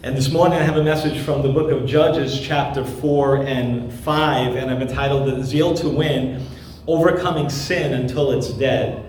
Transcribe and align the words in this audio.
And 0.00 0.16
this 0.16 0.30
morning 0.30 0.56
I 0.56 0.62
have 0.62 0.76
a 0.76 0.84
message 0.84 1.20
from 1.24 1.42
the 1.42 1.48
book 1.48 1.72
of 1.72 1.84
Judges, 1.84 2.40
chapter 2.40 2.84
4 2.84 3.46
and 3.46 3.92
5, 3.92 4.54
and 4.54 4.70
I've 4.70 4.80
entitled 4.80 5.28
The 5.28 5.42
Zeal 5.42 5.74
to 5.74 5.88
Win 5.88 6.46
Overcoming 6.86 7.50
Sin 7.50 7.92
Until 7.94 8.30
It's 8.30 8.50
Dead. 8.50 9.04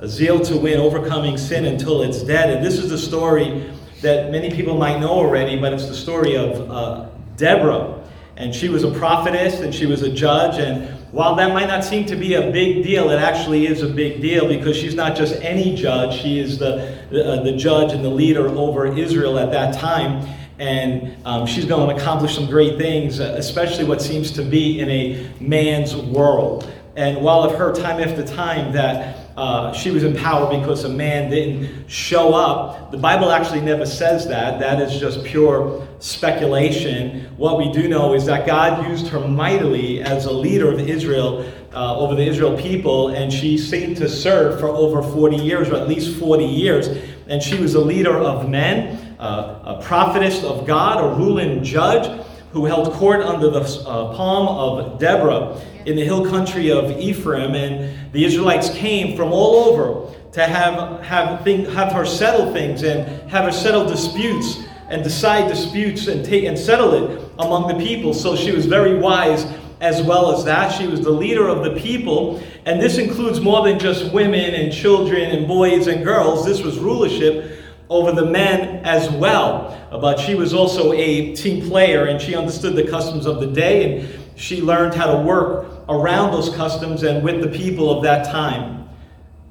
A 0.00 0.08
zeal 0.08 0.38
to 0.40 0.58
win, 0.58 0.80
overcoming 0.80 1.38
sin 1.38 1.64
until 1.64 2.02
it's 2.02 2.22
dead. 2.22 2.50
And 2.50 2.66
this 2.66 2.76
is 2.76 2.90
the 2.90 2.98
story 2.98 3.72
that 4.02 4.30
many 4.30 4.50
people 4.50 4.76
might 4.76 4.98
know 5.00 5.08
already, 5.08 5.58
but 5.58 5.72
it's 5.72 5.86
the 5.86 5.94
story 5.94 6.36
of 6.36 6.70
uh, 6.70 7.08
Deborah. 7.38 8.04
And 8.36 8.54
she 8.54 8.68
was 8.68 8.84
a 8.84 8.90
prophetess 8.90 9.60
and 9.60 9.74
she 9.74 9.86
was 9.86 10.02
a 10.02 10.10
judge. 10.12 10.58
And 10.58 10.94
while 11.10 11.36
that 11.36 11.54
might 11.54 11.68
not 11.68 11.84
seem 11.84 12.04
to 12.06 12.16
be 12.16 12.34
a 12.34 12.50
big 12.50 12.82
deal, 12.82 13.08
it 13.08 13.18
actually 13.18 13.66
is 13.66 13.80
a 13.80 13.88
big 13.88 14.20
deal 14.20 14.46
because 14.46 14.76
she's 14.76 14.94
not 14.94 15.16
just 15.16 15.40
any 15.40 15.74
judge, 15.74 16.20
she 16.20 16.38
is 16.38 16.58
the, 16.58 16.98
the, 17.14 17.24
uh, 17.24 17.42
the 17.42 17.56
judge 17.56 17.92
and 17.92 18.04
the 18.04 18.10
leader 18.10 18.48
over 18.48 18.86
Israel 18.86 19.38
at 19.38 19.50
that 19.52 19.74
time. 19.74 20.28
And 20.58 21.16
um, 21.26 21.46
she's 21.46 21.64
going 21.64 21.88
to 21.88 22.00
accomplish 22.00 22.34
some 22.34 22.46
great 22.46 22.78
things, 22.78 23.20
uh, 23.20 23.34
especially 23.38 23.84
what 23.84 24.02
seems 24.02 24.30
to 24.32 24.42
be 24.42 24.80
in 24.80 24.90
a 24.90 25.30
man's 25.40 25.96
world. 25.96 26.70
And 26.96 27.22
while 27.24 27.40
I've 27.40 27.56
heard 27.56 27.74
time 27.74 28.00
after 28.00 28.24
time 28.24 28.72
that 28.72 29.24
uh, 29.36 29.72
she 29.72 29.90
was 29.90 30.04
in 30.04 30.14
power 30.16 30.56
because 30.56 30.84
a 30.84 30.88
man 30.88 31.28
didn't 31.28 31.88
show 31.88 32.34
up. 32.34 32.92
The 32.92 32.96
Bible 32.96 33.32
actually 33.32 33.62
never 33.62 33.84
says 33.84 34.28
that. 34.28 34.60
That 34.60 34.80
is 34.80 35.00
just 35.00 35.24
pure 35.24 35.86
speculation. 35.98 37.22
What 37.36 37.58
we 37.58 37.72
do 37.72 37.88
know 37.88 38.14
is 38.14 38.26
that 38.26 38.46
God 38.46 38.88
used 38.88 39.08
her 39.08 39.26
mightily 39.26 40.02
as 40.02 40.26
a 40.26 40.32
leader 40.32 40.70
of 40.70 40.78
Israel 40.78 41.50
uh, 41.72 41.98
over 41.98 42.14
the 42.14 42.22
Israel 42.22 42.56
people, 42.56 43.08
and 43.08 43.32
she 43.32 43.58
seemed 43.58 43.96
to 43.96 44.08
serve 44.08 44.60
for 44.60 44.68
over 44.68 45.02
40 45.02 45.36
years, 45.36 45.68
or 45.68 45.74
at 45.76 45.88
least 45.88 46.16
40 46.20 46.44
years. 46.44 46.88
And 47.28 47.42
she 47.42 47.56
was 47.56 47.74
a 47.74 47.80
leader 47.80 48.16
of 48.16 48.48
men, 48.48 49.16
uh, 49.18 49.60
a 49.64 49.82
prophetess 49.82 50.42
of 50.44 50.66
God, 50.66 51.02
a 51.02 51.16
ruling 51.16 51.64
judge 51.64 52.24
who 52.52 52.66
held 52.66 52.92
court 52.92 53.20
under 53.20 53.50
the 53.50 53.60
uh, 53.60 54.14
palm 54.14 54.46
of 54.48 54.98
Deborah 55.00 55.60
in 55.86 55.96
the 55.96 56.04
hill 56.04 56.28
country 56.28 56.70
of 56.70 56.90
Ephraim. 56.92 57.54
And 57.54 58.12
the 58.12 58.24
Israelites 58.24 58.70
came 58.70 59.16
from 59.16 59.32
all 59.32 59.64
over 59.64 60.14
to 60.32 60.46
have, 60.46 61.00
have, 61.04 61.44
have 61.46 61.92
her 61.92 62.04
settle 62.04 62.52
things 62.52 62.82
and 62.82 63.30
have 63.30 63.44
her 63.44 63.52
settle 63.52 63.86
disputes 63.86 64.62
and 64.88 65.02
decide 65.02 65.48
disputes 65.48 66.06
and, 66.08 66.24
take, 66.24 66.44
and 66.44 66.58
settle 66.58 66.94
it 66.94 67.20
among 67.38 67.68
the 67.68 67.84
people. 67.84 68.12
So 68.12 68.36
she 68.36 68.52
was 68.52 68.66
very 68.66 68.98
wise 68.98 69.46
as 69.84 70.02
well 70.02 70.34
as 70.34 70.44
that. 70.46 70.70
She 70.70 70.86
was 70.86 71.02
the 71.02 71.10
leader 71.10 71.46
of 71.46 71.62
the 71.62 71.78
people. 71.78 72.42
And 72.64 72.80
this 72.80 72.96
includes 72.96 73.38
more 73.38 73.62
than 73.62 73.78
just 73.78 74.10
women 74.14 74.54
and 74.54 74.72
children 74.72 75.30
and 75.30 75.46
boys 75.46 75.88
and 75.88 76.02
girls. 76.02 76.46
This 76.46 76.62
was 76.62 76.78
rulership 76.78 77.60
over 77.90 78.10
the 78.10 78.24
men 78.24 78.82
as 78.86 79.10
well. 79.10 79.78
But 79.90 80.18
she 80.18 80.34
was 80.34 80.54
also 80.54 80.94
a 80.94 81.36
team 81.36 81.68
player 81.68 82.06
and 82.06 82.20
she 82.20 82.34
understood 82.34 82.76
the 82.76 82.88
customs 82.88 83.26
of 83.26 83.40
the 83.40 83.46
day 83.46 84.00
and 84.00 84.38
she 84.40 84.62
learned 84.62 84.94
how 84.94 85.14
to 85.14 85.22
work 85.22 85.84
around 85.90 86.32
those 86.32 86.48
customs 86.56 87.02
and 87.02 87.22
with 87.22 87.42
the 87.42 87.48
people 87.48 87.94
of 87.94 88.02
that 88.04 88.24
time. 88.24 88.88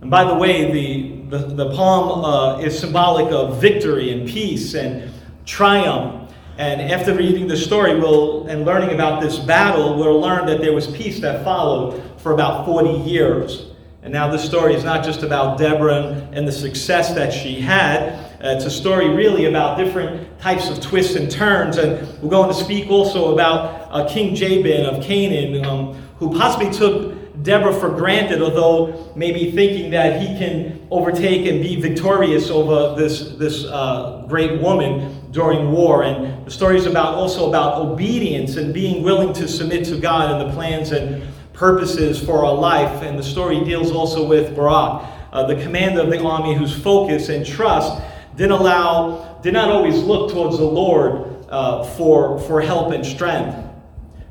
And 0.02 0.10
by 0.10 0.24
the 0.24 0.34
way, 0.34 0.72
the, 0.72 1.38
the, 1.38 1.46
the 1.54 1.76
palm 1.76 2.26
uh, 2.26 2.58
is 2.58 2.78
symbolic 2.78 3.32
of 3.32 3.62
victory 3.62 4.12
and 4.12 4.28
peace 4.28 4.74
and 4.74 5.12
triumph. 5.46 6.23
And 6.58 6.82
after 6.82 7.16
reading 7.16 7.48
the 7.48 7.58
story 7.58 8.00
we'll, 8.00 8.46
and 8.48 8.64
learning 8.64 8.94
about 8.94 9.22
this 9.22 9.40
battle, 9.40 9.98
we'll 9.98 10.20
learn 10.20 10.46
that 10.46 10.62
there 10.62 10.74
was 10.74 10.86
peace 10.86 11.20
that 11.22 11.44
followed 11.44 12.04
for 12.18 12.34
about 12.34 12.66
40 12.66 13.10
years. 13.10 13.72
And 14.04 14.14
now 14.14 14.30
this 14.30 14.44
story 14.44 14.76
is 14.76 14.84
not 14.84 15.04
just 15.04 15.24
about 15.24 15.58
Deborah 15.58 16.30
and 16.32 16.48
the 16.48 16.52
success 16.52 17.16
that 17.16 17.34
she 17.34 17.60
had. 17.60 18.14
Uh, 18.44 18.56
it's 18.56 18.66
a 18.66 18.70
story 18.70 19.10
really 19.10 19.46
about 19.46 19.78
different 19.78 20.40
types 20.40 20.70
of 20.70 20.80
twists 20.80 21.16
and 21.16 21.32
turns. 21.32 21.78
And 21.78 22.06
we're 22.22 22.30
going 22.30 22.50
to 22.50 22.54
speak 22.54 22.90
also 22.90 23.34
about 23.34 23.88
uh, 23.90 24.08
King 24.08 24.36
Jabin 24.36 24.86
of 24.86 25.04
Canaan, 25.04 25.66
um, 25.66 25.94
who 26.18 26.38
possibly 26.38 26.70
took 26.72 27.14
Deborah 27.42 27.74
for 27.74 27.90
granted, 27.90 28.42
although 28.42 29.12
maybe 29.16 29.52
thinking 29.52 29.90
that 29.92 30.22
he 30.22 30.38
can 30.38 30.86
overtake 30.92 31.48
and 31.48 31.64
be 31.64 31.78
victorious 31.78 32.50
over 32.50 32.96
this, 32.96 33.30
this 33.38 33.66
uh, 33.66 34.24
great 34.28 34.62
woman 34.62 35.23
during 35.34 35.72
war. 35.72 36.04
And 36.04 36.46
the 36.46 36.52
story 36.52 36.78
is 36.78 36.86
about, 36.86 37.16
also 37.16 37.50
about 37.50 37.82
obedience 37.82 38.56
and 38.56 38.74
being 38.74 39.04
willing 39.04 39.34
to 39.34 39.48
submit 39.48 39.84
to 39.86 39.98
God 39.98 40.32
and 40.32 40.50
the 40.50 40.54
plans 40.54 40.92
and 40.92 41.24
purposes 41.52 42.24
for 42.24 42.46
our 42.46 42.54
life. 42.54 43.02
And 43.02 43.18
the 43.18 43.24
story 43.24 43.64
deals 43.66 43.92
also 43.92 44.26
with 44.26 44.56
Barak, 44.56 45.10
uh, 45.34 45.46
the 45.48 45.62
commander 45.62 46.02
of 46.02 46.10
the 46.10 46.24
army 46.24 46.56
whose 46.56 46.74
focus 46.74 47.30
and 47.30 47.46
trust 47.46 48.02
didn't 48.36 48.52
allow, 48.52 49.40
did 49.42 49.54
not 49.54 49.70
always 49.70 49.98
look 49.98 50.32
towards 50.32 50.58
the 50.58 50.66
Lord 50.66 51.46
uh, 51.50 51.84
for, 51.84 52.40
for 52.42 52.62
help 52.62 52.94
and 52.94 53.06
strength. 53.06 53.58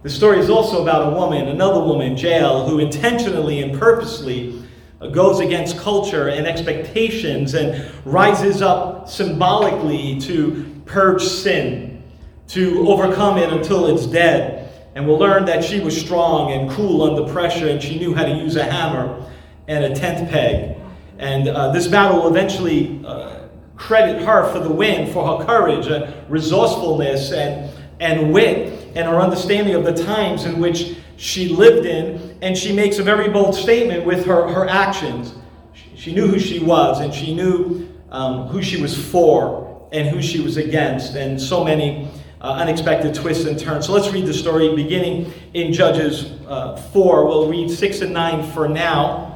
The 0.04 0.10
story 0.10 0.38
is 0.38 0.50
also 0.50 0.82
about 0.82 1.12
a 1.12 1.16
woman, 1.16 1.48
another 1.48 1.80
woman, 1.80 2.16
Jael, 2.16 2.68
who 2.68 2.78
intentionally 2.78 3.62
and 3.62 3.78
purposely 3.78 4.62
uh, 5.00 5.08
goes 5.08 5.40
against 5.40 5.78
culture 5.78 6.28
and 6.28 6.46
expectations 6.46 7.54
and 7.54 7.88
rises 8.04 8.62
up 8.62 9.08
symbolically 9.08 10.20
to 10.20 10.71
purge 10.92 11.22
sin, 11.22 12.02
to 12.48 12.86
overcome 12.86 13.38
it 13.38 13.50
until 13.50 13.86
it's 13.86 14.06
dead. 14.06 14.70
And 14.94 15.06
we'll 15.06 15.18
learn 15.18 15.46
that 15.46 15.64
she 15.64 15.80
was 15.80 15.98
strong 15.98 16.52
and 16.52 16.70
cool 16.70 17.02
under 17.02 17.32
pressure, 17.32 17.68
and 17.68 17.82
she 17.82 17.98
knew 17.98 18.14
how 18.14 18.24
to 18.24 18.30
use 18.30 18.56
a 18.56 18.64
hammer 18.64 19.26
and 19.68 19.84
a 19.84 19.94
tent 19.94 20.30
peg. 20.30 20.76
And 21.18 21.48
uh, 21.48 21.72
this 21.72 21.88
battle 21.88 22.20
will 22.20 22.28
eventually 22.28 23.02
uh, 23.06 23.48
credit 23.76 24.20
her 24.22 24.52
for 24.52 24.58
the 24.58 24.68
win, 24.70 25.10
for 25.14 25.38
her 25.38 25.46
courage, 25.46 25.86
uh, 25.88 26.12
resourcefulness, 26.28 27.32
and, 27.32 27.72
and 28.00 28.30
wit, 28.30 28.92
and 28.94 29.08
her 29.08 29.18
understanding 29.18 29.74
of 29.74 29.84
the 29.84 30.04
times 30.04 30.44
in 30.44 30.60
which 30.60 30.96
she 31.16 31.48
lived 31.48 31.86
in. 31.86 32.36
And 32.42 32.58
she 32.58 32.74
makes 32.74 32.98
a 32.98 33.02
very 33.02 33.30
bold 33.30 33.54
statement 33.54 34.04
with 34.04 34.26
her, 34.26 34.46
her 34.48 34.68
actions. 34.68 35.34
She 35.94 36.12
knew 36.12 36.26
who 36.26 36.38
she 36.38 36.58
was, 36.58 37.00
and 37.00 37.14
she 37.14 37.34
knew 37.34 37.88
um, 38.10 38.48
who 38.48 38.60
she 38.60 38.82
was 38.82 38.94
for 39.10 39.71
and 39.92 40.08
who 40.08 40.22
she 40.22 40.40
was 40.40 40.56
against. 40.56 41.14
And 41.14 41.40
so 41.40 41.62
many 41.64 42.08
uh, 42.40 42.54
unexpected 42.54 43.14
twists 43.14 43.44
and 43.44 43.58
turns. 43.58 43.86
So 43.86 43.92
let's 43.92 44.10
read 44.10 44.26
the 44.26 44.34
story 44.34 44.74
beginning 44.74 45.32
in 45.54 45.72
Judges 45.72 46.32
uh, 46.48 46.76
4. 46.76 47.26
We'll 47.26 47.48
read 47.48 47.70
6 47.70 48.00
and 48.00 48.12
9 48.12 48.52
for 48.52 48.68
now. 48.68 49.28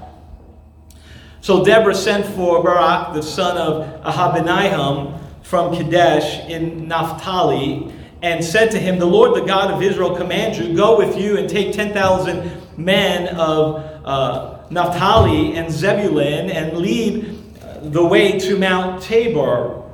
So 1.41 1.65
Deborah 1.65 1.95
sent 1.95 2.27
for 2.27 2.63
Barak, 2.63 3.15
the 3.15 3.23
son 3.23 3.57
of 3.57 4.03
Abinoam, 4.03 5.21
from 5.45 5.77
Kadesh 5.77 6.45
in 6.51 6.89
Naphtali, 6.89 7.93
and 8.23 8.45
said 8.45 8.73
to 8.73 8.79
him, 8.81 8.99
The 8.99 9.07
Lord, 9.07 9.41
the 9.41 9.47
God 9.47 9.71
of 9.71 9.81
Israel, 9.81 10.17
commands 10.17 10.59
you, 10.59 10.75
go 10.75 10.99
with 10.99 11.17
you 11.17 11.37
and 11.39 11.49
take 11.49 11.73
10,000 11.73 12.51
men 12.77 13.29
of 13.37 13.77
uh, 14.05 14.59
Naphtali 14.71 15.55
and 15.55 15.71
Zebulun 15.71 16.51
and 16.51 16.79
lead 16.79 17.39
the 17.83 18.05
way 18.05 18.39
to 18.41 18.59
Mount 18.59 19.03
Tabor. 19.03 19.86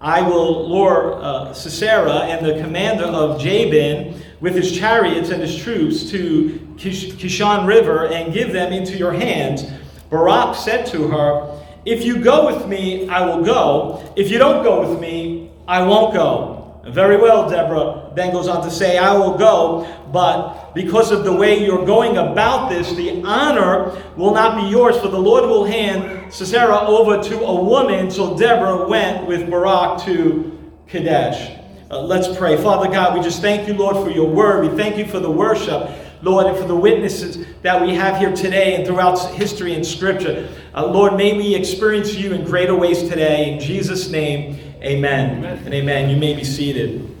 I 0.00 0.22
will 0.22 0.68
lure 0.68 1.14
uh, 1.20 1.52
Sisera 1.52 2.20
and 2.20 2.46
the 2.46 2.62
commander 2.62 3.04
of 3.04 3.40
Jabin 3.40 4.22
with 4.40 4.54
his 4.54 4.76
chariots 4.76 5.30
and 5.30 5.42
his 5.42 5.56
troops 5.56 6.08
to 6.10 6.74
Kish- 6.76 7.12
Kishon 7.14 7.66
River 7.66 8.06
and 8.06 8.32
give 8.32 8.52
them 8.52 8.72
into 8.72 8.96
your 8.96 9.12
hands. 9.12 9.64
Barak 10.10 10.54
said 10.54 10.86
to 10.86 11.08
her, 11.08 11.60
If 11.84 12.04
you 12.04 12.22
go 12.22 12.46
with 12.46 12.68
me, 12.68 13.08
I 13.08 13.26
will 13.26 13.44
go. 13.44 14.12
If 14.14 14.30
you 14.30 14.38
don't 14.38 14.62
go 14.62 14.88
with 14.88 15.00
me, 15.00 15.50
I 15.66 15.82
won't 15.82 16.14
go. 16.14 16.57
Very 16.84 17.16
well, 17.16 17.48
Deborah 17.50 18.10
then 18.14 18.32
goes 18.32 18.48
on 18.48 18.62
to 18.62 18.70
say, 18.70 18.98
I 18.98 19.12
will 19.14 19.36
go, 19.36 19.86
but 20.12 20.72
because 20.74 21.10
of 21.10 21.24
the 21.24 21.32
way 21.32 21.62
you're 21.64 21.84
going 21.84 22.16
about 22.16 22.70
this, 22.70 22.92
the 22.94 23.22
honor 23.24 24.02
will 24.16 24.32
not 24.32 24.62
be 24.62 24.68
yours, 24.68 24.96
for 24.98 25.08
the 25.08 25.18
Lord 25.18 25.44
will 25.44 25.64
hand 25.64 26.32
Sisera 26.32 26.78
over 26.80 27.22
to 27.22 27.40
a 27.40 27.62
woman. 27.62 28.10
So 28.10 28.36
Deborah 28.38 28.88
went 28.88 29.26
with 29.26 29.50
Barak 29.50 30.02
to 30.04 30.58
Kadesh. 30.86 31.58
Uh, 31.90 32.02
let's 32.02 32.34
pray. 32.36 32.56
Father 32.56 32.90
God, 32.90 33.16
we 33.16 33.22
just 33.22 33.42
thank 33.42 33.68
you, 33.68 33.74
Lord, 33.74 33.96
for 33.96 34.10
your 34.10 34.28
word. 34.28 34.70
We 34.70 34.76
thank 34.76 34.96
you 34.96 35.06
for 35.06 35.20
the 35.20 35.30
worship. 35.30 35.90
Lord, 36.20 36.46
and 36.46 36.56
for 36.56 36.66
the 36.66 36.74
witnesses 36.74 37.46
that 37.62 37.80
we 37.80 37.94
have 37.94 38.18
here 38.18 38.34
today 38.34 38.74
and 38.74 38.84
throughout 38.84 39.18
history 39.34 39.74
and 39.74 39.86
scripture. 39.86 40.48
Uh, 40.74 40.84
Lord, 40.86 41.16
may 41.16 41.36
we 41.36 41.54
experience 41.54 42.12
you 42.14 42.32
in 42.32 42.44
greater 42.44 42.74
ways 42.74 43.08
today. 43.08 43.52
In 43.52 43.60
Jesus' 43.60 44.10
name, 44.10 44.67
Amen. 44.82 45.38
amen. 45.38 45.58
And 45.64 45.74
amen. 45.74 46.10
You 46.10 46.16
may 46.16 46.34
be 46.34 46.44
seated. 46.44 47.14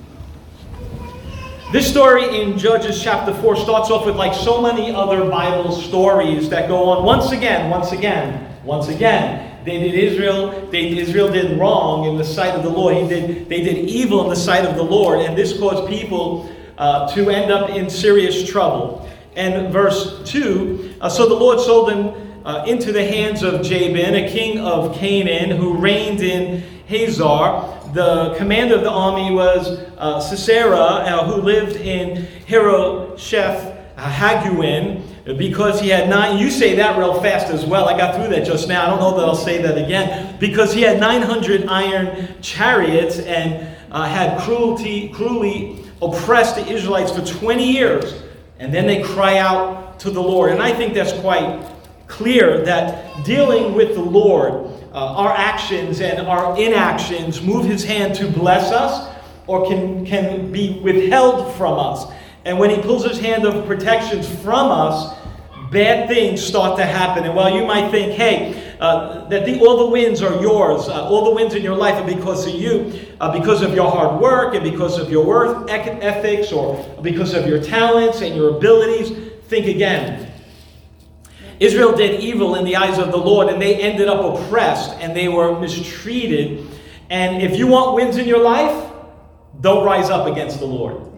This 1.72 1.90
story 1.90 2.40
in 2.40 2.56
Judges 2.56 3.02
chapter 3.02 3.34
4 3.34 3.56
starts 3.56 3.90
off 3.90 4.06
with 4.06 4.16
like 4.16 4.32
so 4.32 4.62
many 4.62 4.92
other 4.92 5.28
Bible 5.28 5.72
stories 5.72 6.48
that 6.50 6.68
go 6.68 6.84
on 6.84 7.04
once 7.04 7.32
again, 7.32 7.68
once 7.68 7.92
again, 7.92 8.56
once 8.64 8.88
again. 8.88 9.64
They 9.64 9.78
did 9.78 9.94
Israel, 9.94 10.68
they 10.70 10.96
Israel 10.96 11.30
did 11.30 11.58
wrong 11.58 12.06
in 12.06 12.16
the 12.16 12.24
sight 12.24 12.54
of 12.54 12.62
the 12.62 12.70
Lord. 12.70 12.96
He 12.96 13.08
did, 13.08 13.48
they 13.48 13.60
did 13.60 13.90
evil 13.90 14.22
in 14.22 14.30
the 14.30 14.36
sight 14.36 14.64
of 14.64 14.76
the 14.76 14.82
Lord, 14.82 15.20
and 15.20 15.36
this 15.36 15.58
caused 15.58 15.88
people 15.88 16.50
uh, 16.78 17.12
to 17.14 17.28
end 17.28 17.50
up 17.50 17.70
in 17.70 17.90
serious 17.90 18.48
trouble. 18.48 19.10
And 19.34 19.72
verse 19.72 20.22
2 20.30 20.94
uh, 21.00 21.08
So 21.08 21.28
the 21.28 21.34
Lord 21.34 21.60
sold 21.60 21.90
them 21.90 22.44
uh, 22.46 22.64
into 22.66 22.92
the 22.92 23.04
hands 23.04 23.42
of 23.42 23.62
Jabin, 23.62 24.14
a 24.14 24.30
king 24.30 24.60
of 24.60 24.94
Canaan, 24.94 25.50
who 25.50 25.76
reigned 25.76 26.20
in 26.20 26.77
Hazor, 26.88 27.92
the 27.92 28.34
commander 28.38 28.76
of 28.76 28.80
the 28.80 28.90
army 28.90 29.30
was 29.34 29.78
uh, 29.98 30.20
Sisera, 30.20 30.78
uh, 30.78 31.26
who 31.26 31.42
lived 31.42 31.76
in 31.76 32.26
Harosheth 32.46 33.76
Haguin, 33.98 35.02
because 35.36 35.82
he 35.82 35.90
had 35.90 36.08
nine. 36.08 36.38
You 36.38 36.50
say 36.50 36.76
that 36.76 36.98
real 36.98 37.20
fast 37.20 37.48
as 37.48 37.66
well. 37.66 37.90
I 37.90 37.98
got 37.98 38.14
through 38.14 38.28
that 38.28 38.46
just 38.46 38.68
now. 38.68 38.86
I 38.86 38.88
don't 38.88 39.00
know 39.00 39.18
that 39.18 39.28
I'll 39.28 39.34
say 39.34 39.60
that 39.60 39.76
again. 39.76 40.38
Because 40.40 40.72
he 40.72 40.80
had 40.80 40.98
900 40.98 41.66
iron 41.66 42.40
chariots 42.40 43.18
and 43.18 43.68
uh, 43.92 44.06
had 44.06 44.40
cruelty, 44.40 45.10
cruelly 45.10 45.84
oppressed 46.00 46.56
the 46.56 46.66
Israelites 46.72 47.12
for 47.12 47.22
20 47.22 47.70
years. 47.70 48.22
And 48.60 48.72
then 48.72 48.86
they 48.86 49.02
cry 49.02 49.36
out 49.36 50.00
to 50.00 50.10
the 50.10 50.22
Lord. 50.22 50.52
And 50.52 50.62
I 50.62 50.72
think 50.72 50.94
that's 50.94 51.12
quite 51.20 51.70
clear 52.06 52.64
that 52.64 53.26
dealing 53.26 53.74
with 53.74 53.94
the 53.94 54.00
Lord, 54.00 54.77
uh, 54.92 55.14
our 55.14 55.32
actions 55.32 56.00
and 56.00 56.26
our 56.26 56.58
inactions 56.58 57.42
move 57.42 57.66
his 57.66 57.84
hand 57.84 58.14
to 58.16 58.30
bless 58.30 58.72
us 58.72 59.14
or 59.46 59.66
can, 59.66 60.04
can 60.06 60.50
be 60.52 60.78
withheld 60.80 61.54
from 61.56 61.78
us. 61.78 62.10
And 62.44 62.58
when 62.58 62.70
he 62.70 62.80
pulls 62.80 63.04
his 63.04 63.18
hand 63.18 63.44
of 63.44 63.66
protections 63.66 64.28
from 64.42 64.70
us, 64.70 65.18
bad 65.70 66.08
things 66.08 66.42
start 66.42 66.78
to 66.78 66.84
happen. 66.84 67.24
And 67.24 67.34
while 67.34 67.54
you 67.54 67.66
might 67.66 67.90
think, 67.90 68.12
hey, 68.12 68.76
uh, 68.80 69.26
that 69.28 69.44
the, 69.44 69.60
all 69.60 69.86
the 69.86 69.90
wins 69.90 70.22
are 70.22 70.40
yours, 70.40 70.88
uh, 70.88 71.04
all 71.08 71.24
the 71.24 71.34
wins 71.34 71.54
in 71.54 71.62
your 71.62 71.76
life 71.76 71.94
are 71.94 72.06
because 72.06 72.46
of 72.46 72.54
you, 72.54 72.92
uh, 73.20 73.38
because 73.38 73.62
of 73.62 73.74
your 73.74 73.90
hard 73.90 74.20
work 74.20 74.54
and 74.54 74.62
because 74.62 74.98
of 74.98 75.10
your 75.10 75.26
work 75.26 75.68
ethics 75.70 76.52
or 76.52 76.82
because 77.02 77.34
of 77.34 77.46
your 77.46 77.62
talents 77.62 78.22
and 78.22 78.34
your 78.34 78.56
abilities, 78.56 79.10
think 79.48 79.66
again. 79.66 80.27
Israel 81.60 81.96
did 81.96 82.20
evil 82.20 82.54
in 82.54 82.64
the 82.64 82.76
eyes 82.76 82.98
of 82.98 83.10
the 83.10 83.16
Lord 83.16 83.48
and 83.48 83.60
they 83.60 83.76
ended 83.76 84.08
up 84.08 84.24
oppressed 84.24 84.92
and 85.00 85.16
they 85.16 85.28
were 85.28 85.58
mistreated. 85.58 86.66
And 87.10 87.42
if 87.42 87.56
you 87.56 87.66
want 87.66 87.94
wins 87.94 88.16
in 88.16 88.28
your 88.28 88.42
life, 88.42 88.92
don't 89.60 89.84
rise 89.84 90.10
up 90.10 90.26
against 90.26 90.60
the 90.60 90.66
Lord. 90.66 91.08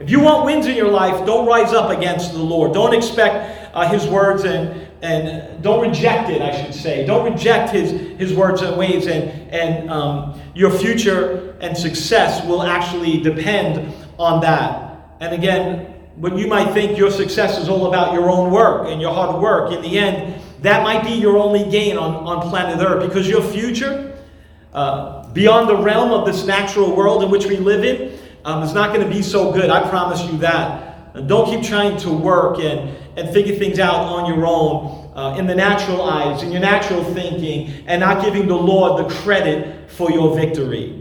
If 0.00 0.08
you 0.08 0.18
want 0.20 0.46
wins 0.46 0.66
in 0.66 0.76
your 0.76 0.88
life, 0.88 1.26
don't 1.26 1.46
rise 1.46 1.74
up 1.74 1.90
against 1.90 2.32
the 2.32 2.38
Lord. 2.38 2.72
Don't 2.72 2.94
expect 2.94 3.76
uh, 3.76 3.86
His 3.90 4.06
words 4.06 4.44
and, 4.44 4.88
and 5.02 5.62
don't 5.62 5.86
reject 5.86 6.30
it, 6.30 6.40
I 6.40 6.64
should 6.64 6.72
say. 6.72 7.04
Don't 7.04 7.30
reject 7.30 7.72
His, 7.72 7.90
his 8.18 8.32
words 8.32 8.62
and 8.62 8.78
ways, 8.78 9.06
and, 9.06 9.30
and 9.52 9.90
um, 9.90 10.40
your 10.54 10.70
future 10.70 11.54
and 11.60 11.76
success 11.76 12.42
will 12.46 12.62
actually 12.62 13.20
depend 13.20 13.94
on 14.18 14.40
that. 14.40 15.16
And 15.20 15.34
again, 15.34 15.89
what 16.16 16.36
you 16.36 16.46
might 16.46 16.72
think 16.72 16.98
your 16.98 17.10
success 17.10 17.58
is 17.58 17.68
all 17.68 17.86
about 17.86 18.12
your 18.12 18.28
own 18.30 18.50
work 18.50 18.88
and 18.88 19.00
your 19.00 19.12
hard 19.12 19.40
work, 19.40 19.72
in 19.72 19.82
the 19.82 19.98
end, 19.98 20.40
that 20.62 20.82
might 20.82 21.02
be 21.02 21.12
your 21.12 21.38
only 21.38 21.68
gain 21.70 21.96
on, 21.96 22.14
on 22.26 22.48
planet 22.48 22.78
Earth 22.84 23.06
because 23.08 23.28
your 23.28 23.42
future, 23.42 24.18
uh, 24.74 25.26
beyond 25.32 25.68
the 25.68 25.76
realm 25.76 26.12
of 26.12 26.26
this 26.26 26.44
natural 26.44 26.94
world 26.94 27.22
in 27.22 27.30
which 27.30 27.46
we 27.46 27.56
live 27.56 27.84
in, 27.84 28.18
um, 28.44 28.62
is 28.62 28.74
not 28.74 28.94
going 28.94 29.06
to 29.06 29.14
be 29.14 29.22
so 29.22 29.52
good. 29.52 29.70
I 29.70 29.88
promise 29.88 30.22
you 30.24 30.38
that. 30.38 31.14
And 31.14 31.28
don't 31.28 31.46
keep 31.46 31.66
trying 31.68 31.96
to 31.98 32.12
work 32.12 32.58
and, 32.58 32.96
and 33.16 33.32
figure 33.32 33.56
things 33.56 33.78
out 33.78 33.94
on 33.94 34.32
your 34.32 34.46
own 34.46 35.10
uh, 35.14 35.36
in 35.36 35.46
the 35.46 35.54
natural 35.54 36.02
eyes, 36.02 36.42
in 36.42 36.52
your 36.52 36.60
natural 36.60 37.02
thinking, 37.02 37.84
and 37.86 38.00
not 38.00 38.24
giving 38.24 38.46
the 38.46 38.54
Lord 38.54 39.04
the 39.04 39.14
credit 39.16 39.90
for 39.90 40.10
your 40.10 40.36
victory. 40.36 40.99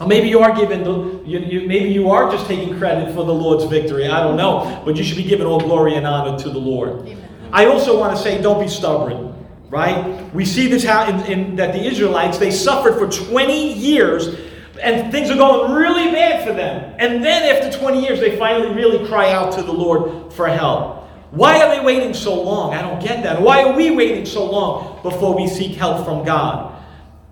Or 0.00 0.06
maybe 0.06 0.28
you 0.28 0.40
are 0.40 0.56
giving 0.56 0.82
the, 0.82 1.22
you, 1.26 1.38
you, 1.40 1.68
maybe 1.68 1.90
you 1.90 2.10
are 2.10 2.30
just 2.30 2.46
taking 2.46 2.78
credit 2.78 3.14
for 3.14 3.24
the 3.24 3.34
Lord's 3.34 3.64
victory. 3.64 4.08
I 4.08 4.22
don't 4.22 4.36
know, 4.36 4.82
but 4.84 4.96
you 4.96 5.04
should 5.04 5.18
be 5.18 5.24
giving 5.24 5.46
all 5.46 5.60
glory 5.60 5.94
and 5.94 6.06
honor 6.06 6.38
to 6.38 6.48
the 6.48 6.58
Lord. 6.58 7.00
Amen. 7.06 7.28
I 7.52 7.66
also 7.66 7.98
want 7.98 8.16
to 8.16 8.22
say, 8.22 8.40
don't 8.40 8.62
be 8.62 8.68
stubborn, 8.68 9.34
right? 9.68 10.32
We 10.34 10.46
see 10.46 10.68
this 10.68 10.84
how 10.84 11.06
in, 11.06 11.20
in 11.26 11.56
that 11.56 11.74
the 11.74 11.84
Israelites 11.84 12.38
they 12.38 12.50
suffered 12.50 12.94
for 12.94 13.10
20 13.10 13.74
years 13.74 14.38
and 14.80 15.12
things 15.12 15.30
are 15.30 15.36
going 15.36 15.72
really 15.72 16.10
bad 16.10 16.46
for 16.46 16.54
them. 16.54 16.94
And 16.98 17.22
then 17.22 17.54
after 17.54 17.76
20 17.78 18.02
years, 18.02 18.20
they 18.20 18.38
finally 18.38 18.74
really 18.74 19.06
cry 19.06 19.32
out 19.32 19.52
to 19.54 19.62
the 19.62 19.72
Lord 19.72 20.32
for 20.32 20.48
help. 20.48 21.04
Why 21.30 21.62
are 21.62 21.76
they 21.76 21.84
waiting 21.84 22.14
so 22.14 22.40
long? 22.40 22.74
I 22.74 22.80
don't 22.80 23.02
get 23.02 23.22
that. 23.22 23.40
Why 23.40 23.64
are 23.64 23.76
we 23.76 23.90
waiting 23.90 24.24
so 24.24 24.50
long 24.50 25.02
before 25.02 25.36
we 25.36 25.46
seek 25.46 25.76
help 25.76 26.04
from 26.04 26.24
God? 26.24 26.79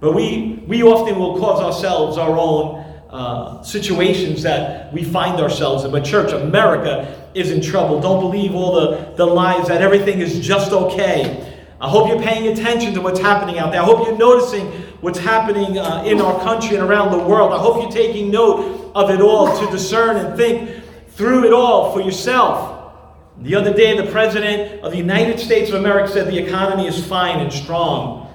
But 0.00 0.14
we, 0.14 0.62
we 0.66 0.82
often 0.82 1.18
will 1.18 1.38
cause 1.38 1.60
ourselves 1.60 2.18
our 2.18 2.36
own 2.38 2.84
uh, 3.10 3.62
situations 3.62 4.42
that 4.42 4.92
we 4.92 5.02
find 5.02 5.40
ourselves 5.40 5.84
in. 5.84 5.90
But, 5.90 6.04
church, 6.04 6.32
America 6.32 7.30
is 7.34 7.50
in 7.50 7.60
trouble. 7.60 8.00
Don't 8.00 8.20
believe 8.20 8.54
all 8.54 8.74
the, 8.74 9.14
the 9.16 9.26
lies 9.26 9.68
that 9.68 9.82
everything 9.82 10.20
is 10.20 10.38
just 10.40 10.72
okay. 10.72 11.44
I 11.80 11.88
hope 11.88 12.08
you're 12.08 12.22
paying 12.22 12.52
attention 12.52 12.94
to 12.94 13.00
what's 13.00 13.20
happening 13.20 13.58
out 13.58 13.72
there. 13.72 13.80
I 13.80 13.84
hope 13.84 14.06
you're 14.06 14.18
noticing 14.18 14.66
what's 15.00 15.18
happening 15.18 15.78
uh, 15.78 16.02
in 16.04 16.20
our 16.20 16.40
country 16.42 16.76
and 16.76 16.88
around 16.88 17.12
the 17.12 17.24
world. 17.24 17.52
I 17.52 17.58
hope 17.58 17.82
you're 17.82 17.90
taking 17.90 18.30
note 18.30 18.92
of 18.94 19.10
it 19.10 19.20
all 19.20 19.58
to 19.60 19.70
discern 19.70 20.16
and 20.16 20.36
think 20.36 20.82
through 21.10 21.46
it 21.46 21.52
all 21.52 21.92
for 21.92 22.00
yourself. 22.00 22.92
The 23.40 23.54
other 23.54 23.72
day, 23.72 23.96
the 23.96 24.10
President 24.10 24.82
of 24.82 24.90
the 24.90 24.98
United 24.98 25.38
States 25.38 25.70
of 25.70 25.76
America 25.76 26.12
said 26.12 26.26
the 26.26 26.38
economy 26.38 26.88
is 26.88 27.06
fine 27.06 27.38
and 27.38 27.52
strong. 27.52 28.27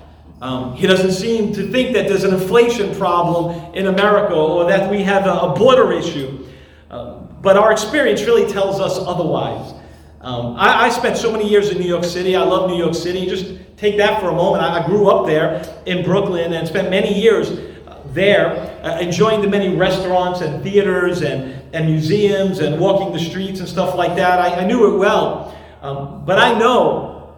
Um, 0.44 0.76
he 0.76 0.88
doesn't 0.88 1.14
seem 1.14 1.54
to 1.54 1.72
think 1.72 1.94
that 1.94 2.10
there's 2.10 2.26
an 2.26 2.34
inflation 2.34 2.94
problem 2.98 3.74
in 3.74 3.88
America 3.88 4.34
or 4.34 4.68
that 4.68 4.92
we 4.92 5.02
have 5.02 5.26
a, 5.26 5.54
border 5.58 5.94
issue. 5.94 6.46
Uh, 6.92 7.14
but 7.40 7.56
our 7.56 7.72
experience 7.72 8.24
really 8.24 8.52
tells 8.52 8.82
us 8.82 9.00
otherwise. 9.00 9.74
Um, 10.20 10.58
I, 10.58 10.88
I, 10.88 10.90
spent 10.90 11.16
so 11.16 11.32
many 11.32 11.50
years 11.50 11.70
in 11.70 11.78
New 11.78 11.88
York 11.88 12.04
City. 12.04 12.36
I 12.36 12.44
love 12.44 12.70
New 12.70 12.78
York 12.78 12.94
City. 12.94 13.26
Just 13.26 13.56
take 13.78 13.96
that 14.00 14.20
for 14.20 14.28
a 14.28 14.36
moment. 14.36 14.66
I, 14.66 14.84
I 14.84 14.86
grew 14.86 15.10
up 15.10 15.28
there 15.28 15.64
in 15.86 16.04
Brooklyn 16.04 16.52
and 16.52 16.68
spent 16.68 16.90
many 16.90 17.18
years 17.18 17.50
uh, 17.50 18.02
there, 18.08 18.50
uh, 18.84 19.00
enjoying 19.00 19.42
the 19.42 19.48
many 19.48 19.74
restaurants 19.78 20.42
and 20.42 20.62
theaters 20.62 21.22
and, 21.22 21.54
and 21.74 21.86
museums 21.86 22.60
and 22.60 22.82
walking 22.82 23.14
the 23.14 23.20
streets 23.20 23.62
and 23.62 23.70
stuff 23.70 23.96
like 23.96 24.18
that. 24.18 24.40
I, 24.40 24.64
I 24.64 24.66
knew 24.66 24.94
it 24.94 24.98
well. 24.98 25.58
Um, 25.82 26.26
but 26.26 26.38
I 26.38 26.60
know, 26.60 27.34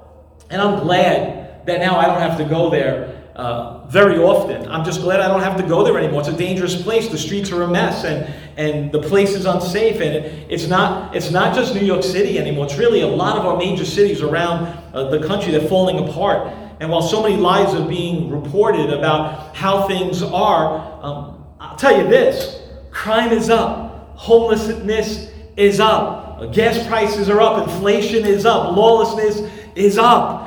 and 0.49 0.59
I'm 0.59 0.79
glad 0.79 1.44
that 1.65 1.79
now 1.79 1.97
I 1.97 2.05
don't 2.05 2.19
have 2.19 2.37
to 2.37 2.45
go 2.45 2.69
there 2.69 3.25
uh, 3.35 3.85
very 3.87 4.17
often. 4.17 4.65
I'm 4.69 4.85
just 4.85 5.01
glad 5.01 5.19
I 5.19 5.27
don't 5.27 5.41
have 5.41 5.57
to 5.57 5.67
go 5.67 5.83
there 5.83 5.97
anymore. 5.97 6.21
It's 6.21 6.29
a 6.29 6.37
dangerous 6.37 6.81
place. 6.81 7.09
The 7.09 7.17
streets 7.17 7.51
are 7.51 7.63
a 7.63 7.67
mess, 7.67 8.05
and, 8.05 8.33
and 8.57 8.91
the 8.91 9.01
place 9.01 9.31
is 9.31 9.45
unsafe. 9.45 9.95
And 9.95 10.15
it, 10.15 10.47
it's 10.49 10.67
not 10.67 11.15
it's 11.15 11.31
not 11.31 11.53
just 11.53 11.75
New 11.75 11.85
York 11.85 12.03
City 12.03 12.39
anymore. 12.39 12.65
It's 12.65 12.77
really 12.77 13.01
a 13.01 13.07
lot 13.07 13.37
of 13.37 13.45
our 13.45 13.57
major 13.57 13.85
cities 13.85 14.21
around 14.21 14.67
uh, 14.93 15.09
the 15.09 15.27
country 15.27 15.51
that 15.51 15.63
are 15.63 15.67
falling 15.67 16.07
apart. 16.07 16.47
And 16.79 16.89
while 16.89 17.01
so 17.01 17.21
many 17.23 17.37
lies 17.37 17.73
are 17.73 17.87
being 17.87 18.29
reported 18.29 18.91
about 18.91 19.55
how 19.55 19.87
things 19.87 20.21
are, 20.21 21.03
um, 21.03 21.45
I'll 21.59 21.75
tell 21.75 21.97
you 21.97 22.07
this: 22.07 22.61
crime 22.91 23.31
is 23.31 23.49
up, 23.49 24.15
homelessness 24.15 25.31
is 25.57 25.79
up, 25.79 26.53
gas 26.53 26.85
prices 26.87 27.29
are 27.29 27.41
up, 27.41 27.67
inflation 27.67 28.25
is 28.25 28.45
up, 28.45 28.75
lawlessness 28.75 29.49
is 29.75 29.97
up. 29.97 30.44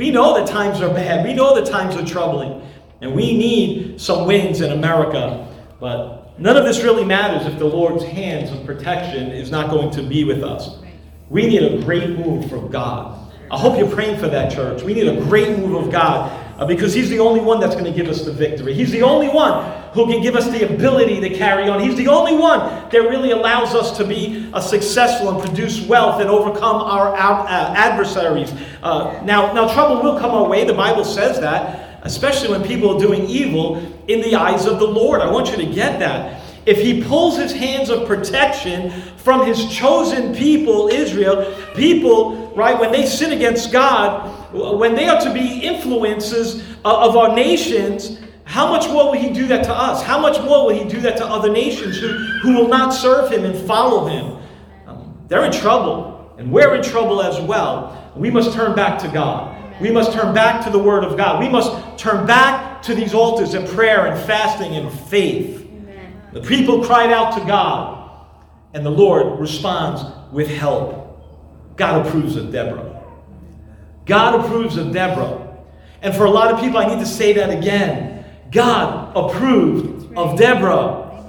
We 0.00 0.10
know 0.10 0.32
that 0.32 0.46
times 0.46 0.80
are 0.80 0.88
bad. 0.88 1.26
We 1.26 1.34
know 1.34 1.54
that 1.54 1.70
times 1.70 1.94
are 1.94 2.06
troubling. 2.06 2.66
And 3.02 3.14
we 3.14 3.36
need 3.36 4.00
some 4.00 4.26
wins 4.26 4.62
in 4.62 4.72
America. 4.72 5.46
But 5.78 6.40
none 6.40 6.56
of 6.56 6.64
this 6.64 6.82
really 6.82 7.04
matters 7.04 7.46
if 7.46 7.58
the 7.58 7.66
Lord's 7.66 8.02
hands 8.02 8.50
of 8.50 8.64
protection 8.64 9.30
is 9.30 9.50
not 9.50 9.68
going 9.68 9.90
to 9.90 10.02
be 10.02 10.24
with 10.24 10.42
us. 10.42 10.78
We 11.28 11.46
need 11.46 11.62
a 11.62 11.82
great 11.82 12.18
move 12.18 12.48
from 12.48 12.70
God. 12.70 13.30
I 13.50 13.58
hope 13.58 13.78
you're 13.78 13.90
praying 13.90 14.18
for 14.18 14.28
that, 14.28 14.50
church. 14.50 14.82
We 14.82 14.94
need 14.94 15.06
a 15.06 15.20
great 15.20 15.58
move 15.58 15.84
of 15.84 15.92
God 15.92 16.39
uh, 16.60 16.66
because 16.66 16.92
He's 16.92 17.08
the 17.08 17.18
only 17.18 17.40
one 17.40 17.58
that's 17.58 17.74
going 17.74 17.90
to 17.90 17.92
give 17.92 18.08
us 18.08 18.22
the 18.22 18.32
victory. 18.32 18.74
He's 18.74 18.92
the 18.92 19.02
only 19.02 19.28
one 19.28 19.82
who 19.92 20.06
can 20.06 20.22
give 20.22 20.36
us 20.36 20.48
the 20.50 20.72
ability 20.72 21.20
to 21.20 21.30
carry 21.30 21.68
on. 21.68 21.80
He's 21.80 21.96
the 21.96 22.06
only 22.06 22.36
one 22.36 22.60
that 22.90 22.98
really 22.98 23.32
allows 23.32 23.74
us 23.74 23.96
to 23.96 24.04
be 24.04 24.50
uh, 24.52 24.60
successful 24.60 25.30
and 25.30 25.42
produce 25.42 25.84
wealth 25.86 26.20
and 26.20 26.30
overcome 26.30 26.76
our, 26.76 27.16
our 27.16 27.46
uh, 27.46 27.74
adversaries. 27.74 28.52
Uh, 28.82 29.20
now, 29.24 29.52
now, 29.52 29.72
trouble 29.72 30.02
will 30.02 30.18
come 30.18 30.30
our 30.30 30.48
way. 30.48 30.64
The 30.64 30.74
Bible 30.74 31.04
says 31.04 31.40
that, 31.40 31.98
especially 32.02 32.50
when 32.50 32.62
people 32.62 32.94
are 32.94 33.00
doing 33.00 33.24
evil 33.24 33.76
in 34.06 34.20
the 34.20 34.34
eyes 34.34 34.66
of 34.66 34.78
the 34.78 34.86
Lord. 34.86 35.20
I 35.20 35.30
want 35.30 35.50
you 35.50 35.56
to 35.56 35.66
get 35.66 35.98
that. 36.00 36.39
If 36.66 36.78
he 36.78 37.02
pulls 37.02 37.36
his 37.36 37.52
hands 37.52 37.88
of 37.88 38.06
protection 38.06 38.90
from 39.16 39.46
his 39.46 39.72
chosen 39.72 40.34
people, 40.34 40.88
Israel, 40.88 41.56
people, 41.74 42.52
right, 42.54 42.78
when 42.78 42.92
they 42.92 43.06
sin 43.06 43.32
against 43.32 43.72
God, 43.72 44.52
when 44.52 44.94
they 44.94 45.08
are 45.08 45.20
to 45.20 45.32
be 45.32 45.60
influences 45.60 46.62
uh, 46.84 47.08
of 47.08 47.16
our 47.16 47.34
nations, 47.34 48.20
how 48.44 48.68
much 48.68 48.88
more 48.88 49.12
will 49.12 49.20
he 49.20 49.30
do 49.30 49.46
that 49.46 49.64
to 49.64 49.72
us? 49.72 50.02
How 50.02 50.18
much 50.18 50.40
more 50.40 50.66
will 50.66 50.74
he 50.74 50.88
do 50.88 51.00
that 51.02 51.16
to 51.18 51.24
other 51.24 51.50
nations 51.50 51.98
who, 51.98 52.08
who 52.42 52.54
will 52.54 52.68
not 52.68 52.90
serve 52.90 53.30
him 53.30 53.44
and 53.44 53.56
follow 53.66 54.06
him? 54.06 54.38
Um, 54.86 55.16
they're 55.28 55.44
in 55.44 55.52
trouble, 55.52 56.34
and 56.36 56.50
we're 56.50 56.74
in 56.74 56.82
trouble 56.82 57.22
as 57.22 57.40
well. 57.40 58.12
We 58.16 58.30
must 58.30 58.52
turn 58.52 58.74
back 58.74 58.98
to 59.02 59.08
God. 59.08 59.56
We 59.80 59.90
must 59.90 60.12
turn 60.12 60.34
back 60.34 60.64
to 60.64 60.70
the 60.70 60.78
Word 60.78 61.04
of 61.04 61.16
God. 61.16 61.40
We 61.40 61.48
must 61.48 61.96
turn 61.96 62.26
back 62.26 62.82
to 62.82 62.94
these 62.94 63.14
altars 63.14 63.54
and 63.54 63.68
prayer 63.68 64.06
and 64.06 64.20
fasting 64.26 64.74
and 64.74 64.92
faith. 64.92 65.59
The 66.32 66.40
people 66.40 66.84
cried 66.84 67.12
out 67.12 67.38
to 67.38 67.44
God, 67.44 68.26
and 68.74 68.86
the 68.86 68.90
Lord 68.90 69.40
responds 69.40 70.02
with 70.32 70.48
help. 70.48 70.96
God 71.76 72.06
approves 72.06 72.36
of 72.36 72.52
Deborah. 72.52 73.02
God 74.06 74.44
approves 74.44 74.76
of 74.76 74.92
Deborah. 74.92 75.56
And 76.02 76.14
for 76.14 76.24
a 76.24 76.30
lot 76.30 76.52
of 76.52 76.60
people, 76.60 76.78
I 76.78 76.86
need 76.86 77.00
to 77.00 77.06
say 77.06 77.32
that 77.34 77.50
again. 77.50 78.24
God 78.50 79.16
approved 79.16 80.16
of 80.16 80.38
Deborah. 80.38 81.26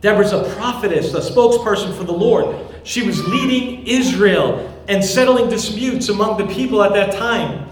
Deborah's 0.00 0.32
a 0.32 0.44
prophetess, 0.54 1.14
a 1.14 1.20
spokesperson 1.20 1.96
for 1.96 2.04
the 2.04 2.12
Lord. 2.12 2.66
She 2.84 3.06
was 3.06 3.24
leading 3.26 3.86
Israel 3.86 4.68
and 4.88 5.04
settling 5.04 5.48
disputes 5.48 6.08
among 6.08 6.38
the 6.38 6.52
people 6.52 6.82
at 6.82 6.92
that 6.94 7.14
time. 7.14 7.68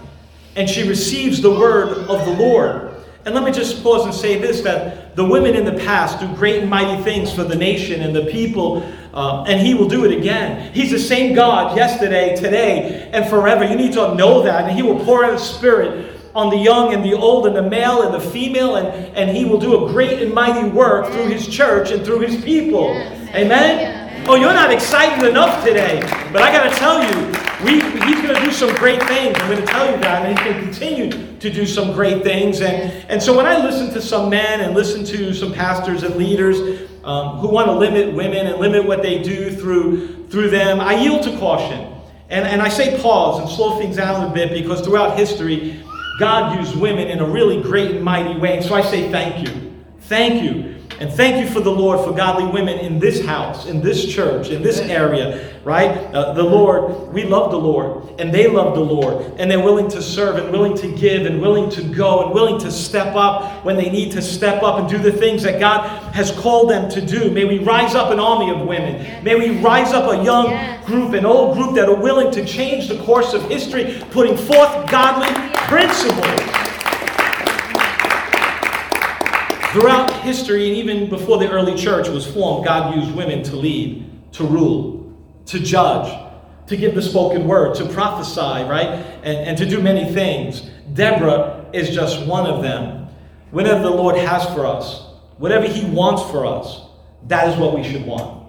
And 0.55 0.69
she 0.69 0.87
receives 0.87 1.41
the 1.41 1.51
word 1.51 1.89
of 2.09 2.25
the 2.25 2.33
Lord. 2.33 2.95
And 3.25 3.35
let 3.35 3.43
me 3.43 3.51
just 3.51 3.83
pause 3.83 4.05
and 4.05 4.13
say 4.13 4.39
this 4.39 4.61
that 4.61 5.00
the 5.15 5.25
women 5.25 5.55
in 5.55 5.65
the 5.65 5.73
past 5.83 6.19
do 6.19 6.27
great 6.35 6.61
and 6.61 6.69
mighty 6.69 7.01
things 7.03 7.33
for 7.33 7.43
the 7.43 7.55
nation 7.55 8.01
and 8.01 8.15
the 8.15 8.25
people, 8.25 8.83
uh, 9.13 9.43
and 9.43 9.59
He 9.59 9.73
will 9.73 9.87
do 9.87 10.05
it 10.05 10.17
again. 10.17 10.73
He's 10.73 10.91
the 10.91 10.99
same 10.99 11.35
God 11.35 11.75
yesterday, 11.75 12.35
today, 12.35 13.09
and 13.11 13.29
forever. 13.29 13.65
You 13.65 13.75
need 13.75 13.93
to 13.93 14.15
know 14.15 14.41
that, 14.43 14.65
and 14.65 14.71
He 14.71 14.83
will 14.83 15.03
pour 15.03 15.25
out 15.25 15.33
His 15.33 15.43
Spirit 15.43 16.17
on 16.33 16.49
the 16.49 16.57
young 16.57 16.93
and 16.93 17.03
the 17.03 17.13
old 17.13 17.45
and 17.45 17.55
the 17.55 17.61
male 17.61 18.03
and 18.03 18.13
the 18.13 18.19
female, 18.31 18.77
and, 18.77 18.87
and 19.17 19.35
He 19.35 19.43
will 19.43 19.59
do 19.59 19.85
a 19.85 19.91
great 19.91 20.21
and 20.21 20.33
mighty 20.33 20.67
work 20.69 21.11
through 21.11 21.27
His 21.27 21.47
church 21.47 21.91
and 21.91 22.05
through 22.05 22.19
His 22.19 22.41
people. 22.43 22.89
Amen? 23.35 24.27
Oh, 24.27 24.35
you're 24.35 24.53
not 24.53 24.71
excited 24.71 25.27
enough 25.27 25.65
today. 25.65 25.99
But 26.31 26.43
I 26.43 26.51
got 26.51 26.69
to 26.69 26.75
tell 26.75 27.01
you, 27.03 27.27
we, 27.65 27.81
he's 28.05 28.21
going 28.21 28.35
to 28.35 28.45
do 28.45 28.51
some 28.51 28.73
great 28.75 29.01
things. 29.03 29.35
I'm 29.39 29.49
going 29.49 29.59
to 29.59 29.65
tell 29.65 29.91
you 29.91 29.97
that. 30.01 30.25
And 30.25 30.37
he 30.37 30.43
can 30.43 30.63
continue 30.63 31.30
to 31.41 31.49
do 31.49 31.65
some 31.65 31.91
great 31.93 32.23
things. 32.23 32.61
And, 32.61 32.91
and 33.09 33.21
so 33.21 33.35
when 33.35 33.45
I 33.45 33.63
listen 33.63 33.91
to 33.93 34.01
some 34.01 34.29
men 34.29 34.61
and 34.61 34.75
listen 34.75 35.03
to 35.05 35.33
some 35.33 35.51
pastors 35.51 36.03
and 36.03 36.15
leaders 36.15 36.87
um, 37.03 37.39
who 37.39 37.49
want 37.49 37.67
to 37.67 37.73
limit 37.73 38.13
women 38.13 38.45
and 38.47 38.59
limit 38.59 38.85
what 38.85 39.01
they 39.01 39.21
do 39.21 39.51
through, 39.51 40.27
through 40.27 40.51
them, 40.51 40.79
I 40.79 41.01
yield 41.01 41.23
to 41.23 41.37
caution. 41.37 41.93
And, 42.29 42.45
and 42.45 42.61
I 42.61 42.69
say 42.69 43.01
pause 43.01 43.41
and 43.41 43.49
slow 43.49 43.79
things 43.79 43.97
down 43.97 44.29
a 44.29 44.33
bit 44.33 44.53
because 44.53 44.81
throughout 44.81 45.17
history, 45.17 45.83
God 46.19 46.57
used 46.59 46.75
women 46.77 47.07
in 47.07 47.19
a 47.19 47.25
really 47.25 47.61
great 47.61 47.91
and 47.91 48.03
mighty 48.03 48.39
way. 48.39 48.57
And 48.57 48.65
so 48.65 48.75
I 48.75 48.81
say 48.81 49.11
thank 49.11 49.45
you. 49.45 49.73
Thank 50.01 50.43
you. 50.43 50.80
And 51.01 51.11
thank 51.11 51.43
you 51.43 51.51
for 51.51 51.61
the 51.61 51.71
Lord 51.71 52.05
for 52.05 52.15
godly 52.15 52.45
women 52.45 52.77
in 52.77 52.99
this 52.99 53.25
house, 53.25 53.65
in 53.65 53.81
this 53.81 54.05
church, 54.05 54.49
in 54.49 54.61
this 54.61 54.77
area, 54.77 55.59
right? 55.63 55.89
Uh, 56.13 56.33
the 56.33 56.43
Lord, 56.43 57.11
we 57.11 57.23
love 57.23 57.49
the 57.49 57.57
Lord, 57.57 58.19
and 58.19 58.31
they 58.31 58.47
love 58.47 58.75
the 58.75 58.81
Lord, 58.81 59.33
and 59.39 59.49
they're 59.49 59.63
willing 59.63 59.89
to 59.89 59.99
serve, 59.99 60.35
and 60.35 60.51
willing 60.51 60.77
to 60.77 60.95
give, 60.95 61.25
and 61.25 61.41
willing 61.41 61.71
to 61.71 61.81
go, 61.81 62.25
and 62.25 62.35
willing 62.35 62.59
to 62.59 62.71
step 62.71 63.15
up 63.15 63.65
when 63.65 63.77
they 63.77 63.89
need 63.89 64.11
to 64.11 64.21
step 64.21 64.61
up 64.61 64.77
and 64.77 64.87
do 64.87 64.99
the 64.99 65.11
things 65.11 65.41
that 65.41 65.59
God 65.59 65.89
has 66.13 66.31
called 66.33 66.69
them 66.69 66.87
to 66.91 67.03
do. 67.03 67.31
May 67.31 67.45
we 67.45 67.57
rise 67.57 67.95
up 67.95 68.11
an 68.11 68.19
army 68.19 68.51
of 68.51 68.67
women. 68.67 69.23
May 69.23 69.33
we 69.33 69.59
rise 69.59 69.93
up 69.93 70.07
a 70.13 70.23
young 70.23 70.85
group, 70.85 71.13
an 71.13 71.25
old 71.25 71.57
group 71.57 71.73
that 71.77 71.89
are 71.89 71.99
willing 71.99 72.29
to 72.33 72.45
change 72.45 72.89
the 72.89 73.01
course 73.05 73.33
of 73.33 73.49
history, 73.49 74.03
putting 74.11 74.37
forth 74.37 74.87
godly 74.91 75.33
principles. 75.67 76.60
Throughout 79.71 80.11
history, 80.23 80.67
and 80.67 80.75
even 80.75 81.07
before 81.07 81.37
the 81.37 81.49
early 81.49 81.75
church 81.75 82.09
was 82.09 82.27
formed, 82.27 82.65
God 82.65 82.93
used 82.93 83.15
women 83.15 83.41
to 83.43 83.55
lead, 83.55 84.05
to 84.33 84.43
rule, 84.43 85.15
to 85.45 85.61
judge, 85.61 86.11
to 86.67 86.75
give 86.75 86.93
the 86.93 87.01
spoken 87.01 87.47
word, 87.47 87.75
to 87.75 87.85
prophesy, 87.85 88.41
right? 88.41 88.89
And, 89.23 89.47
and 89.47 89.57
to 89.57 89.65
do 89.65 89.81
many 89.81 90.11
things. 90.13 90.69
Deborah 90.93 91.69
is 91.71 91.95
just 91.95 92.25
one 92.27 92.47
of 92.47 92.61
them. 92.61 93.07
Whatever 93.51 93.83
the 93.83 93.91
Lord 93.91 94.17
has 94.17 94.43
for 94.53 94.65
us, 94.65 95.05
whatever 95.37 95.65
He 95.65 95.85
wants 95.85 96.29
for 96.29 96.45
us, 96.45 96.81
that 97.27 97.47
is 97.47 97.55
what 97.55 97.73
we 97.73 97.81
should 97.81 98.05
want. 98.05 98.45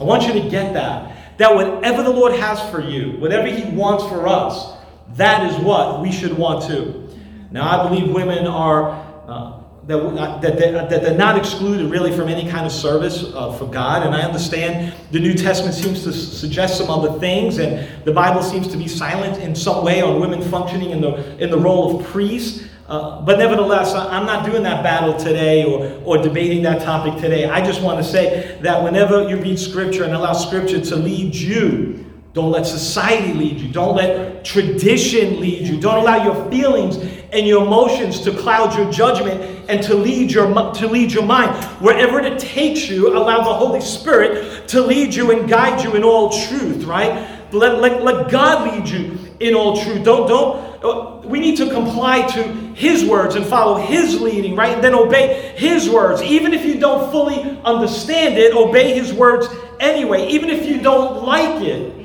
I 0.00 0.04
want 0.04 0.22
you 0.22 0.32
to 0.32 0.48
get 0.48 0.72
that. 0.72 1.36
That 1.36 1.54
whatever 1.54 2.02
the 2.02 2.10
Lord 2.10 2.32
has 2.36 2.58
for 2.70 2.80
you, 2.80 3.18
whatever 3.18 3.48
He 3.48 3.64
wants 3.76 4.04
for 4.04 4.26
us, 4.26 4.78
that 5.16 5.52
is 5.52 5.58
what 5.58 6.00
we 6.00 6.10
should 6.10 6.32
want 6.38 6.66
too. 6.66 7.14
Now, 7.50 7.68
I 7.68 7.86
believe 7.86 8.10
women 8.10 8.46
are. 8.46 9.04
Uh, 9.28 9.60
that, 9.86 10.40
that, 10.40 10.58
that, 10.58 10.90
that 10.90 11.02
they're 11.02 11.16
not 11.16 11.36
excluded 11.36 11.90
really 11.90 12.10
from 12.16 12.28
any 12.28 12.48
kind 12.50 12.64
of 12.64 12.72
service 12.72 13.24
uh, 13.34 13.52
for 13.52 13.66
God. 13.66 14.06
And 14.06 14.14
I 14.14 14.22
understand 14.22 14.94
the 15.10 15.20
New 15.20 15.34
Testament 15.34 15.74
seems 15.74 16.04
to 16.04 16.12
suggest 16.12 16.78
some 16.78 16.90
other 16.90 17.18
things, 17.18 17.58
and 17.58 18.04
the 18.04 18.12
Bible 18.12 18.42
seems 18.42 18.66
to 18.68 18.76
be 18.76 18.88
silent 18.88 19.42
in 19.42 19.54
some 19.54 19.84
way 19.84 20.00
on 20.00 20.20
women 20.20 20.42
functioning 20.42 20.90
in 20.90 21.00
the, 21.00 21.36
in 21.42 21.50
the 21.50 21.58
role 21.58 22.00
of 22.00 22.06
priests. 22.06 22.64
Uh, 22.86 23.22
but 23.22 23.38
nevertheless, 23.38 23.94
I'm 23.94 24.26
not 24.26 24.44
doing 24.44 24.62
that 24.62 24.82
battle 24.82 25.16
today 25.16 25.64
or, 25.64 26.02
or 26.04 26.22
debating 26.22 26.62
that 26.64 26.82
topic 26.82 27.20
today. 27.20 27.46
I 27.46 27.64
just 27.64 27.80
want 27.80 27.98
to 27.98 28.04
say 28.04 28.58
that 28.60 28.82
whenever 28.82 29.28
you 29.28 29.40
read 29.40 29.58
Scripture 29.58 30.04
and 30.04 30.12
allow 30.12 30.34
Scripture 30.34 30.80
to 30.80 30.96
lead 30.96 31.34
you, 31.34 32.13
don't 32.34 32.50
let 32.50 32.66
society 32.66 33.32
lead 33.32 33.60
you. 33.60 33.68
Don't 33.68 33.94
let 33.94 34.44
tradition 34.44 35.38
lead 35.38 35.68
you. 35.68 35.80
Don't 35.80 35.98
allow 35.98 36.24
your 36.24 36.50
feelings 36.50 36.96
and 37.32 37.46
your 37.46 37.64
emotions 37.64 38.20
to 38.22 38.32
cloud 38.32 38.76
your 38.76 38.90
judgment 38.90 39.40
and 39.70 39.80
to 39.84 39.94
lead 39.94 40.32
your 40.32 40.52
to 40.72 40.88
lead 40.88 41.12
your 41.12 41.24
mind. 41.24 41.54
Wherever 41.80 42.18
it 42.18 42.40
takes 42.40 42.88
you, 42.88 43.16
allow 43.16 43.38
the 43.38 43.54
Holy 43.54 43.80
Spirit 43.80 44.66
to 44.66 44.80
lead 44.80 45.14
you 45.14 45.30
and 45.30 45.48
guide 45.48 45.84
you 45.84 45.94
in 45.94 46.02
all 46.02 46.30
truth, 46.48 46.82
right? 46.82 47.30
Let, 47.52 47.78
let, 47.78 48.02
let 48.02 48.28
God 48.28 48.74
lead 48.74 48.88
you 48.88 49.16
in 49.38 49.54
all 49.54 49.80
truth. 49.80 50.04
Don't 50.04 50.26
don't 50.26 50.84
uh, 50.84 51.20
we 51.24 51.38
need 51.38 51.56
to 51.58 51.70
comply 51.70 52.26
to 52.32 52.42
his 52.74 53.04
words 53.04 53.36
and 53.36 53.46
follow 53.46 53.76
his 53.76 54.20
leading, 54.20 54.56
right? 54.56 54.74
And 54.74 54.82
then 54.82 54.94
obey 54.94 55.54
his 55.56 55.88
words. 55.88 56.20
Even 56.20 56.52
if 56.52 56.64
you 56.64 56.80
don't 56.80 57.12
fully 57.12 57.60
understand 57.64 58.38
it, 58.38 58.56
obey 58.56 58.92
his 58.92 59.12
words 59.12 59.46
anyway, 59.78 60.26
even 60.26 60.50
if 60.50 60.66
you 60.66 60.80
don't 60.80 61.22
like 61.22 61.62
it. 61.62 62.03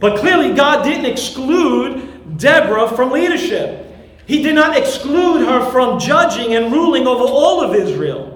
But 0.00 0.18
clearly, 0.18 0.54
God 0.54 0.84
didn't 0.84 1.06
exclude 1.06 2.38
Deborah 2.38 2.88
from 2.88 3.10
leadership. 3.10 3.86
He 4.26 4.42
did 4.42 4.54
not 4.54 4.76
exclude 4.76 5.46
her 5.46 5.70
from 5.70 5.98
judging 5.98 6.54
and 6.54 6.72
ruling 6.72 7.06
over 7.06 7.24
all 7.24 7.62
of 7.62 7.74
Israel. 7.74 8.34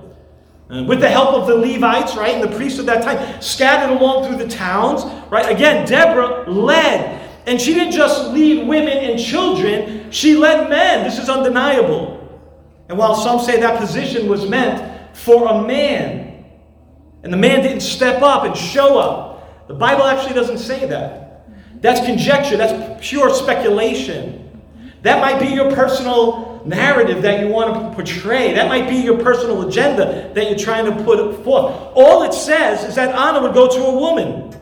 And 0.68 0.88
with 0.88 1.00
the 1.00 1.08
help 1.10 1.34
of 1.34 1.46
the 1.46 1.54
Levites, 1.54 2.16
right, 2.16 2.34
and 2.34 2.42
the 2.42 2.56
priests 2.56 2.78
of 2.78 2.86
that 2.86 3.02
time, 3.04 3.42
scattered 3.42 3.94
along 3.94 4.26
through 4.26 4.38
the 4.42 4.48
towns, 4.48 5.04
right? 5.30 5.50
Again, 5.50 5.86
Deborah 5.86 6.50
led. 6.50 7.20
And 7.46 7.60
she 7.60 7.74
didn't 7.74 7.92
just 7.92 8.30
lead 8.30 8.66
women 8.66 8.96
and 8.96 9.20
children, 9.20 10.10
she 10.10 10.34
led 10.34 10.70
men. 10.70 11.04
This 11.04 11.18
is 11.18 11.28
undeniable. 11.28 12.18
And 12.88 12.96
while 12.96 13.14
some 13.14 13.38
say 13.40 13.60
that 13.60 13.78
position 13.78 14.28
was 14.28 14.48
meant 14.48 15.16
for 15.16 15.48
a 15.48 15.62
man, 15.62 16.44
and 17.22 17.32
the 17.32 17.36
man 17.36 17.62
didn't 17.62 17.82
step 17.82 18.22
up 18.22 18.44
and 18.44 18.56
show 18.56 18.98
up, 18.98 19.68
the 19.68 19.74
Bible 19.74 20.04
actually 20.04 20.34
doesn't 20.34 20.58
say 20.58 20.86
that. 20.86 21.21
That's 21.82 22.00
conjecture, 22.06 22.56
that's 22.56 23.06
pure 23.06 23.34
speculation. 23.34 24.38
That 25.02 25.20
might 25.20 25.40
be 25.40 25.52
your 25.52 25.74
personal 25.74 26.62
narrative 26.64 27.22
that 27.22 27.40
you 27.40 27.48
want 27.48 27.74
to 27.74 27.94
portray. 27.94 28.54
That 28.54 28.68
might 28.68 28.88
be 28.88 28.96
your 28.96 29.18
personal 29.18 29.68
agenda 29.68 30.32
that 30.32 30.48
you're 30.48 30.58
trying 30.58 30.86
to 30.86 31.04
put 31.04 31.44
forth. 31.44 31.74
All 31.94 32.22
it 32.22 32.32
says 32.32 32.84
is 32.84 32.94
that 32.94 33.14
honor 33.16 33.42
would 33.42 33.52
go 33.52 33.68
to 33.68 33.82
a 33.82 33.98
woman. 33.98 34.56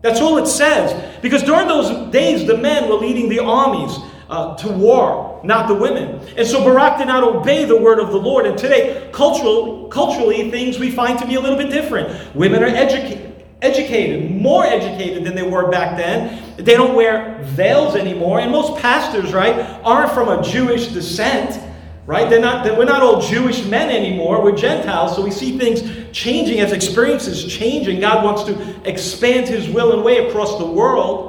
That's 0.00 0.18
all 0.20 0.38
it 0.38 0.46
says. 0.46 1.20
Because 1.20 1.42
during 1.42 1.68
those 1.68 2.10
days, 2.10 2.46
the 2.46 2.56
men 2.56 2.88
were 2.88 2.94
leading 2.94 3.28
the 3.28 3.40
armies 3.40 3.98
uh, 4.30 4.56
to 4.56 4.68
war, 4.70 5.42
not 5.44 5.68
the 5.68 5.74
women. 5.74 6.26
And 6.38 6.46
so 6.46 6.64
Barak 6.64 6.96
did 6.96 7.08
not 7.08 7.22
obey 7.22 7.66
the 7.66 7.76
word 7.76 7.98
of 7.98 8.12
the 8.12 8.16
Lord. 8.16 8.46
And 8.46 8.56
today, 8.56 9.10
cultural, 9.12 9.88
culturally, 9.88 10.50
things 10.50 10.78
we 10.78 10.90
find 10.90 11.18
to 11.18 11.26
be 11.26 11.34
a 11.34 11.40
little 11.40 11.58
bit 11.58 11.68
different. 11.68 12.34
Women 12.34 12.62
are 12.62 12.66
educated 12.68 13.29
educated, 13.62 14.30
more 14.30 14.64
educated 14.64 15.24
than 15.24 15.34
they 15.34 15.42
were 15.42 15.70
back 15.70 15.96
then. 15.96 16.42
They 16.56 16.74
don't 16.74 16.94
wear 16.94 17.38
veils 17.42 17.96
anymore. 17.96 18.40
And 18.40 18.50
most 18.50 18.80
pastors, 18.80 19.32
right, 19.32 19.58
aren't 19.84 20.12
from 20.12 20.28
a 20.28 20.42
Jewish 20.42 20.88
descent, 20.88 21.60
right? 22.06 22.28
They're 22.28 22.40
not, 22.40 22.64
we're 22.78 22.84
not 22.84 23.02
all 23.02 23.20
Jewish 23.20 23.64
men 23.66 23.90
anymore. 23.90 24.42
We're 24.42 24.56
Gentiles. 24.56 25.14
So 25.14 25.22
we 25.22 25.30
see 25.30 25.58
things 25.58 25.82
changing 26.12 26.60
as 26.60 26.72
experiences 26.72 27.44
change, 27.44 27.88
and 27.88 28.00
God 28.00 28.24
wants 28.24 28.44
to 28.44 28.88
expand 28.88 29.48
His 29.48 29.68
will 29.68 29.92
and 29.92 30.02
way 30.02 30.28
across 30.28 30.58
the 30.58 30.66
world. 30.66 31.28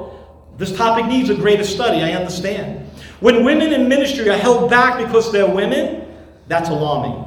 This 0.58 0.76
topic 0.76 1.06
needs 1.06 1.28
a 1.30 1.34
greater 1.34 1.64
study, 1.64 2.02
I 2.02 2.12
understand. 2.12 2.88
When 3.20 3.44
women 3.44 3.72
in 3.72 3.88
ministry 3.88 4.28
are 4.28 4.36
held 4.36 4.68
back 4.68 5.04
because 5.04 5.30
they're 5.30 5.48
women, 5.48 6.06
that's 6.48 6.68
alarming. 6.68 7.24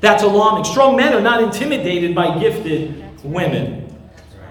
That's 0.00 0.22
alarming. 0.22 0.64
Strong 0.64 0.96
men 0.96 1.14
are 1.14 1.20
not 1.20 1.42
intimidated 1.42 2.14
by 2.14 2.38
gifted 2.38 3.24
women. 3.24 3.83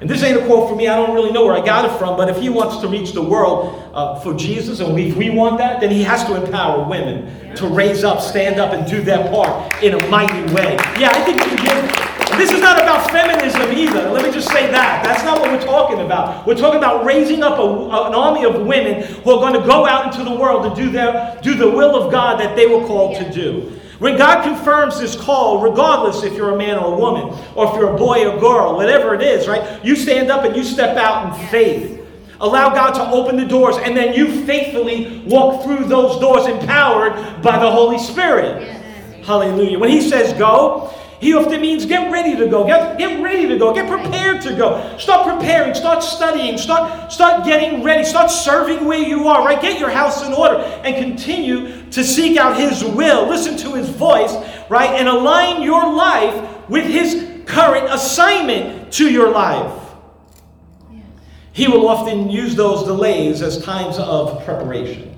And 0.04 0.10
this 0.10 0.22
ain't 0.22 0.38
a 0.38 0.46
quote 0.46 0.70
for 0.70 0.76
me. 0.76 0.90
I 0.90 0.98
don't 0.98 1.16
really 1.16 1.32
know 1.32 1.46
where 1.46 1.56
I 1.56 1.66
got 1.66 1.86
it 1.86 1.98
from. 1.98 2.18
But 2.18 2.28
if 2.28 2.38
he 2.38 2.50
wants 2.50 2.80
to 2.80 2.90
reach 2.90 3.14
the 3.14 3.22
world 3.22 3.90
uh, 3.94 4.20
for 4.20 4.34
Jesus, 4.34 4.82
and 4.82 4.94
we, 4.94 5.14
we 5.14 5.30
want 5.30 5.60
that, 5.60 5.80
then 5.80 5.92
he 5.92 6.04
has 6.04 6.26
to 6.26 6.36
empower 6.36 6.84
women 6.84 7.56
to 7.56 7.68
raise 7.68 8.04
up, 8.04 8.20
stand 8.20 8.60
up, 8.60 8.74
and 8.74 8.86
do 8.86 9.02
their 9.02 9.30
part 9.30 9.82
in 9.82 9.94
a 9.94 10.10
mighty 10.10 10.54
way. 10.54 10.76
Yeah, 11.00 11.10
I 11.14 11.24
think 11.24 11.40
we 11.46 11.56
can. 11.56 12.38
This 12.38 12.52
is 12.52 12.60
not 12.60 12.82
about 12.82 13.12
feminism 13.12 13.62
either. 13.72 14.10
Let 14.10 14.26
me 14.26 14.32
just 14.34 14.50
say 14.50 14.70
that. 14.72 15.06
That's 15.06 15.24
not 15.24 15.40
what 15.40 15.50
we're 15.52 15.66
talking 15.66 16.02
about. 16.02 16.46
We're 16.46 16.58
talking 16.58 16.80
about 16.80 17.06
raising 17.06 17.42
up 17.42 17.58
a, 17.58 17.64
an 17.64 18.14
army 18.14 18.44
of 18.44 18.56
women 18.56 19.04
who 19.04 19.32
are 19.32 19.40
going 19.40 19.54
to 19.54 19.66
go 19.66 19.86
out 19.86 20.14
into 20.14 20.30
the 20.30 20.36
world 20.36 20.76
to 20.76 20.84
do 20.84 20.92
their 20.92 21.40
do 21.42 21.56
the 21.56 21.70
will 21.70 21.96
of 21.96 22.12
God 22.12 22.42
that 22.42 22.58
they 22.58 22.68
were 22.68 22.86
called 22.86 23.14
yeah. 23.14 23.24
to 23.24 23.32
do. 23.32 23.80
When 24.04 24.18
God 24.18 24.44
confirms 24.44 25.00
His 25.00 25.16
call, 25.16 25.62
regardless 25.62 26.24
if 26.24 26.34
you're 26.34 26.54
a 26.54 26.58
man 26.58 26.78
or 26.78 26.94
a 26.94 26.98
woman, 26.98 27.40
or 27.56 27.70
if 27.70 27.76
you're 27.76 27.96
a 27.96 27.98
boy 27.98 28.30
or 28.30 28.38
girl, 28.38 28.76
whatever 28.76 29.16
it 29.16 29.22
is, 29.22 29.48
right? 29.48 29.82
You 29.82 29.96
stand 29.96 30.30
up 30.30 30.44
and 30.44 30.54
you 30.58 30.66
step 30.66 30.98
out 30.98 31.40
in 31.40 31.48
faith. 31.48 32.06
Allow 32.42 32.74
God 32.74 32.92
to 32.96 33.12
open 33.12 33.38
the 33.38 33.46
doors, 33.46 33.78
and 33.78 33.96
then 33.96 34.14
you 34.14 34.46
faithfully 34.46 35.24
walk 35.26 35.64
through 35.64 35.86
those 35.86 36.20
doors 36.20 36.48
empowered 36.48 37.42
by 37.42 37.58
the 37.58 37.72
Holy 37.72 37.98
Spirit. 37.98 38.68
Hallelujah. 39.24 39.80
When 39.80 39.90
He 39.90 40.02
says 40.02 40.38
go, 40.38 40.94
he 41.24 41.34
often 41.34 41.62
means 41.62 41.86
get 41.86 42.12
ready 42.12 42.36
to 42.36 42.48
go. 42.50 42.68
Get, 42.68 42.98
get 42.98 43.24
ready 43.24 43.48
to 43.48 43.58
go. 43.58 43.74
Get 43.74 43.88
prepared 43.88 44.42
to 44.42 44.54
go. 44.58 44.98
Start 44.98 45.26
preparing. 45.26 45.74
Start 45.74 46.04
studying. 46.04 46.58
Start, 46.58 47.14
start 47.14 47.46
getting 47.46 47.82
ready. 47.82 48.04
Start 48.04 48.30
serving 48.30 48.84
where 48.84 49.00
you 49.00 49.30
are, 49.30 49.46
right? 49.46 49.62
Get 49.62 49.80
your 49.80 49.90
house 49.90 50.26
in 50.28 50.34
order 50.34 50.58
and 50.58 50.98
continue 50.98 51.90
to 51.92 52.04
seek 52.04 52.38
out 52.38 52.58
His 52.58 52.84
will. 52.84 53.26
Listen 53.30 53.56
to 53.60 53.74
His 53.74 53.88
voice, 53.88 54.34
right? 54.68 54.90
And 54.90 55.08
align 55.08 55.62
your 55.62 55.94
life 55.94 56.68
with 56.68 56.86
His 56.88 57.42
current 57.46 57.88
assignment 57.90 58.92
to 58.92 59.10
your 59.10 59.32
life. 59.32 59.82
He 61.54 61.70
will 61.70 61.88
often 61.88 62.30
use 62.30 62.54
those 62.54 62.84
delays 62.84 63.42
as 63.42 63.64
times 63.64 63.98
of 63.98 64.44
preparation. 64.44 65.18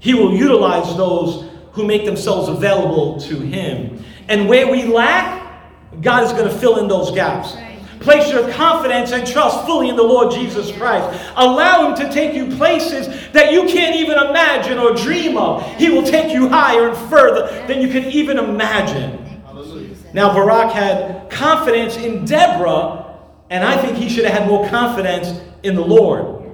He 0.00 0.14
will 0.14 0.34
utilize 0.34 0.96
those 0.96 1.50
who 1.72 1.84
make 1.84 2.06
themselves 2.06 2.48
available 2.48 3.20
to 3.20 3.40
Him. 3.40 4.02
And 4.28 4.48
where 4.48 4.70
we 4.70 4.84
lack, 4.84 5.42
God 6.00 6.24
is 6.24 6.32
going 6.32 6.48
to 6.48 6.54
fill 6.58 6.78
in 6.78 6.88
those 6.88 7.10
gaps. 7.10 7.56
Place 8.00 8.30
your 8.30 8.50
confidence 8.52 9.12
and 9.12 9.26
trust 9.26 9.64
fully 9.64 9.88
in 9.88 9.96
the 9.96 10.02
Lord 10.02 10.30
Jesus 10.32 10.70
Christ. 10.72 11.22
Allow 11.36 11.88
Him 11.88 12.06
to 12.06 12.12
take 12.12 12.34
you 12.34 12.54
places 12.56 13.08
that 13.32 13.52
you 13.52 13.64
can't 13.64 13.96
even 13.96 14.18
imagine 14.18 14.78
or 14.78 14.94
dream 14.94 15.38
of. 15.38 15.64
He 15.76 15.88
will 15.88 16.02
take 16.02 16.32
you 16.32 16.48
higher 16.48 16.90
and 16.90 17.10
further 17.10 17.46
than 17.66 17.80
you 17.80 17.88
can 17.88 18.04
even 18.04 18.38
imagine. 18.38 19.20
Now, 20.12 20.32
Barak 20.32 20.72
had 20.72 21.30
confidence 21.30 21.96
in 21.96 22.24
Deborah, 22.24 23.16
and 23.50 23.64
I 23.64 23.80
think 23.80 23.96
he 23.96 24.08
should 24.08 24.24
have 24.24 24.38
had 24.38 24.48
more 24.48 24.68
confidence 24.68 25.40
in 25.62 25.74
the 25.74 25.84
Lord. 25.84 26.44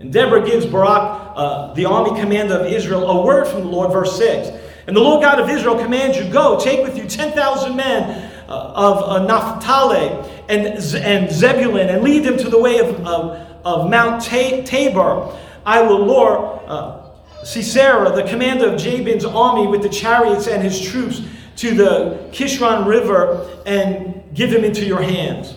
And 0.00 0.12
Deborah 0.12 0.44
gives 0.44 0.66
Barak, 0.66 1.32
uh, 1.36 1.74
the 1.74 1.84
army 1.84 2.18
commander 2.20 2.54
of 2.54 2.66
Israel, 2.66 3.10
a 3.10 3.24
word 3.24 3.46
from 3.46 3.60
the 3.60 3.68
Lord, 3.68 3.92
verse 3.92 4.16
6. 4.16 4.48
And 4.86 4.96
the 4.96 5.00
Lord 5.00 5.22
God 5.22 5.38
of 5.38 5.48
Israel 5.48 5.78
commands 5.78 6.16
you, 6.16 6.30
Go, 6.30 6.58
take 6.58 6.82
with 6.82 6.96
you 6.96 7.06
10,000 7.06 7.76
men 7.76 8.30
uh, 8.48 8.72
of 8.74 9.02
uh, 9.02 9.26
Naphtali 9.26 10.08
and, 10.48 10.66
and 10.96 11.30
Zebulun, 11.30 11.88
and 11.88 12.02
lead 12.02 12.24
them 12.24 12.36
to 12.38 12.48
the 12.48 12.58
way 12.58 12.78
of, 12.78 13.06
of, 13.06 13.48
of 13.64 13.90
Mount 13.90 14.22
Tabor. 14.22 15.38
I 15.64 15.82
will 15.82 16.04
lure 16.06 16.62
uh, 16.66 17.02
Sisera, 17.44 18.10
the 18.10 18.24
commander 18.24 18.72
of 18.72 18.80
Jabin's 18.80 19.24
army, 19.24 19.66
with 19.66 19.82
the 19.82 19.88
chariots 19.88 20.48
and 20.48 20.62
his 20.62 20.80
troops 20.80 21.22
to 21.56 21.74
the 21.74 22.28
Kishon 22.32 22.86
River 22.86 23.62
and 23.66 24.22
give 24.34 24.52
him 24.52 24.64
into 24.64 24.84
your 24.84 25.02
hands. 25.02 25.54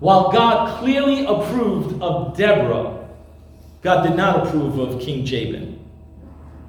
While 0.00 0.30
God 0.30 0.80
clearly 0.80 1.24
approved 1.24 2.02
of 2.02 2.36
Deborah, 2.36 3.08
God 3.82 4.06
did 4.06 4.16
not 4.16 4.46
approve 4.46 4.78
of 4.78 5.00
King 5.00 5.24
Jabin. 5.24 5.75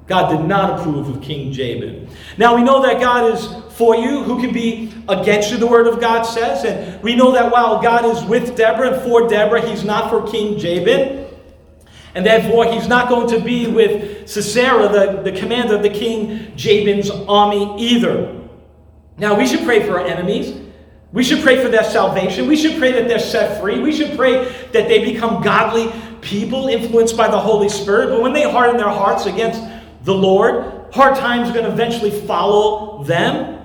God 0.08 0.30
did 0.30 0.46
not 0.46 0.80
approve 0.80 1.08
of 1.08 1.22
King 1.22 1.52
Jabin. 1.52 2.08
Now 2.38 2.56
we 2.56 2.62
know 2.62 2.82
that 2.82 3.00
God 3.00 3.32
is 3.34 3.46
for 3.76 3.94
you. 3.94 4.22
Who 4.24 4.40
can 4.40 4.52
be 4.52 4.92
against 5.08 5.50
you, 5.50 5.58
the 5.58 5.66
word 5.66 5.86
of 5.86 6.00
God 6.00 6.22
says. 6.22 6.64
And 6.64 7.00
we 7.02 7.14
know 7.14 7.32
that 7.32 7.52
while 7.52 7.80
God 7.80 8.04
is 8.04 8.24
with 8.24 8.56
Deborah 8.56 8.94
and 8.94 9.02
for 9.02 9.28
Deborah, 9.28 9.60
he's 9.60 9.84
not 9.84 10.10
for 10.10 10.26
King 10.26 10.58
Jabin. 10.58 11.26
And 12.14 12.26
therefore, 12.26 12.72
he's 12.72 12.88
not 12.88 13.08
going 13.08 13.28
to 13.28 13.38
be 13.38 13.68
with 13.68 14.28
Sisera, 14.28 14.88
the, 14.88 15.30
the 15.30 15.38
commander 15.38 15.76
of 15.76 15.82
the 15.82 15.90
king 15.90 16.52
Jabin's 16.56 17.10
army, 17.10 17.76
either. 17.78 18.34
Now, 19.18 19.38
we 19.38 19.46
should 19.46 19.64
pray 19.64 19.86
for 19.86 20.00
our 20.00 20.06
enemies. 20.06 20.58
We 21.12 21.22
should 21.22 21.42
pray 21.42 21.62
for 21.62 21.68
their 21.68 21.84
salvation. 21.84 22.48
We 22.48 22.56
should 22.56 22.78
pray 22.78 22.92
that 22.92 23.08
they're 23.08 23.18
set 23.18 23.60
free. 23.60 23.78
We 23.78 23.92
should 23.92 24.16
pray 24.16 24.44
that 24.72 24.88
they 24.88 25.12
become 25.12 25.42
godly 25.42 25.92
people 26.20 26.68
influenced 26.68 27.16
by 27.16 27.28
the 27.28 27.38
Holy 27.38 27.68
Spirit. 27.68 28.10
But 28.10 28.20
when 28.20 28.32
they 28.32 28.50
harden 28.50 28.76
their 28.76 28.88
hearts 28.88 29.26
against 29.26 29.62
the 30.08 30.14
Lord, 30.14 30.86
hard 30.90 31.16
times 31.16 31.50
are 31.50 31.52
going 31.52 31.66
to 31.66 31.70
eventually 31.70 32.10
follow 32.10 33.04
them. 33.04 33.62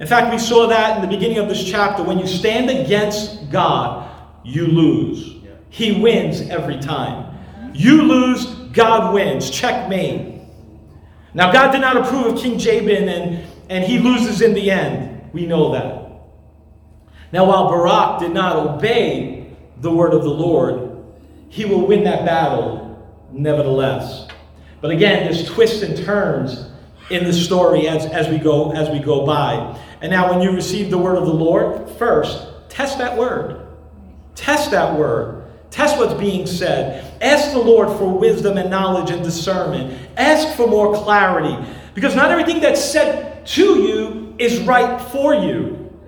In 0.00 0.06
fact, 0.06 0.32
we 0.32 0.38
saw 0.38 0.66
that 0.66 0.96
in 0.96 1.02
the 1.02 1.14
beginning 1.14 1.36
of 1.36 1.46
this 1.46 1.62
chapter. 1.62 2.02
When 2.02 2.18
you 2.18 2.26
stand 2.26 2.70
against 2.70 3.50
God, 3.50 4.10
you 4.42 4.66
lose. 4.66 5.36
He 5.68 6.00
wins 6.00 6.40
every 6.48 6.78
time. 6.78 7.38
You 7.74 8.00
lose, 8.00 8.46
God 8.72 9.12
wins. 9.12 9.50
Checkmate. 9.50 10.40
Now, 11.34 11.52
God 11.52 11.72
did 11.72 11.82
not 11.82 11.98
approve 11.98 12.34
of 12.34 12.40
King 12.40 12.58
Jabin, 12.58 13.06
and, 13.06 13.46
and 13.68 13.84
he 13.84 13.98
loses 13.98 14.40
in 14.40 14.54
the 14.54 14.70
end. 14.70 15.32
We 15.34 15.44
know 15.44 15.70
that. 15.72 16.02
Now, 17.30 17.44
while 17.44 17.68
Barak 17.68 18.20
did 18.20 18.32
not 18.32 18.56
obey 18.56 19.54
the 19.82 19.90
word 19.92 20.14
of 20.14 20.22
the 20.22 20.30
Lord, 20.30 21.04
he 21.50 21.66
will 21.66 21.86
win 21.86 22.04
that 22.04 22.24
battle 22.24 23.06
nevertheless. 23.30 24.28
But 24.84 24.90
again, 24.90 25.24
there's 25.24 25.48
twists 25.48 25.80
and 25.80 25.96
turns 25.96 26.66
in 27.08 27.24
the 27.24 27.32
story 27.32 27.88
as, 27.88 28.04
as 28.04 28.28
we 28.28 28.36
go 28.36 28.70
as 28.72 28.90
we 28.90 28.98
go 28.98 29.24
by. 29.24 29.80
And 30.02 30.10
now 30.10 30.30
when 30.30 30.42
you 30.42 30.50
receive 30.50 30.90
the 30.90 30.98
word 30.98 31.16
of 31.16 31.24
the 31.24 31.32
Lord, 31.32 31.88
first, 31.92 32.46
test 32.68 32.98
that 32.98 33.16
word. 33.16 33.66
Test 34.34 34.72
that 34.72 34.94
word. 34.94 35.50
Test 35.70 35.96
what's 35.96 36.12
being 36.12 36.46
said. 36.46 37.16
Ask 37.22 37.52
the 37.52 37.60
Lord 37.60 37.96
for 37.96 38.12
wisdom 38.18 38.58
and 38.58 38.68
knowledge 38.68 39.10
and 39.10 39.24
discernment. 39.24 39.98
Ask 40.18 40.54
for 40.54 40.66
more 40.66 40.94
clarity. 40.94 41.66
Because 41.94 42.14
not 42.14 42.30
everything 42.30 42.60
that's 42.60 42.84
said 42.84 43.46
to 43.46 43.78
you 43.78 44.34
is 44.38 44.60
right 44.66 45.00
for 45.00 45.34
you. 45.34 45.98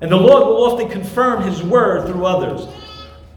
And 0.00 0.10
the 0.10 0.16
Lord 0.16 0.44
will 0.44 0.64
often 0.64 0.88
confirm 0.88 1.44
His 1.44 1.62
word 1.62 2.08
through 2.08 2.26
others 2.26 2.66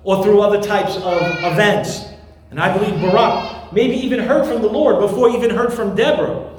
or 0.04 0.24
through 0.24 0.42
other 0.42 0.60
types 0.60 0.96
of 0.96 1.22
events. 1.44 2.08
And 2.52 2.60
I 2.60 2.78
believe 2.78 3.00
Barak 3.02 3.74
maybe 3.74 3.96
even 3.96 4.20
heard 4.20 4.46
from 4.46 4.62
the 4.62 4.68
Lord 4.68 5.00
before 5.00 5.30
he 5.30 5.38
even 5.38 5.50
heard 5.50 5.74
from 5.74 5.96
Deborah. 5.96 6.50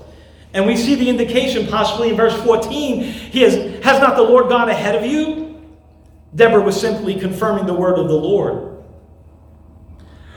And 0.55 0.67
we 0.67 0.77
see 0.77 0.95
the 0.95 1.09
indication 1.09 1.67
possibly 1.67 2.11
in 2.11 2.17
verse 2.17 2.35
14. 2.43 3.03
He 3.03 3.43
has, 3.43 3.55
has 3.85 4.01
not 4.01 4.17
the 4.17 4.23
Lord 4.23 4.49
gone 4.49 4.69
ahead 4.69 4.95
of 4.95 5.07
you? 5.07 5.63
Deborah 6.35 6.63
was 6.63 6.79
simply 6.81 7.19
confirming 7.19 7.67
the 7.67 7.75
word 7.75 7.99
of 7.99 8.09
the 8.09 8.15
Lord. 8.15 8.83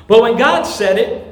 But 0.08 0.22
when 0.22 0.38
God 0.38 0.64
said 0.64 1.00
it, 1.00 1.24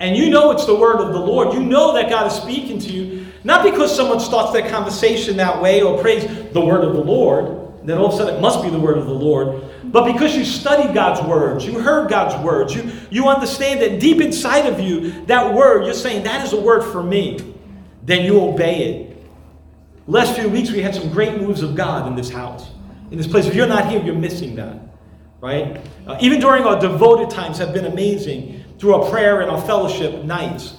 and 0.00 0.16
you 0.16 0.30
know 0.30 0.50
it's 0.50 0.66
the 0.66 0.74
word 0.74 0.96
of 0.96 1.12
the 1.12 1.20
Lord, 1.20 1.54
you 1.54 1.60
know 1.60 1.94
that 1.94 2.08
God 2.08 2.26
is 2.26 2.32
speaking 2.32 2.78
to 2.80 2.90
you, 2.90 3.26
not 3.44 3.64
because 3.64 3.94
someone 3.94 4.18
starts 4.18 4.52
that 4.52 4.70
conversation 4.70 5.36
that 5.36 5.60
way 5.62 5.82
or 5.82 6.00
prays 6.00 6.24
the 6.52 6.60
word 6.60 6.84
of 6.84 6.94
the 6.94 7.02
Lord, 7.02 7.86
then 7.86 7.98
all 7.98 8.06
of 8.06 8.14
a 8.14 8.16
sudden 8.16 8.34
it 8.36 8.40
must 8.40 8.62
be 8.62 8.70
the 8.70 8.78
word 8.78 8.98
of 8.98 9.06
the 9.06 9.12
Lord. 9.12 9.62
But 9.92 10.10
because 10.10 10.34
you 10.34 10.44
studied 10.44 10.94
God's 10.94 11.20
words, 11.28 11.66
you 11.66 11.78
heard 11.78 12.08
God's 12.08 12.42
words, 12.42 12.74
you, 12.74 12.90
you 13.10 13.28
understand 13.28 13.82
that 13.82 14.00
deep 14.00 14.22
inside 14.22 14.66
of 14.66 14.80
you, 14.80 15.24
that 15.26 15.54
word, 15.54 15.84
you're 15.84 15.92
saying, 15.92 16.24
that 16.24 16.44
is 16.46 16.54
a 16.54 16.60
word 16.60 16.90
for 16.90 17.02
me, 17.02 17.54
then 18.02 18.24
you 18.24 18.40
obey 18.40 18.84
it. 18.84 19.16
Last 20.06 20.34
few 20.34 20.48
weeks, 20.48 20.70
we 20.70 20.80
had 20.80 20.94
some 20.94 21.10
great 21.12 21.40
moves 21.40 21.62
of 21.62 21.76
God 21.76 22.08
in 22.08 22.16
this 22.16 22.30
house, 22.30 22.70
in 23.10 23.18
this 23.18 23.26
place. 23.26 23.46
If 23.46 23.54
you're 23.54 23.66
not 23.66 23.88
here, 23.88 24.02
you're 24.02 24.14
missing 24.14 24.56
that, 24.56 24.80
right? 25.42 25.80
Uh, 26.06 26.16
even 26.20 26.40
during 26.40 26.64
our 26.64 26.80
devoted 26.80 27.28
times 27.28 27.58
have 27.58 27.74
been 27.74 27.84
amazing 27.84 28.64
through 28.78 28.94
our 28.94 29.10
prayer 29.10 29.42
and 29.42 29.50
our 29.50 29.60
fellowship 29.60 30.24
nights. 30.24 30.78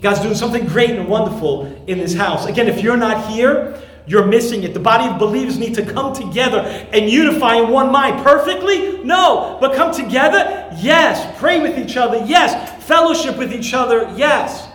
God's 0.00 0.20
doing 0.20 0.34
something 0.34 0.66
great 0.66 0.90
and 0.90 1.08
wonderful 1.08 1.66
in 1.86 1.98
this 1.98 2.14
house. 2.14 2.46
Again, 2.46 2.68
if 2.68 2.82
you're 2.82 2.96
not 2.96 3.30
here, 3.30 3.80
you're 4.06 4.26
missing 4.26 4.62
it. 4.62 4.72
The 4.72 4.80
body 4.80 5.12
of 5.12 5.18
believers 5.18 5.58
need 5.58 5.74
to 5.74 5.84
come 5.84 6.14
together 6.14 6.60
and 6.92 7.10
unify 7.10 7.56
in 7.56 7.70
one 7.70 7.90
mind. 7.90 8.22
Perfectly? 8.24 9.02
No. 9.02 9.58
But 9.60 9.74
come 9.74 9.92
together? 9.92 10.70
Yes. 10.76 11.38
Pray 11.38 11.60
with 11.60 11.78
each 11.78 11.96
other? 11.96 12.24
Yes. 12.24 12.84
Fellowship 12.84 13.36
with 13.36 13.52
each 13.52 13.74
other? 13.74 14.12
Yes. 14.16 14.68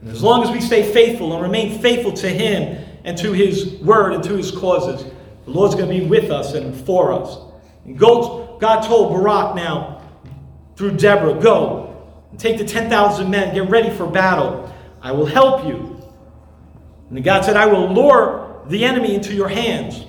And 0.00 0.10
as 0.10 0.22
long 0.22 0.42
as 0.42 0.50
we 0.50 0.60
stay 0.60 0.90
faithful 0.90 1.34
and 1.34 1.42
remain 1.42 1.78
faithful 1.80 2.12
to 2.14 2.28
Him 2.28 2.82
and 3.04 3.18
to 3.18 3.32
His 3.32 3.74
word 3.80 4.14
and 4.14 4.24
to 4.24 4.36
His 4.36 4.50
causes, 4.50 5.04
the 5.44 5.50
Lord's 5.50 5.74
going 5.74 5.88
to 5.90 6.00
be 6.00 6.06
with 6.06 6.30
us 6.30 6.54
and 6.54 6.74
for 6.86 7.12
us. 7.12 7.38
And 7.84 7.98
God 7.98 8.82
told 8.84 9.12
Barak 9.12 9.54
now 9.54 10.02
through 10.76 10.96
Deborah, 10.96 11.34
Go 11.34 12.08
and 12.30 12.40
take 12.40 12.56
the 12.56 12.64
10,000 12.64 13.28
men, 13.28 13.54
get 13.54 13.68
ready 13.68 13.90
for 13.90 14.06
battle. 14.06 14.72
I 15.02 15.12
will 15.12 15.26
help 15.26 15.66
you. 15.66 15.89
And 17.10 17.24
God 17.24 17.44
said, 17.44 17.56
I 17.56 17.66
will 17.66 17.92
lure 17.92 18.62
the 18.68 18.84
enemy 18.84 19.14
into 19.14 19.34
your 19.34 19.48
hands. 19.48 20.04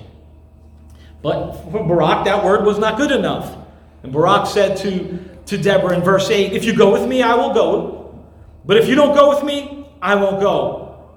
But 1.22 1.52
for 1.70 1.84
Barak, 1.84 2.24
that 2.24 2.44
word 2.44 2.64
was 2.64 2.78
not 2.78 2.96
good 2.96 3.12
enough. 3.12 3.56
And 4.02 4.12
Barak 4.12 4.46
said 4.46 4.76
to, 4.78 5.18
to 5.46 5.58
Deborah 5.58 5.96
in 5.96 6.02
verse 6.02 6.30
8, 6.30 6.52
If 6.52 6.64
you 6.64 6.74
go 6.74 6.92
with 6.92 7.08
me, 7.08 7.22
I 7.22 7.34
will 7.34 7.52
go. 7.52 8.24
But 8.64 8.76
if 8.76 8.88
you 8.88 8.94
don't 8.94 9.14
go 9.14 9.28
with 9.28 9.44
me, 9.44 9.86
I 10.00 10.14
won't 10.14 10.40
go. 10.40 11.08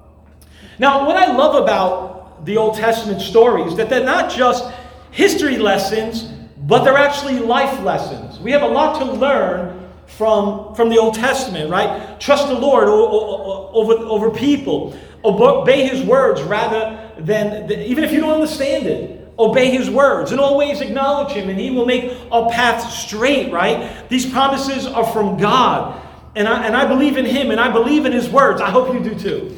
Now, 0.78 1.08
what 1.08 1.16
I 1.16 1.36
love 1.36 1.64
about 1.64 2.46
the 2.46 2.58
Old 2.58 2.76
Testament 2.76 3.22
stories 3.22 3.72
is 3.72 3.78
that 3.78 3.90
they're 3.90 4.04
not 4.04 4.32
just 4.32 4.72
history 5.12 5.58
lessons, 5.58 6.24
but 6.58 6.84
they're 6.84 6.98
actually 6.98 7.40
life 7.40 7.80
lessons. 7.82 8.40
We 8.40 8.52
have 8.52 8.62
a 8.62 8.68
lot 8.68 9.00
to 9.00 9.06
learn 9.06 9.85
from, 10.08 10.74
from 10.76 10.90
the 10.90 10.98
Old 10.98 11.16
Testament, 11.16 11.70
right? 11.70 12.20
Trust 12.20 12.48
the 12.48 12.54
Lord 12.60 12.88
over, 12.88 13.94
over 13.94 14.32
people 14.32 14.96
obey 15.24 15.88
his 15.88 16.06
words 16.06 16.42
rather 16.44 17.12
than, 17.18 17.72
even 17.72 18.04
if 18.04 18.12
you 18.12 18.22
don't 18.22 18.34
understand 18.34 18.86
it. 18.86 19.28
obey 19.38 19.70
his 19.70 19.90
words, 19.90 20.32
and 20.32 20.40
always 20.40 20.82
acknowledge 20.82 21.34
him, 21.34 21.50
and 21.50 21.60
he 21.60 21.70
will 21.72 21.86
make 21.86 22.18
our 22.32 22.50
path 22.50 22.90
straight, 22.92 23.52
right? 23.52 24.08
These 24.10 24.26
promises 24.26 24.88
are 24.88 25.06
from 25.06 25.38
God. 25.38 26.02
And 26.36 26.48
I, 26.48 26.66
and 26.66 26.76
I 26.76 26.86
believe 26.86 27.18
in 27.18 27.26
him, 27.26 27.52
and 27.52 27.60
I 27.60 27.72
believe 27.72 28.06
in 28.06 28.12
his 28.12 28.30
words. 28.30 28.62
I 28.62 28.70
hope 28.70 28.94
you 28.94 29.02
do 29.02 29.18
too. 29.18 29.56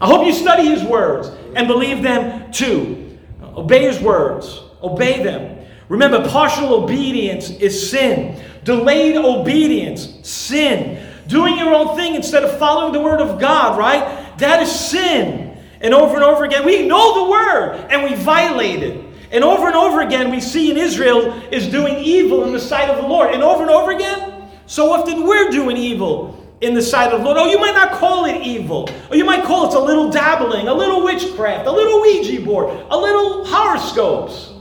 I 0.00 0.06
hope 0.06 0.26
you 0.26 0.32
study 0.32 0.66
his 0.66 0.82
words 0.82 1.28
and 1.54 1.68
believe 1.68 2.02
them 2.02 2.50
too. 2.52 3.18
Obey 3.42 3.82
his 3.84 4.00
words, 4.00 4.62
obey 4.82 5.22
them. 5.22 5.64
Remember, 5.88 6.28
partial 6.28 6.74
obedience 6.74 7.50
is 7.50 7.90
sin. 7.90 8.42
Delayed 8.64 9.16
obedience, 9.16 10.28
sin. 10.28 11.06
Doing 11.26 11.56
your 11.56 11.74
own 11.74 11.96
thing 11.96 12.14
instead 12.14 12.44
of 12.44 12.58
following 12.58 12.92
the 12.92 13.00
word 13.00 13.20
of 13.20 13.38
God, 13.40 13.78
right? 13.78 14.36
That 14.38 14.62
is 14.62 14.70
sin. 14.70 15.56
And 15.80 15.94
over 15.94 16.14
and 16.14 16.24
over 16.24 16.44
again, 16.44 16.64
we 16.64 16.86
know 16.86 17.24
the 17.24 17.30
word 17.30 17.86
and 17.90 18.02
we 18.02 18.14
violate 18.14 18.82
it. 18.82 19.04
And 19.30 19.42
over 19.44 19.66
and 19.66 19.76
over 19.76 20.00
again, 20.00 20.30
we 20.30 20.40
see 20.40 20.70
in 20.70 20.76
Israel 20.76 21.32
is 21.52 21.66
doing 21.68 21.96
evil 21.96 22.44
in 22.44 22.52
the 22.52 22.60
sight 22.60 22.88
of 22.88 22.96
the 22.96 23.06
Lord. 23.06 23.34
And 23.34 23.42
over 23.42 23.62
and 23.62 23.70
over 23.70 23.90
again, 23.90 24.48
so 24.66 24.92
often 24.92 25.26
we're 25.26 25.50
doing 25.50 25.76
evil 25.76 26.40
in 26.60 26.72
the 26.72 26.80
sight 26.82 27.12
of 27.12 27.20
the 27.20 27.24
Lord. 27.24 27.36
Oh, 27.36 27.46
you 27.46 27.58
might 27.58 27.74
not 27.74 27.92
call 27.92 28.24
it 28.24 28.40
evil. 28.42 28.88
Or 29.10 29.16
you 29.16 29.24
might 29.24 29.44
call 29.44 29.68
it 29.68 29.74
a 29.74 29.78
little 29.78 30.10
dabbling, 30.10 30.68
a 30.68 30.74
little 30.74 31.02
witchcraft, 31.02 31.66
a 31.66 31.70
little 31.70 32.00
Ouija 32.00 32.40
board, 32.40 32.70
a 32.90 32.96
little 32.96 33.44
horoscopes. 33.44 34.52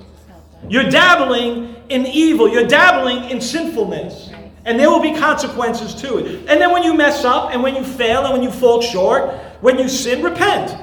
You're 0.67 0.89
dabbling 0.89 1.72
in 1.89 2.05
evil, 2.05 2.49
you're 2.49 2.67
dabbling 2.67 3.29
in 3.29 3.41
sinfulness. 3.41 4.31
And 4.65 4.79
there 4.79 4.89
will 4.89 5.01
be 5.01 5.13
consequences 5.13 5.93
to 5.95 6.17
it. 6.19 6.49
And 6.49 6.61
then 6.61 6.71
when 6.71 6.83
you 6.83 6.93
mess 6.93 7.25
up, 7.25 7.51
and 7.51 7.61
when 7.61 7.75
you 7.75 7.83
fail, 7.83 8.23
and 8.23 8.33
when 8.33 8.43
you 8.43 8.49
fall 8.51 8.81
short, 8.81 9.33
when 9.59 9.77
you 9.77 9.89
sin, 9.89 10.23
repent. 10.23 10.77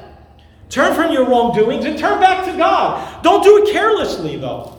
Turn 0.69 0.95
from 0.95 1.13
your 1.13 1.27
wrongdoings 1.27 1.85
and 1.85 1.99
turn 1.99 2.21
back 2.21 2.45
to 2.45 2.57
God. 2.57 3.23
Don't 3.23 3.43
do 3.43 3.65
it 3.65 3.73
carelessly, 3.73 4.37
though. 4.37 4.77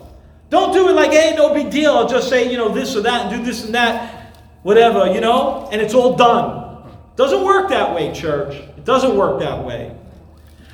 Don't 0.52 0.74
do 0.74 0.88
it 0.90 0.94
like, 0.94 1.12
hey, 1.12 1.34
no 1.36 1.54
big 1.54 1.72
deal. 1.72 1.94
I'll 1.94 2.08
just 2.08 2.30
say, 2.30 2.52
you 2.52 2.58
know, 2.58 2.70
this 2.70 2.96
or 2.96 3.02
that 3.02 3.26
and 3.26 3.38
do 3.38 3.44
this 3.44 3.66
and 3.66 3.74
that, 3.74 4.38
whatever, 4.64 5.12
you 5.12 5.22
know, 5.22 5.68
and 5.72 5.82
it's 5.82 5.94
all 5.94 6.16
done. 6.16 6.84
Doesn't 7.16 7.44
work 7.44 7.70
that 7.70 7.96
way, 7.96 8.14
church. 8.14 8.56
It 8.56 8.86
doesn't 8.86 9.16
work 9.16 9.40
that 9.40 9.64
way. 9.64 9.96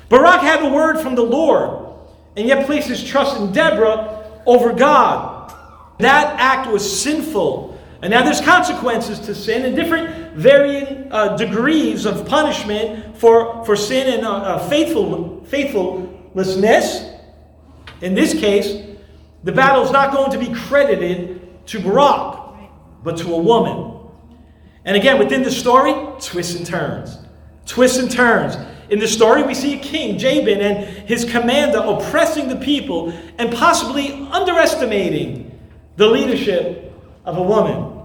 Barak 0.08 0.40
had 0.40 0.62
the 0.62 0.68
word 0.68 0.98
from 0.98 1.14
the 1.14 1.22
Lord, 1.22 1.94
and 2.36 2.46
yet 2.46 2.66
placed 2.66 2.88
his 2.88 3.02
trust 3.04 3.40
in 3.40 3.52
Deborah 3.52 4.40
over 4.46 4.72
God. 4.72 5.37
That 5.98 6.38
act 6.38 6.70
was 6.70 7.00
sinful. 7.00 7.78
And 8.02 8.10
now 8.12 8.22
there's 8.22 8.40
consequences 8.40 9.18
to 9.20 9.34
sin 9.34 9.64
and 9.64 9.74
different 9.74 10.34
varying 10.34 11.08
uh, 11.10 11.36
degrees 11.36 12.06
of 12.06 12.28
punishment 12.28 13.16
for, 13.16 13.64
for 13.64 13.74
sin 13.74 14.18
and 14.18 14.26
uh, 14.26 14.36
uh, 14.36 14.68
faithful, 14.68 15.44
faithfulness. 15.44 17.04
In 18.00 18.14
this 18.14 18.34
case, 18.34 18.96
the 19.42 19.50
battle 19.50 19.84
is 19.84 19.90
not 19.90 20.12
going 20.12 20.30
to 20.30 20.38
be 20.38 20.54
credited 20.54 21.66
to 21.66 21.80
Barak, 21.80 22.54
but 23.02 23.16
to 23.18 23.34
a 23.34 23.38
woman. 23.38 23.96
And 24.84 24.96
again, 24.96 25.18
within 25.18 25.42
the 25.42 25.50
story, 25.50 25.92
twists 26.20 26.54
and 26.54 26.64
turns. 26.64 27.18
Twists 27.66 27.98
and 27.98 28.10
turns. 28.10 28.56
In 28.90 29.00
the 29.00 29.08
story, 29.08 29.42
we 29.42 29.54
see 29.54 29.78
a 29.78 29.82
king, 29.82 30.18
Jabin, 30.18 30.60
and 30.60 31.08
his 31.08 31.24
commander 31.24 31.78
oppressing 31.78 32.48
the 32.48 32.56
people 32.56 33.12
and 33.38 33.52
possibly 33.52 34.12
underestimating 34.30 35.47
the 35.98 36.06
leadership 36.06 36.94
of 37.24 37.36
a 37.36 37.42
woman. 37.42 38.02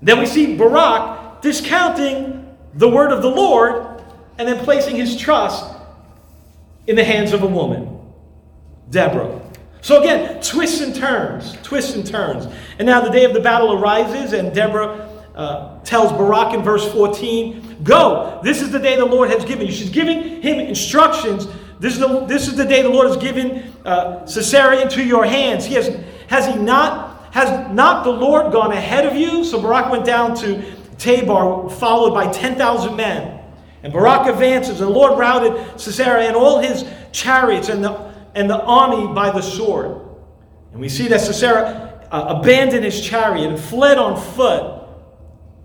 Then 0.00 0.18
we 0.18 0.26
see 0.26 0.56
Barak 0.56 1.42
discounting 1.42 2.56
the 2.74 2.88
word 2.88 3.12
of 3.12 3.20
the 3.20 3.28
Lord 3.28 4.02
and 4.38 4.48
then 4.48 4.64
placing 4.64 4.96
his 4.96 5.16
trust 5.16 5.76
in 6.86 6.96
the 6.96 7.04
hands 7.04 7.34
of 7.34 7.42
a 7.42 7.46
woman, 7.46 8.00
Deborah. 8.88 9.40
So 9.82 10.00
again, 10.00 10.40
twists 10.42 10.80
and 10.80 10.94
turns, 10.94 11.52
twists 11.62 11.94
and 11.94 12.06
turns. 12.06 12.46
And 12.78 12.86
now 12.86 13.02
the 13.02 13.10
day 13.10 13.24
of 13.24 13.34
the 13.34 13.40
battle 13.40 13.74
arises, 13.74 14.32
and 14.32 14.54
Deborah 14.54 15.10
uh, 15.34 15.80
tells 15.80 16.12
Barak 16.12 16.54
in 16.54 16.62
verse 16.62 16.90
14, 16.92 17.82
Go, 17.82 18.40
this 18.42 18.62
is 18.62 18.72
the 18.72 18.78
day 18.78 18.96
the 18.96 19.04
Lord 19.04 19.28
has 19.28 19.44
given 19.44 19.66
you. 19.66 19.72
She's 19.72 19.90
giving 19.90 20.40
him 20.40 20.60
instructions. 20.60 21.46
This 21.78 21.92
is 21.92 21.98
the, 21.98 22.24
this 22.24 22.48
is 22.48 22.56
the 22.56 22.64
day 22.64 22.80
the 22.80 22.88
Lord 22.88 23.08
has 23.08 23.18
given 23.18 23.70
uh, 23.84 24.24
Sisera 24.24 24.80
into 24.80 25.04
your 25.04 25.26
hands. 25.26 25.66
He 25.66 25.74
has, 25.74 25.88
has 26.32 26.46
he 26.46 26.54
not, 26.54 27.30
has 27.34 27.70
not 27.72 28.04
the 28.04 28.10
Lord 28.10 28.52
gone 28.52 28.72
ahead 28.72 29.04
of 29.04 29.14
you? 29.14 29.44
So 29.44 29.60
Barak 29.60 29.92
went 29.92 30.06
down 30.06 30.34
to 30.36 30.64
Tabor, 30.96 31.68
followed 31.68 32.14
by 32.14 32.32
10,000 32.32 32.96
men. 32.96 33.38
And 33.82 33.92
Barak 33.92 34.26
advances, 34.26 34.80
and 34.80 34.88
the 34.88 34.94
Lord 34.94 35.18
routed 35.18 35.78
Sisera 35.78 36.22
and 36.22 36.34
all 36.34 36.58
his 36.58 36.86
chariots 37.12 37.68
and 37.68 37.84
the, 37.84 38.14
and 38.34 38.48
the 38.48 38.62
army 38.62 39.12
by 39.12 39.30
the 39.30 39.42
sword. 39.42 40.00
And 40.72 40.80
we 40.80 40.88
see 40.88 41.06
that 41.08 41.20
Sisera 41.20 42.08
uh, 42.10 42.38
abandoned 42.40 42.86
his 42.86 42.98
chariot 43.02 43.50
and 43.50 43.60
fled 43.60 43.98
on 43.98 44.18
foot. 44.18 44.88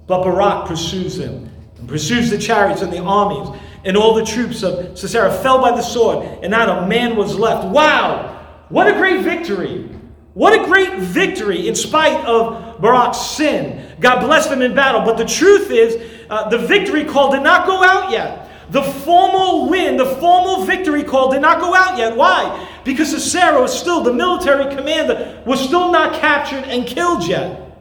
But 0.05 0.23
Barak 0.23 0.67
pursues 0.67 1.17
him 1.17 1.49
and 1.77 1.87
pursues 1.87 2.29
the 2.29 2.37
chariots 2.37 2.81
and 2.81 2.91
the 2.91 3.01
armies. 3.01 3.57
And 3.85 3.95
all 3.95 4.13
the 4.13 4.25
troops 4.25 4.63
of 4.63 4.99
Sisera 4.99 5.31
fell 5.31 5.61
by 5.61 5.71
the 5.71 5.81
sword, 5.81 6.27
and 6.43 6.51
not 6.51 6.83
a 6.83 6.87
man 6.87 7.15
was 7.15 7.39
left. 7.39 7.65
Wow! 7.69 8.65
What 8.67 8.89
a 8.89 8.91
great 8.91 9.23
victory! 9.23 9.96
What 10.37 10.53
a 10.53 10.63
great 10.65 10.99
victory 10.99 11.67
in 11.67 11.73
spite 11.73 12.23
of 12.23 12.79
Barak's 12.79 13.19
sin. 13.19 13.83
God 13.99 14.19
blessed 14.19 14.51
him 14.51 14.61
in 14.61 14.75
battle. 14.75 15.01
But 15.01 15.17
the 15.17 15.25
truth 15.25 15.71
is, 15.71 15.99
uh, 16.29 16.47
the 16.49 16.59
victory 16.59 17.05
call 17.05 17.31
did 17.31 17.41
not 17.41 17.65
go 17.65 17.83
out 17.83 18.11
yet. 18.11 18.47
The 18.69 18.83
formal 18.83 19.67
win, 19.67 19.97
the 19.97 20.05
formal 20.05 20.63
victory 20.63 21.03
call 21.03 21.31
did 21.31 21.41
not 21.41 21.59
go 21.59 21.73
out 21.73 21.97
yet. 21.97 22.15
Why? 22.15 22.69
Because 22.85 23.09
Sisera 23.09 23.59
was 23.59 23.75
still, 23.75 24.01
the 24.01 24.13
military 24.13 24.75
commander, 24.75 25.41
was 25.43 25.59
still 25.59 25.91
not 25.91 26.13
captured 26.21 26.65
and 26.65 26.85
killed 26.85 27.27
yet. 27.27 27.75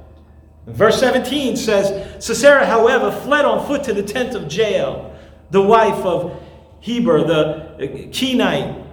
Verse 0.66 0.98
17 0.98 1.58
says 1.58 2.24
Sisera, 2.24 2.64
however, 2.64 3.12
fled 3.12 3.44
on 3.44 3.66
foot 3.66 3.84
to 3.84 3.92
the 3.92 4.02
tent 4.02 4.34
of 4.34 4.50
Jael, 4.50 5.14
the 5.50 5.60
wife 5.60 6.02
of 6.06 6.42
Heber, 6.80 7.22
the 7.22 8.08
Kenite, 8.12 8.85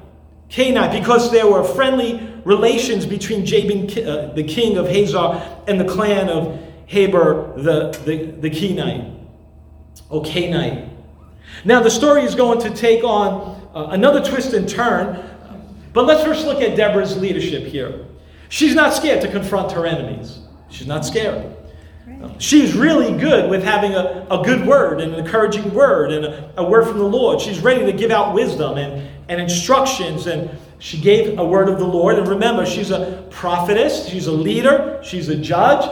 Kenite, 0.54 0.92
because 0.92 1.32
there 1.32 1.48
were 1.48 1.64
friendly 1.64 2.30
relations 2.46 3.08
between 3.08 3.44
Jabin, 3.44 3.90
uh, 4.06 4.34
the 4.36 4.44
king 4.44 4.78
of 4.78 4.88
Hazor, 4.88 5.42
and 5.68 5.82
the 5.82 5.86
clan 5.86 6.30
of 6.30 6.62
Haber, 6.86 7.54
the, 7.58 7.98
the, 8.06 8.26
the 8.40 8.50
Kenite. 8.52 9.12
O 10.12 10.22
Kenite. 10.22 10.90
Now, 11.66 11.82
the 11.82 11.90
story 11.90 12.22
is 12.22 12.36
going 12.36 12.60
to 12.62 12.70
take 12.70 13.04
on 13.04 13.68
uh, 13.74 13.88
another 13.92 14.24
twist 14.24 14.54
and 14.54 14.70
turn, 14.70 15.28
but 15.92 16.06
let's 16.06 16.24
first 16.24 16.46
look 16.46 16.62
at 16.62 16.78
Deborah's 16.78 17.18
leadership 17.18 17.64
here. 17.64 18.06
She's 18.50 18.76
not 18.76 18.94
scared 18.94 19.22
to 19.22 19.32
confront 19.32 19.72
her 19.72 19.88
enemies. 19.88 20.40
She's 20.70 20.86
not 20.86 21.04
scared. 21.04 21.56
She's 22.38 22.76
really 22.76 23.18
good 23.18 23.50
with 23.50 23.64
having 23.64 23.94
a, 23.94 24.28
a 24.30 24.44
good 24.44 24.68
word 24.68 25.02
and 25.02 25.14
an 25.14 25.26
encouraging 25.26 25.74
word 25.74 26.12
and 26.12 26.26
a, 26.26 26.54
a 26.58 26.70
word 26.70 26.88
from 26.88 27.00
the 27.00 27.06
Lord. 27.06 27.42
She's 27.42 27.60
ready 27.60 27.86
to 27.86 27.94
give 27.94 28.12
out 28.12 28.36
wisdom 28.36 28.78
and, 28.78 29.10
and 29.30 29.42
instructions. 29.42 30.28
And 30.28 30.50
she 30.80 31.00
gave 31.00 31.38
a 31.40 31.46
word 31.46 31.70
of 31.70 31.80
the 31.80 31.86
Lord. 31.86 32.18
And 32.18 32.28
remember, 32.28 32.66
she's 32.66 32.92
a 32.92 33.26
prophetess, 33.30 34.08
she's 34.08 34.28
a 34.28 34.32
leader, 34.32 35.00
she's 35.04 35.30
a 35.30 35.36
judge. 35.36 35.90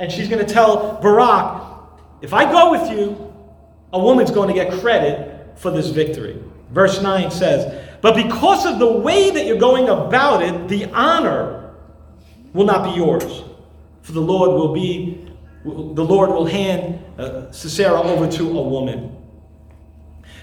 And 0.00 0.12
she's 0.12 0.28
going 0.28 0.44
to 0.44 0.52
tell 0.52 1.00
Barak, 1.00 1.64
if 2.22 2.32
I 2.32 2.50
go 2.50 2.70
with 2.70 2.90
you, 2.90 3.34
a 3.92 3.98
woman's 3.98 4.30
going 4.30 4.48
to 4.48 4.54
get 4.54 4.80
credit 4.80 5.58
for 5.58 5.70
this 5.70 5.88
victory. 5.88 6.42
Verse 6.70 7.00
9 7.00 7.30
says, 7.30 7.88
But 8.00 8.14
because 8.14 8.66
of 8.66 8.78
the 8.78 8.90
way 8.90 9.30
that 9.30 9.46
you're 9.46 9.58
going 9.58 9.88
about 9.88 10.42
it, 10.42 10.68
the 10.68 10.86
honor 10.86 11.74
will 12.52 12.66
not 12.66 12.84
be 12.84 12.90
yours. 12.90 13.42
For 14.02 14.12
the 14.12 14.20
Lord 14.20 14.50
will 14.50 14.72
be 14.72 15.28
the 15.64 16.04
Lord 16.04 16.30
will 16.30 16.46
hand 16.46 17.04
uh, 17.18 17.50
Sisera 17.50 18.00
over 18.00 18.30
to 18.30 18.58
a 18.58 18.62
woman. 18.62 19.14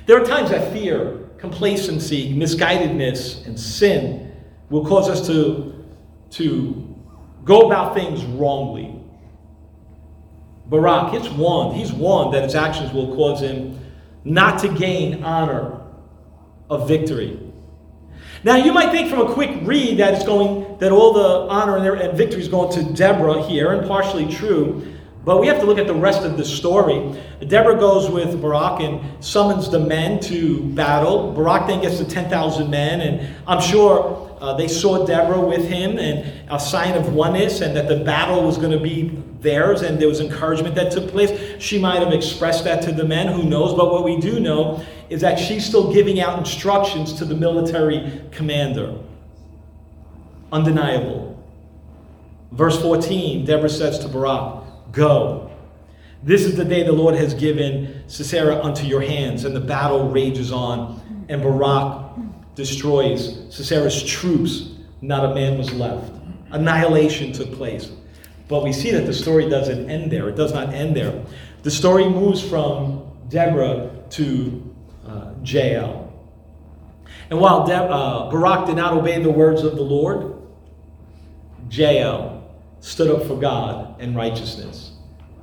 There 0.05 0.21
are 0.21 0.25
times 0.25 0.51
I 0.51 0.59
fear, 0.71 1.24
complacency, 1.49 2.33
misguidedness, 2.33 3.45
and 3.45 3.59
sin 3.59 4.35
will 4.69 4.85
cause 4.85 5.07
us 5.09 5.27
to, 5.27 5.85
to 6.31 6.95
go 7.43 7.61
about 7.61 7.93
things 7.93 8.23
wrongly. 8.25 8.99
Barak, 10.67 11.13
it's 11.13 11.29
warned, 11.29 11.77
he's 11.77 11.93
warned 11.93 12.33
that 12.33 12.43
his 12.43 12.55
actions 12.55 12.91
will 12.91 13.15
cause 13.15 13.41
him 13.41 13.79
not 14.23 14.59
to 14.59 14.67
gain 14.69 15.23
honor 15.23 15.81
of 16.67 16.87
victory. 16.87 17.39
Now 18.43 18.55
you 18.55 18.73
might 18.73 18.91
think 18.91 19.07
from 19.07 19.21
a 19.21 19.31
quick 19.31 19.51
read 19.61 19.99
that 19.99 20.15
it's 20.15 20.25
going 20.25 20.79
that 20.79 20.91
all 20.91 21.13
the 21.13 21.53
honor 21.53 21.77
and 21.77 22.17
victory 22.17 22.41
is 22.41 22.47
going 22.47 22.71
to 22.73 22.93
Deborah 22.93 23.43
here, 23.43 23.73
and 23.73 23.87
partially 23.87 24.27
true. 24.27 24.94
But 25.25 25.41
we 25.41 25.47
have 25.47 25.59
to 25.59 25.65
look 25.65 25.79
at 25.79 25.87
the 25.87 25.95
rest 25.95 26.21
of 26.21 26.37
the 26.37 26.45
story. 26.45 27.19
Deborah 27.47 27.79
goes 27.79 28.09
with 28.09 28.39
Barak 28.39 28.79
and 28.81 29.23
summons 29.23 29.69
the 29.69 29.79
men 29.79 30.19
to 30.21 30.61
battle. 30.75 31.31
Barak 31.33 31.67
then 31.67 31.81
gets 31.81 31.97
the 31.97 32.05
10,000 32.05 32.69
men, 32.69 33.01
and 33.01 33.35
I'm 33.47 33.59
sure 33.59 34.37
uh, 34.39 34.53
they 34.53 34.67
saw 34.67 35.05
Deborah 35.05 35.41
with 35.41 35.67
him 35.67 35.97
and 35.97 36.31
a 36.51 36.59
sign 36.59 36.95
of 36.95 37.13
oneness 37.13 37.61
and 37.61 37.75
that 37.75 37.87
the 37.87 38.03
battle 38.03 38.43
was 38.43 38.57
going 38.57 38.71
to 38.71 38.79
be 38.79 39.09
theirs 39.39 39.81
and 39.81 39.99
there 39.99 40.07
was 40.07 40.19
encouragement 40.19 40.75
that 40.75 40.91
took 40.91 41.09
place. 41.09 41.31
She 41.59 41.79
might 41.79 42.03
have 42.03 42.13
expressed 42.13 42.63
that 42.65 42.83
to 42.83 42.91
the 42.91 43.05
men, 43.05 43.27
who 43.27 43.43
knows? 43.43 43.73
But 43.73 43.91
what 43.91 44.03
we 44.03 44.19
do 44.19 44.39
know 44.39 44.83
is 45.09 45.21
that 45.21 45.39
she's 45.39 45.65
still 45.65 45.91
giving 45.91 46.19
out 46.19 46.37
instructions 46.37 47.13
to 47.13 47.25
the 47.25 47.35
military 47.35 48.21
commander. 48.31 48.99
undeniable. 50.51 51.43
Verse 52.51 52.79
14, 52.81 53.45
Deborah 53.45 53.69
says 53.69 53.99
to 53.99 54.07
Barak, 54.07 54.64
Go. 54.95 55.51
This 56.23 56.45
is 56.45 56.55
the 56.55 56.63
day 56.63 56.83
the 56.83 56.93
Lord 56.93 57.15
has 57.15 57.33
given 57.33 58.01
Sisera 58.07 58.63
unto 58.63 58.87
your 58.87 59.01
hands, 59.01 59.43
and 59.43 59.53
the 59.53 59.59
battle 59.59 60.09
rages 60.09 60.51
on, 60.51 61.25
and 61.29 61.43
Barak 61.43 62.15
destroys 62.55 63.53
Sisera's 63.53 64.01
troops. 64.01 64.71
Not 65.01 65.29
a 65.29 65.35
man 65.35 65.57
was 65.57 65.71
left. 65.73 66.11
Annihilation 66.51 67.33
took 67.33 67.51
place. 67.53 67.91
But 68.47 68.63
we 68.63 68.71
see 68.71 68.91
that 68.91 69.05
the 69.05 69.13
story 69.13 69.49
doesn't 69.49 69.89
end 69.89 70.11
there. 70.11 70.29
It 70.29 70.35
does 70.35 70.53
not 70.53 70.73
end 70.73 70.95
there. 70.95 71.23
The 71.63 71.71
story 71.71 72.07
moves 72.07 72.41
from 72.41 73.11
Deborah 73.27 73.91
to 74.11 74.75
uh, 75.05 75.33
Jael. 75.43 76.13
And 77.29 77.39
while 77.39 77.67
De- 77.67 77.75
uh, 77.75 78.31
Barak 78.31 78.67
did 78.67 78.77
not 78.77 78.93
obey 78.93 79.21
the 79.21 79.29
words 79.29 79.63
of 79.63 79.75
the 79.75 79.81
Lord, 79.81 80.41
Jael 81.69 82.34
stood 82.85 83.09
up 83.09 83.25
for 83.25 83.35
God 83.35 83.99
and 83.99 84.15
righteousness. 84.15 84.91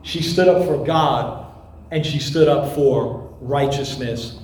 She 0.02 0.22
stood 0.22 0.46
up 0.46 0.64
for 0.64 0.86
God 0.86 1.52
and 1.90 2.06
she 2.06 2.20
stood 2.20 2.46
up 2.46 2.72
for 2.72 3.36
righteousness. 3.40 4.38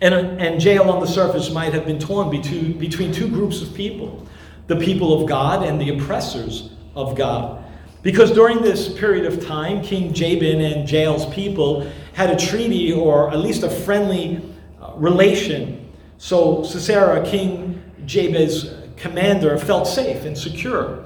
And, 0.00 0.12
and 0.12 0.60
Jael 0.60 0.90
on 0.90 1.00
the 1.00 1.06
surface 1.06 1.52
might 1.52 1.72
have 1.72 1.86
been 1.86 2.00
torn 2.00 2.30
between, 2.30 2.78
between 2.78 3.12
two 3.12 3.28
groups 3.28 3.62
of 3.62 3.72
people 3.74 4.26
the 4.66 4.76
people 4.76 5.22
of 5.22 5.28
God 5.28 5.62
and 5.62 5.80
the 5.80 5.90
oppressors 5.90 6.70
of 6.96 7.14
God. 7.16 7.62
Because 8.02 8.32
during 8.32 8.62
this 8.62 8.92
period 8.98 9.26
of 9.26 9.44
time, 9.46 9.82
King 9.82 10.12
Jabin 10.12 10.62
and 10.62 10.88
Jael's 10.88 11.26
people 11.32 11.88
had 12.14 12.30
a 12.30 12.36
treaty 12.36 12.92
or 12.92 13.30
at 13.30 13.38
least 13.38 13.62
a 13.62 13.70
friendly 13.70 14.42
uh, 14.80 14.94
relation. 14.96 15.92
So 16.16 16.64
Sisera, 16.64 17.24
King 17.24 17.80
Jabin's 18.06 18.74
commander, 18.96 19.58
felt 19.58 19.86
safe 19.86 20.24
and 20.24 20.36
secure 20.36 21.04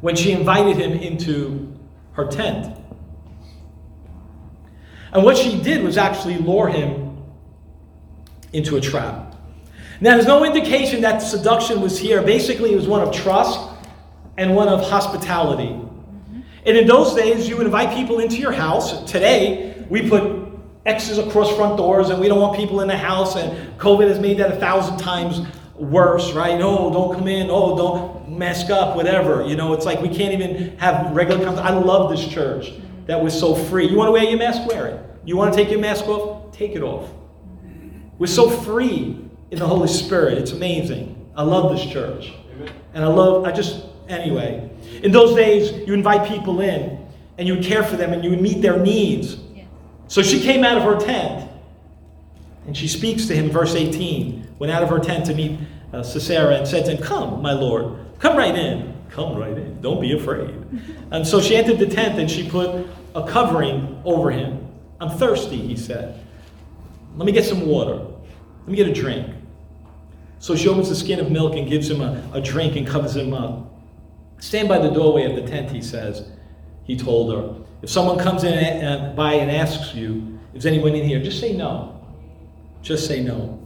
when 0.00 0.16
she 0.16 0.32
invited 0.32 0.76
him 0.76 0.92
into 0.92 1.74
her 2.12 2.26
tent. 2.26 2.76
And 5.12 5.22
what 5.22 5.36
she 5.36 5.60
did 5.60 5.82
was 5.82 5.96
actually 5.96 6.38
lure 6.38 6.68
him 6.68 7.22
into 8.52 8.76
a 8.76 8.80
trap. 8.80 9.34
Now, 10.00 10.14
there's 10.14 10.26
no 10.26 10.44
indication 10.44 11.00
that 11.02 11.20
seduction 11.20 11.80
was 11.80 11.98
here. 11.98 12.22
Basically, 12.22 12.72
it 12.72 12.76
was 12.76 12.86
one 12.86 13.00
of 13.00 13.14
trust 13.14 13.58
and 14.36 14.54
one 14.54 14.68
of 14.68 14.82
hospitality. 14.82 15.74
And 16.66 16.76
in 16.76 16.86
those 16.86 17.14
days, 17.14 17.48
you 17.48 17.56
would 17.56 17.66
invite 17.66 17.96
people 17.96 18.18
into 18.18 18.36
your 18.36 18.52
house. 18.52 19.10
Today, 19.10 19.86
we 19.88 20.08
put 20.08 20.46
X's 20.84 21.18
across 21.18 21.54
front 21.56 21.76
doors 21.76 22.10
and 22.10 22.20
we 22.20 22.28
don't 22.28 22.40
want 22.40 22.56
people 22.56 22.80
in 22.80 22.88
the 22.88 22.96
house, 22.96 23.36
and 23.36 23.78
COVID 23.78 24.08
has 24.08 24.20
made 24.20 24.38
that 24.38 24.52
a 24.52 24.56
thousand 24.56 24.98
times 24.98 25.40
worse, 25.78 26.32
right? 26.32 26.60
Oh, 26.60 26.92
don't 26.92 27.14
come 27.14 27.28
in. 27.28 27.48
Oh, 27.50 27.76
don't 27.76 28.38
mask 28.38 28.70
up, 28.70 28.96
whatever. 28.96 29.46
You 29.46 29.56
know, 29.56 29.72
it's 29.72 29.84
like 29.84 30.00
we 30.00 30.08
can't 30.08 30.32
even 30.32 30.76
have 30.78 31.14
regular 31.14 31.44
conversation. 31.44 31.74
I 31.74 31.78
love 31.78 32.10
this 32.10 32.26
church 32.26 32.72
that 33.06 33.22
was 33.22 33.38
so 33.38 33.54
free. 33.54 33.88
You 33.88 33.96
want 33.96 34.08
to 34.08 34.12
wear 34.12 34.24
your 34.24 34.38
mask? 34.38 34.66
Wear 34.66 34.86
it. 34.86 35.06
You 35.24 35.36
want 35.36 35.52
to 35.52 35.56
take 35.56 35.70
your 35.70 35.80
mask 35.80 36.06
off? 36.06 36.52
Take 36.52 36.72
it 36.72 36.82
off. 36.82 37.10
We're 38.18 38.26
so 38.26 38.48
free 38.48 39.22
in 39.50 39.58
the 39.58 39.66
Holy 39.66 39.88
Spirit. 39.88 40.38
It's 40.38 40.52
amazing. 40.52 41.30
I 41.36 41.42
love 41.42 41.76
this 41.76 41.84
church. 41.86 42.32
And 42.94 43.04
I 43.04 43.08
love, 43.08 43.44
I 43.44 43.52
just, 43.52 43.84
anyway. 44.08 44.70
In 45.02 45.12
those 45.12 45.36
days, 45.36 45.86
you 45.86 45.92
invite 45.92 46.28
people 46.28 46.60
in 46.60 47.06
and 47.36 47.46
you 47.46 47.58
care 47.58 47.82
for 47.82 47.96
them 47.96 48.12
and 48.12 48.24
you 48.24 48.30
meet 48.30 48.62
their 48.62 48.78
needs. 48.78 49.36
So 50.08 50.22
she 50.22 50.40
came 50.40 50.64
out 50.64 50.78
of 50.78 50.84
her 50.84 50.98
tent 50.98 51.45
and 52.66 52.76
she 52.76 52.88
speaks 52.88 53.26
to 53.26 53.34
him, 53.34 53.50
verse 53.50 53.74
18, 53.74 54.56
went 54.58 54.72
out 54.72 54.82
of 54.82 54.88
her 54.88 54.98
tent 54.98 55.26
to 55.26 55.34
meet 55.34 55.58
uh, 55.92 56.02
Sisera 56.02 56.56
and 56.56 56.66
said 56.66 56.84
to 56.86 56.96
him, 56.96 57.02
Come, 57.02 57.40
my 57.40 57.52
Lord, 57.52 57.98
come 58.18 58.36
right 58.36 58.54
in. 58.54 58.94
Come 59.10 59.36
right 59.36 59.56
in. 59.56 59.80
Don't 59.80 60.00
be 60.00 60.12
afraid. 60.12 60.54
And 61.10 61.26
so 61.26 61.40
she 61.40 61.56
entered 61.56 61.78
the 61.78 61.86
tent 61.86 62.18
and 62.18 62.30
she 62.30 62.48
put 62.48 62.86
a 63.14 63.26
covering 63.26 64.02
over 64.04 64.30
him. 64.30 64.68
I'm 65.00 65.16
thirsty, 65.16 65.56
he 65.56 65.76
said. 65.76 66.22
Let 67.16 67.24
me 67.24 67.32
get 67.32 67.44
some 67.44 67.66
water. 67.66 67.94
Let 67.94 68.68
me 68.68 68.76
get 68.76 68.88
a 68.88 68.92
drink. 68.92 69.32
So 70.38 70.54
she 70.54 70.68
opens 70.68 70.88
the 70.88 70.96
skin 70.96 71.18
of 71.20 71.30
milk 71.30 71.56
and 71.56 71.68
gives 71.68 71.88
him 71.88 72.00
a, 72.00 72.22
a 72.34 72.40
drink 72.40 72.76
and 72.76 72.86
covers 72.86 73.16
him 73.16 73.32
up. 73.32 73.72
Stand 74.38 74.68
by 74.68 74.78
the 74.78 74.90
doorway 74.90 75.24
of 75.24 75.34
the 75.34 75.50
tent, 75.50 75.70
he 75.70 75.80
says. 75.80 76.28
He 76.84 76.96
told 76.96 77.32
her. 77.32 77.64
If 77.82 77.90
someone 77.90 78.18
comes 78.18 78.44
in 78.44 78.52
and, 78.52 79.16
by 79.16 79.34
and 79.34 79.50
asks 79.50 79.94
you, 79.94 80.38
is 80.52 80.66
anyone 80.66 80.94
in 80.94 81.06
here? 81.06 81.22
Just 81.22 81.40
say 81.40 81.56
no. 81.56 81.95
Just 82.86 83.08
say 83.08 83.20
no. 83.20 83.60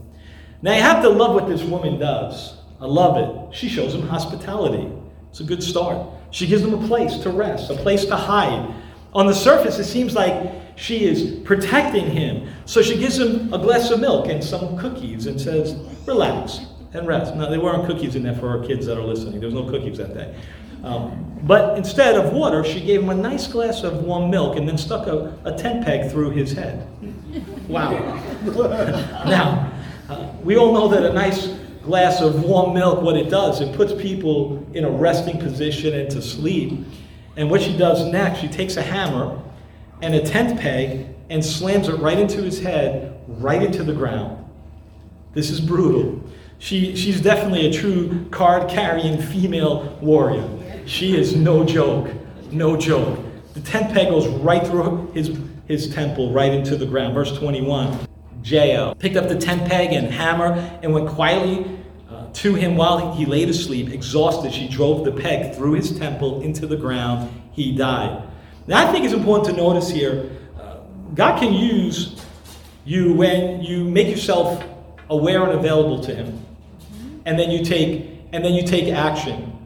Now 0.62 0.74
you 0.74 0.80
have 0.80 1.02
to 1.02 1.11
love 1.11 1.35
what 1.35 1.46
this 1.46 1.62
woman 1.62 1.98
does. 1.98 2.56
I 2.80 2.87
love 2.87 3.18
it. 3.18 3.54
She 3.54 3.68
shows 3.68 3.94
him 3.94 4.09
hospitality. 4.09 4.90
It's 5.28 5.40
a 5.40 5.44
good 5.44 5.62
start. 5.62 6.09
She 6.30 6.46
gives 6.46 6.62
him 6.62 6.72
a 6.72 6.88
place 6.88 7.18
to 7.18 7.30
rest, 7.30 7.70
a 7.70 7.74
place 7.74 8.06
to 8.06 8.16
hide. 8.16 8.74
On 9.12 9.26
the 9.26 9.35
surface, 9.35 9.78
it 9.78 9.85
seems 9.85 10.14
like 10.14 10.54
she 10.76 11.04
is 11.04 11.38
protecting 11.44 12.06
him. 12.06 12.48
So 12.64 12.80
she 12.80 12.96
gives 12.96 13.18
him 13.18 13.52
a 13.52 13.59
glass 13.59 13.90
of 13.90 14.00
milk 14.00 14.28
and 14.28 14.42
some 14.42 14.78
cookies 14.78 15.26
and 15.26 15.38
says, 15.38 15.74
Relax 16.06 16.61
and 16.94 17.06
rest. 17.06 17.37
Now, 17.37 17.50
there 17.50 17.61
weren't 17.61 17.87
cookies 17.87 18.16
in 18.16 18.22
there 18.22 18.35
for 18.35 18.48
our 18.48 18.64
kids 18.66 18.87
that 18.87 18.96
are 18.96 19.04
listening. 19.04 19.38
There 19.38 19.50
was 19.50 19.54
no 19.54 19.68
cookies 19.68 19.98
that 19.98 20.14
day. 20.14 20.35
Um, 20.83 21.38
but 21.42 21.76
instead 21.76 22.14
of 22.14 22.33
water, 22.33 22.64
she 22.64 22.80
gave 22.80 23.02
him 23.02 23.11
a 23.11 23.14
nice 23.14 23.46
glass 23.46 23.83
of 23.83 24.02
warm 24.02 24.30
milk 24.30 24.56
and 24.56 24.66
then 24.66 24.78
stuck 24.78 25.06
a, 25.09 25.38
a 25.44 25.52
tent 25.52 25.85
peg 25.85 26.11
through 26.11 26.30
his 26.30 26.52
head. 26.52 26.88
Wow. 27.68 27.90
Now, 28.42 29.72
uh, 30.09 30.33
we 30.42 30.57
all 30.57 30.72
know 30.72 30.88
that 30.88 31.05
a 31.05 31.12
nice 31.12 31.48
glass 31.83 32.20
of 32.20 32.42
warm 32.44 32.74
milk, 32.74 33.03
what 33.03 33.16
it 33.16 33.29
does, 33.31 33.61
it 33.61 33.74
puts 33.74 33.92
people 34.00 34.66
in 34.74 34.85
a 34.85 34.90
resting 34.90 35.38
position 35.38 35.94
and 35.94 36.11
to 36.11 36.22
sleep. 36.22 36.85
And 37.37 37.50
what 37.50 37.62
she 37.62 37.76
does 37.76 38.05
next, 38.07 38.40
she 38.40 38.48
takes 38.48 38.76
a 38.76 38.83
hammer 38.83 39.40
and 40.03 40.14
a 40.14 40.24
tent 40.24 40.61
peg 40.61 41.07
and 41.31 41.44
slams 41.44 41.88
it 41.88 41.94
right 41.96 42.18
into 42.18 42.42
his 42.42 42.61
head, 42.61 43.20
right 43.26 43.62
into 43.62 43.83
the 43.83 43.92
ground. 43.92 44.44
This 45.33 45.50
is 45.50 45.61
brutal. 45.61 46.22
She, 46.59 46.94
she's 46.96 47.20
definitely 47.20 47.66
a 47.66 47.72
true 47.72 48.26
card 48.31 48.68
carrying 48.68 49.20
female 49.20 49.98
warrior. 50.03 50.46
She 50.87 51.16
is 51.16 51.35
no 51.35 51.64
joke. 51.64 52.11
No 52.50 52.76
joke. 52.76 53.18
The 53.55 53.61
tent 53.61 53.92
peg 53.94 54.09
goes 54.09 54.26
right 54.26 54.66
through 54.66 55.11
his, 55.12 55.38
his 55.66 55.92
temple, 55.94 56.33
right 56.33 56.53
into 56.53 56.76
the 56.76 56.87
ground. 56.87 57.14
Verse 57.14 57.37
21. 57.38 58.09
Jael 58.42 58.94
picked 58.94 59.16
up 59.16 59.29
the 59.29 59.38
tent 59.38 59.68
peg 59.68 59.92
and 59.92 60.12
hammer 60.12 60.53
and 60.83 60.92
went 60.92 61.09
quietly 61.09 61.79
uh, 62.11 62.26
to 62.33 62.55
him 62.55 62.76
while 62.76 63.14
he 63.14 63.26
laid 63.26 63.48
asleep. 63.48 63.90
Exhausted, 63.90 64.53
she 64.53 64.68
drove 64.68 65.05
the 65.05 65.12
peg 65.12 65.55
through 65.55 65.72
his 65.72 65.98
temple 65.98 66.42
into 66.42 66.66
the 66.66 66.76
ground. 66.76 67.31
He 67.53 67.76
died. 67.76 68.22
Now, 68.66 68.87
I 68.87 68.92
think 68.92 69.05
it's 69.05 69.14
important 69.14 69.55
to 69.55 69.61
notice 69.61 69.90
here 69.90 70.31
uh, 70.59 70.76
God 71.14 71.40
can 71.40 71.53
use 71.53 72.20
you 72.85 73.12
when 73.12 73.62
you 73.62 73.85
make 73.85 74.09
yourself 74.09 74.64
aware 75.09 75.42
and 75.42 75.59
available 75.59 76.00
to 76.05 76.14
Him, 76.14 76.44
and 77.26 77.38
then 77.38 77.50
you 77.50 77.64
take 77.64 78.09
and 78.33 78.44
then 78.44 78.55
you 78.55 78.62
take 78.62 78.92
action. 78.92 79.59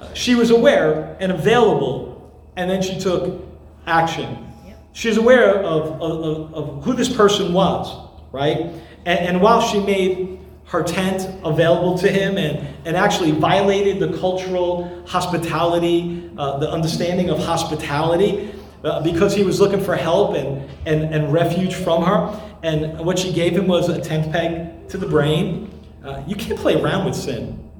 Uh, 0.00 0.12
she 0.12 0.34
was 0.34 0.50
aware 0.50 1.16
and 1.18 1.32
available, 1.32 2.30
and 2.56 2.70
then 2.70 2.82
she 2.82 2.98
took 3.00 3.42
action. 3.86 4.52
She 4.92 5.08
was 5.08 5.16
aware 5.16 5.56
of, 5.62 6.00
of, 6.02 6.54
of 6.54 6.84
who 6.84 6.92
this 6.92 7.08
person 7.08 7.54
was, 7.54 8.10
right? 8.32 8.58
And, 9.04 9.18
and 9.18 9.40
while 9.40 9.60
she 9.60 9.80
made 9.80 10.40
her 10.66 10.82
tent 10.82 11.28
available 11.44 11.98
to 11.98 12.10
him 12.10 12.38
and, 12.38 12.66
and 12.86 12.96
actually 12.96 13.32
violated 13.32 14.00
the 14.00 14.18
cultural 14.18 15.04
hospitality, 15.06 16.30
uh, 16.38 16.58
the 16.58 16.70
understanding 16.70 17.28
of 17.28 17.38
hospitality, 17.38 18.52
uh, 18.84 19.02
because 19.02 19.34
he 19.34 19.44
was 19.44 19.60
looking 19.60 19.82
for 19.82 19.94
help 19.94 20.34
and, 20.34 20.68
and, 20.86 21.14
and 21.14 21.32
refuge 21.32 21.74
from 21.74 22.02
her. 22.02 22.40
And 22.62 22.98
what 23.04 23.18
she 23.18 23.32
gave 23.32 23.52
him 23.52 23.66
was 23.66 23.88
a 23.88 24.00
tent 24.00 24.32
peg 24.32 24.88
to 24.88 24.98
the 24.98 25.06
brain. 25.06 25.70
Uh, 26.02 26.22
you 26.26 26.34
can't 26.34 26.58
play 26.58 26.80
around 26.80 27.04
with 27.04 27.14
sin. 27.14 27.70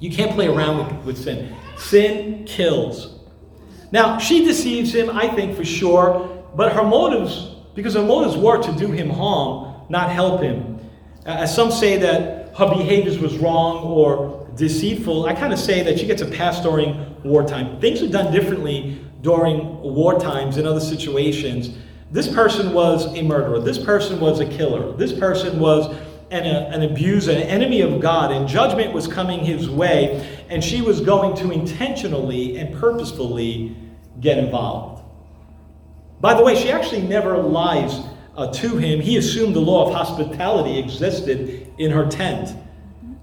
You 0.00 0.10
can't 0.10 0.32
play 0.32 0.46
around 0.46 0.78
with, 0.78 1.04
with 1.04 1.18
sin. 1.18 1.54
Sin 1.76 2.44
kills. 2.46 3.18
Now, 3.90 4.18
she 4.18 4.44
deceives 4.44 4.94
him, 4.94 5.10
I 5.10 5.28
think 5.28 5.56
for 5.56 5.64
sure, 5.64 6.44
but 6.54 6.72
her 6.72 6.84
motives, 6.84 7.54
because 7.78 7.94
her 7.94 8.02
motives 8.02 8.36
were 8.36 8.60
to 8.60 8.72
do 8.72 8.90
him 8.90 9.08
harm, 9.08 9.72
not 9.88 10.10
help 10.10 10.42
him. 10.42 10.80
As 11.24 11.54
some 11.54 11.70
say 11.70 11.96
that 11.98 12.56
her 12.58 12.68
behaviors 12.68 13.20
was 13.20 13.38
wrong 13.38 13.84
or 13.84 14.48
deceitful, 14.56 15.26
I 15.26 15.32
kind 15.32 15.52
of 15.52 15.60
say 15.60 15.84
that 15.84 15.96
she 15.96 16.04
gets 16.04 16.20
a 16.20 16.26
pass 16.26 16.60
during 16.60 17.14
wartime. 17.22 17.80
Things 17.80 18.02
are 18.02 18.08
done 18.08 18.32
differently 18.32 18.98
during 19.22 19.80
war 19.80 20.18
times 20.18 20.56
in 20.56 20.66
other 20.66 20.80
situations. 20.80 21.78
This 22.10 22.26
person 22.26 22.74
was 22.74 23.16
a 23.16 23.22
murderer. 23.22 23.60
This 23.60 23.78
person 23.78 24.18
was 24.18 24.40
a 24.40 24.46
killer. 24.46 24.96
This 24.96 25.12
person 25.12 25.60
was 25.60 25.94
an, 26.32 26.46
uh, 26.46 26.70
an 26.72 26.82
abuser, 26.82 27.30
an 27.30 27.42
enemy 27.42 27.80
of 27.82 28.00
God, 28.00 28.32
and 28.32 28.48
judgment 28.48 28.92
was 28.92 29.06
coming 29.06 29.44
his 29.44 29.70
way, 29.70 30.44
and 30.48 30.64
she 30.64 30.82
was 30.82 31.00
going 31.00 31.36
to 31.36 31.52
intentionally 31.52 32.58
and 32.58 32.74
purposefully 32.74 33.76
get 34.20 34.36
involved. 34.36 34.97
By 36.20 36.34
the 36.34 36.42
way, 36.42 36.56
she 36.56 36.70
actually 36.70 37.02
never 37.02 37.38
lies 37.38 38.00
uh, 38.36 38.52
to 38.52 38.76
him. 38.76 39.00
He 39.00 39.16
assumed 39.16 39.54
the 39.54 39.60
law 39.60 39.88
of 39.88 39.94
hospitality 39.94 40.78
existed 40.78 41.72
in 41.78 41.90
her 41.90 42.06
tent. 42.06 42.56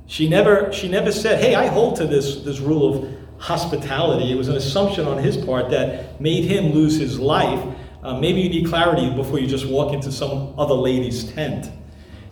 She 0.08 0.30
never, 0.30 0.72
she 0.72 0.88
never 0.88 1.12
said, 1.12 1.42
hey, 1.42 1.56
I 1.56 1.68
hold 1.68 1.96
to 1.98 2.08
this, 2.08 2.42
this 2.44 2.60
rule 2.60 2.96
of 2.96 3.12
hospitality. 3.38 4.32
It 4.32 4.36
was 4.36 4.48
an 4.48 4.56
assumption 4.56 5.08
on 5.08 5.18
his 5.18 5.36
part 5.36 5.70
that 5.72 6.22
made 6.22 6.46
him 6.46 6.74
lose 6.74 6.98
his 6.98 7.20
life. 7.20 7.64
Uh, 8.04 8.20
maybe 8.20 8.42
you 8.42 8.50
need 8.50 8.68
clarity 8.68 9.10
before 9.10 9.40
you 9.40 9.48
just 9.48 9.68
walk 9.68 9.94
into 9.94 10.12
some 10.12 10.54
other 10.60 10.76
lady's 10.76 11.32
tent. 11.34 11.72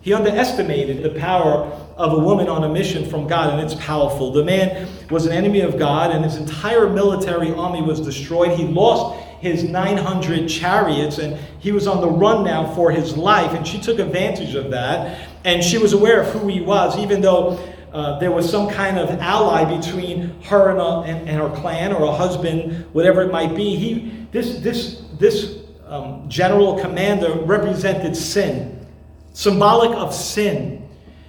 He 0.00 0.12
underestimated 0.12 1.02
the 1.02 1.18
power 1.18 1.64
of 1.96 2.12
a 2.12 2.18
woman 2.18 2.48
on 2.48 2.62
a 2.64 2.68
mission 2.68 3.08
from 3.08 3.26
God, 3.26 3.54
and 3.54 3.60
it's 3.60 3.74
powerful. 3.82 4.32
The 4.32 4.44
man 4.44 4.86
was 5.10 5.26
an 5.26 5.32
enemy 5.32 5.60
of 5.60 5.78
God, 5.78 6.10
and 6.14 6.22
his 6.22 6.36
entire 6.36 6.88
military 6.88 7.52
army 7.52 7.82
was 7.82 8.00
destroyed. 8.00 8.52
He 8.52 8.64
lost 8.66 9.23
his 9.40 9.64
900 9.64 10.48
chariots, 10.48 11.18
and 11.18 11.38
he 11.58 11.72
was 11.72 11.86
on 11.86 12.00
the 12.00 12.08
run 12.08 12.44
now 12.44 12.74
for 12.74 12.90
his 12.90 13.16
life, 13.16 13.52
and 13.52 13.66
she 13.66 13.80
took 13.80 13.98
advantage 13.98 14.54
of 14.54 14.70
that. 14.70 15.28
And 15.44 15.62
she 15.62 15.78
was 15.78 15.92
aware 15.92 16.22
of 16.22 16.28
who 16.32 16.48
he 16.48 16.60
was, 16.60 16.98
even 16.98 17.20
though 17.20 17.58
uh, 17.92 18.18
there 18.18 18.32
was 18.32 18.50
some 18.50 18.68
kind 18.68 18.98
of 18.98 19.08
ally 19.20 19.64
between 19.76 20.40
her 20.42 20.70
and, 20.70 20.80
a, 20.80 21.00
and, 21.02 21.28
and, 21.28 21.38
her 21.40 21.48
clan 21.60 21.92
or 21.92 22.04
a 22.04 22.12
husband, 22.12 22.84
whatever 22.92 23.22
it 23.22 23.30
might 23.30 23.54
be. 23.54 23.76
He, 23.76 24.26
this, 24.32 24.58
this, 24.58 25.02
this 25.20 25.58
um, 25.86 26.28
general 26.28 26.80
commander 26.80 27.32
represented 27.32 28.16
sin, 28.16 28.84
symbolic 29.32 29.96
of 29.96 30.12
sin. 30.12 30.88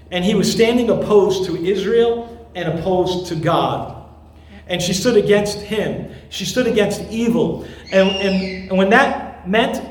And 0.10 0.26
he 0.26 0.34
was 0.34 0.52
standing 0.52 0.90
opposed 0.90 1.46
to 1.46 1.56
Israel 1.56 2.50
and 2.56 2.80
opposed 2.80 3.28
to 3.28 3.36
God. 3.36 3.95
And 4.68 4.82
she 4.82 4.94
stood 4.94 5.18
against 5.18 5.60
him. 5.60 6.12
She 6.30 6.46
stood 6.46 6.68
against 6.68 7.02
evil. 7.12 7.66
And, 7.92 8.10
and, 8.10 8.70
and 8.70 8.78
when 8.78 8.90
that 8.90 9.48
meant, 9.48 9.82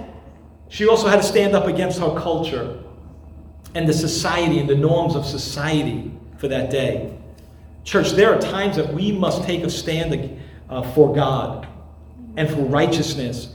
she 0.68 0.88
also 0.88 1.08
had 1.08 1.16
to 1.16 1.22
stand 1.22 1.54
up 1.54 1.66
against 1.66 2.00
her 2.00 2.14
culture 2.18 2.82
and 3.74 3.88
the 3.88 3.92
society 3.92 4.58
and 4.58 4.68
the 4.68 4.76
norms 4.76 5.14
of 5.14 5.24
society 5.24 6.12
for 6.38 6.48
that 6.48 6.70
day. 6.70 7.16
Church, 7.84 8.12
there 8.12 8.34
are 8.34 8.40
times 8.40 8.76
that 8.76 8.92
we 8.92 9.12
must 9.12 9.44
take 9.44 9.62
a 9.62 9.70
stand 9.70 10.40
uh, 10.68 10.82
for 10.92 11.14
God 11.14 11.68
and 12.36 12.48
for 12.48 12.62
righteousness 12.62 13.54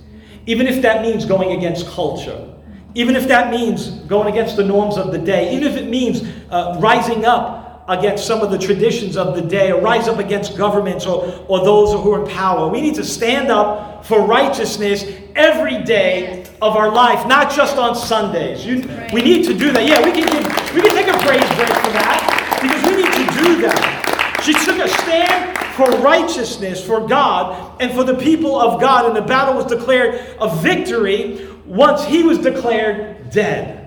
even 0.49 0.65
if 0.65 0.82
that 0.82 1.03
means 1.03 1.25
going 1.25 1.55
against 1.55 1.86
culture, 1.88 2.51
even 2.95 3.15
if 3.15 3.27
that 3.27 3.51
means 3.51 3.89
going 4.08 4.32
against 4.34 4.55
the 4.55 4.63
norms 4.63 4.97
of 4.97 5.12
the 5.12 5.17
day, 5.19 5.53
even 5.55 5.71
if 5.71 5.77
it 5.77 5.88
means 5.88 6.23
uh, 6.49 6.75
rising 6.79 7.23
up 7.23 7.68
against 7.89 8.25
some 8.25 8.41
of 8.41 8.52
the 8.52 8.58
traditions 8.58 9.17
of 9.17 9.36
the 9.36 9.41
day, 9.41 9.71
or 9.71 9.82
rise 9.82 10.08
up 10.08 10.19
against 10.19 10.56
governments 10.56 11.06
or, 11.06 11.25
or 11.47 11.65
those 11.65 11.91
who 11.91 12.13
are 12.13 12.23
in 12.23 12.30
power. 12.30 12.69
We 12.69 12.82
need 12.82 12.95
to 12.95 13.04
stand 13.04 13.52
up 13.52 14.06
for 14.06 14.21
righteousness 14.25 15.04
every 15.36 15.84
day 15.84 16.45
of 16.62 16.75
our 16.75 16.91
life, 16.91 17.28
not 17.28 17.52
just 17.52 17.78
on 17.78 17.95
Sundays. 17.95 18.65
You, 18.65 18.88
we 19.12 19.21
need 19.21 19.45
to 19.45 19.54
do 19.54 19.71
that. 19.71 19.86
Yeah, 19.86 20.04
we 20.04 20.12
can, 20.12 20.25
give, 20.25 20.75
we 20.75 20.82
can 20.82 20.95
take 20.95 21.08
a 21.08 21.17
praise 21.25 21.49
break 21.56 21.69
for 21.84 21.91
that 21.91 22.60
because 22.62 22.84
we 22.86 23.02
need 23.02 23.12
to 23.12 23.43
do 23.43 23.62
that. 23.63 24.41
She 24.43 24.54
took 24.54 24.78
a 24.78 24.88
stand 24.88 25.58
for 25.75 25.89
righteousness, 26.02 26.86
for 26.86 27.08
God, 27.08 27.82
and 27.82 27.91
for 27.93 28.04
the 28.04 28.15
people 28.15 28.60
of 28.60 28.80
God. 28.80 29.06
And 29.06 29.15
the 29.15 29.21
battle 29.21 29.56
was 29.56 29.65
declared 29.65 30.36
a 30.39 30.54
victory 30.58 31.47
once 31.65 32.04
he 32.04 32.23
was 32.23 32.38
declared 32.38 33.32
dead. 33.32 33.78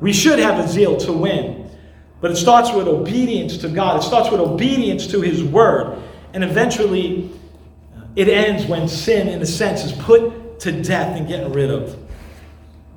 We 0.00 0.12
should 0.12 0.38
have 0.38 0.62
a 0.62 0.68
zeal 0.68 0.96
to 0.98 1.12
win, 1.12 1.55
but 2.20 2.30
it 2.30 2.36
starts 2.36 2.72
with 2.72 2.88
obedience 2.88 3.58
to 3.58 3.68
God, 3.68 4.00
it 4.00 4.02
starts 4.02 4.30
with 4.30 4.40
obedience 4.40 5.06
to 5.08 5.20
his 5.20 5.42
word, 5.42 6.02
and 6.32 6.42
eventually 6.42 7.30
uh, 7.96 8.02
it 8.16 8.28
ends 8.28 8.66
when 8.66 8.88
sin, 8.88 9.28
in 9.28 9.42
a 9.42 9.46
sense, 9.46 9.84
is 9.84 9.92
put 9.92 10.60
to 10.60 10.72
death 10.82 11.16
and 11.16 11.28
getting 11.28 11.52
rid 11.52 11.70
of. 11.70 11.96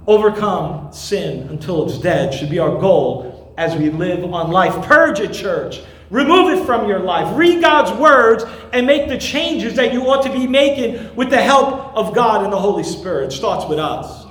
Overcome 0.07 0.91
sin 0.93 1.47
until 1.49 1.87
it's 1.87 1.99
dead 1.99 2.33
should 2.33 2.49
be 2.49 2.59
our 2.59 2.79
goal 2.79 3.53
as 3.57 3.75
we 3.75 3.89
live 3.89 4.23
on 4.33 4.51
life. 4.51 4.85
Purge 4.85 5.19
it, 5.19 5.33
church. 5.33 5.81
Remove 6.09 6.57
it 6.57 6.65
from 6.65 6.87
your 6.87 6.99
life. 6.99 7.37
Read 7.37 7.61
God's 7.61 7.91
words 7.99 8.43
and 8.73 8.87
make 8.87 9.09
the 9.09 9.17
changes 9.17 9.75
that 9.75 9.93
you 9.93 10.01
ought 10.09 10.23
to 10.23 10.31
be 10.31 10.47
making 10.47 11.15
with 11.15 11.29
the 11.29 11.41
help 11.41 11.95
of 11.95 12.15
God 12.15 12.43
and 12.43 12.51
the 12.51 12.59
Holy 12.59 12.83
Spirit. 12.83 13.25
It 13.25 13.35
starts 13.35 13.65
with 13.65 13.77
us. 13.77 14.25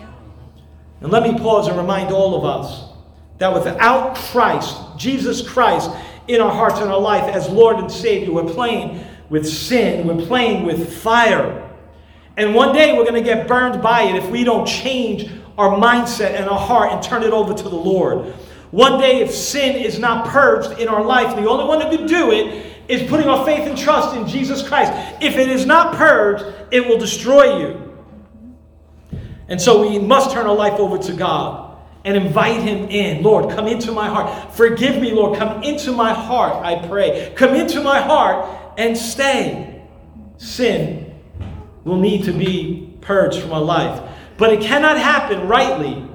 And 1.00 1.12
let 1.12 1.22
me 1.22 1.38
pause 1.38 1.68
and 1.68 1.76
remind 1.76 2.10
all 2.10 2.34
of 2.34 2.44
us 2.44 2.87
that 3.38 3.54
without 3.54 4.16
Christ, 4.16 4.76
Jesus 4.96 5.46
Christ, 5.46 5.90
in 6.26 6.40
our 6.40 6.50
hearts 6.50 6.80
and 6.80 6.90
our 6.90 7.00
life 7.00 7.24
as 7.34 7.48
Lord 7.48 7.76
and 7.76 7.90
Savior, 7.90 8.32
we're 8.32 8.52
playing 8.52 9.04
with 9.30 9.48
sin, 9.48 10.06
we're 10.06 10.26
playing 10.26 10.64
with 10.64 10.98
fire. 10.98 11.64
And 12.36 12.54
one 12.54 12.74
day 12.74 12.96
we're 12.96 13.04
going 13.04 13.14
to 13.14 13.22
get 13.22 13.48
burned 13.48 13.82
by 13.82 14.02
it 14.02 14.16
if 14.16 14.28
we 14.30 14.44
don't 14.44 14.66
change 14.66 15.30
our 15.56 15.76
mindset 15.76 16.34
and 16.34 16.48
our 16.48 16.58
heart 16.58 16.92
and 16.92 17.02
turn 17.02 17.22
it 17.22 17.32
over 17.32 17.52
to 17.52 17.62
the 17.62 17.76
Lord. 17.76 18.34
One 18.70 19.00
day, 19.00 19.20
if 19.20 19.32
sin 19.32 19.76
is 19.76 19.98
not 19.98 20.26
purged 20.26 20.78
in 20.78 20.88
our 20.88 21.02
life, 21.02 21.34
the 21.34 21.48
only 21.48 21.64
one 21.64 21.80
who 21.80 21.96
can 21.96 22.06
do 22.06 22.30
it 22.30 22.66
is 22.86 23.08
putting 23.08 23.26
our 23.26 23.44
faith 23.44 23.66
and 23.66 23.76
trust 23.76 24.14
in 24.14 24.26
Jesus 24.26 24.66
Christ. 24.66 24.92
If 25.22 25.36
it 25.36 25.48
is 25.48 25.66
not 25.66 25.96
purged, 25.96 26.44
it 26.70 26.86
will 26.86 26.98
destroy 26.98 27.58
you. 27.58 27.98
And 29.48 29.60
so 29.60 29.88
we 29.88 29.98
must 29.98 30.32
turn 30.32 30.46
our 30.46 30.54
life 30.54 30.74
over 30.74 30.98
to 30.98 31.12
God 31.14 31.67
and 32.04 32.16
invite 32.16 32.60
Him 32.60 32.88
in. 32.88 33.22
Lord, 33.22 33.54
come 33.54 33.66
into 33.66 33.92
my 33.92 34.08
heart. 34.08 34.54
Forgive 34.54 35.00
me, 35.00 35.12
Lord. 35.12 35.38
Come 35.38 35.62
into 35.62 35.92
my 35.92 36.12
heart, 36.12 36.64
I 36.64 36.86
pray. 36.86 37.32
Come 37.36 37.54
into 37.54 37.82
my 37.82 38.00
heart 38.00 38.74
and 38.78 38.96
stay. 38.96 39.84
Sin 40.38 41.14
will 41.84 41.98
need 41.98 42.24
to 42.24 42.32
be 42.32 42.96
purged 43.00 43.40
from 43.40 43.52
our 43.52 43.62
life. 43.62 44.02
But 44.36 44.52
it 44.52 44.60
cannot 44.60 44.98
happen 44.98 45.48
rightly 45.48 46.06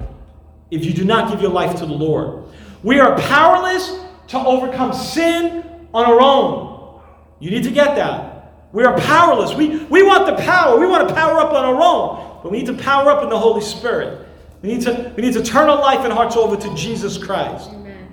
if 0.70 0.84
you 0.84 0.92
do 0.92 1.04
not 1.04 1.30
give 1.30 1.42
your 1.42 1.50
life 1.50 1.76
to 1.78 1.86
the 1.86 1.92
Lord. 1.92 2.44
We 2.82 3.00
are 3.00 3.18
powerless 3.18 4.00
to 4.28 4.38
overcome 4.38 4.92
sin 4.92 5.64
on 5.92 6.06
our 6.06 6.20
own. 6.20 7.00
You 7.38 7.50
need 7.50 7.64
to 7.64 7.70
get 7.70 7.96
that. 7.96 8.32
We 8.72 8.84
are 8.84 8.98
powerless. 8.98 9.54
We, 9.54 9.84
we 9.84 10.02
want 10.02 10.26
the 10.26 10.42
power. 10.42 10.78
We 10.78 10.86
want 10.86 11.08
to 11.08 11.14
power 11.14 11.38
up 11.38 11.52
on 11.52 11.64
our 11.64 11.80
own. 11.80 12.40
But 12.42 12.50
we 12.50 12.58
need 12.58 12.66
to 12.66 12.74
power 12.74 13.10
up 13.10 13.22
in 13.22 13.28
the 13.28 13.38
Holy 13.38 13.60
Spirit. 13.60 14.23
We 14.64 14.72
need 14.72 14.80
to, 14.84 15.12
we 15.14 15.22
need 15.22 15.34
to 15.34 15.42
turn 15.42 15.68
our 15.68 15.78
life 15.78 16.06
and 16.06 16.12
hearts 16.12 16.36
over 16.36 16.56
to 16.56 16.74
Jesus 16.74 17.18
Christ. 17.18 17.68
Amen. 17.68 18.08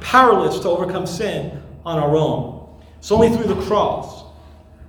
Powerless 0.00 0.58
to 0.60 0.70
overcome 0.70 1.06
sin 1.06 1.62
on 1.84 1.98
our 1.98 2.16
own. 2.16 2.80
It's 2.96 3.12
only 3.12 3.28
through 3.28 3.54
the 3.54 3.62
cross, 3.66 4.24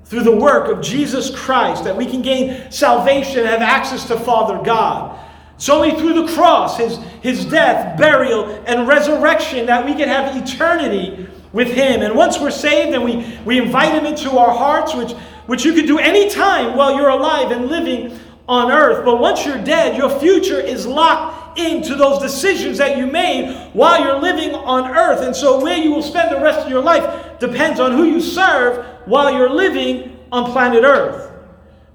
through 0.05 0.23
the 0.23 0.33
work 0.33 0.69
of 0.69 0.81
Jesus 0.81 1.29
Christ, 1.37 1.83
that 1.83 1.97
we 1.97 2.05
can 2.05 2.21
gain 2.21 2.71
salvation 2.71 3.39
and 3.39 3.49
have 3.49 3.61
access 3.61 4.07
to 4.07 4.17
Father 4.17 4.63
God. 4.63 5.19
It's 5.55 5.67
only 5.67 5.91
through 5.91 6.25
the 6.25 6.33
cross, 6.33 6.77
his, 6.77 6.99
his 7.21 7.43
death, 7.43 7.97
burial, 7.97 8.63
and 8.65 8.87
resurrection 8.87 9.65
that 9.65 9.85
we 9.85 9.93
can 9.93 10.07
have 10.07 10.41
eternity 10.41 11.27
with 11.51 11.67
him. 11.67 12.01
And 12.01 12.15
once 12.15 12.39
we're 12.39 12.49
saved 12.49 12.95
and 12.95 13.03
we, 13.03 13.37
we 13.43 13.57
invite 13.57 13.91
him 13.91 14.05
into 14.05 14.37
our 14.37 14.55
hearts, 14.57 14.95
which, 14.95 15.11
which 15.47 15.65
you 15.65 15.73
can 15.73 15.85
do 15.85 15.99
any 15.99 16.29
time 16.29 16.77
while 16.77 16.95
you're 16.95 17.09
alive 17.09 17.51
and 17.51 17.67
living 17.67 18.17
on 18.47 18.71
earth. 18.71 19.03
But 19.03 19.19
once 19.19 19.45
you're 19.45 19.63
dead, 19.63 19.97
your 19.97 20.09
future 20.19 20.59
is 20.59 20.85
locked 20.85 21.59
into 21.59 21.95
those 21.95 22.21
decisions 22.21 22.77
that 22.77 22.97
you 22.97 23.07
made 23.07 23.71
while 23.73 24.03
you're 24.03 24.19
living 24.19 24.53
on 24.53 24.95
earth. 24.95 25.21
And 25.21 25.35
so 25.35 25.61
where 25.61 25.77
you 25.77 25.91
will 25.91 26.03
spend 26.03 26.35
the 26.35 26.39
rest 26.39 26.59
of 26.59 26.69
your 26.69 26.83
life 26.83 27.39
depends 27.39 27.79
on 27.79 27.91
who 27.91 28.05
you 28.05 28.21
serve 28.21 28.85
while 29.05 29.31
you're 29.31 29.49
living 29.49 30.17
on 30.31 30.51
planet 30.51 30.83
earth. 30.83 31.31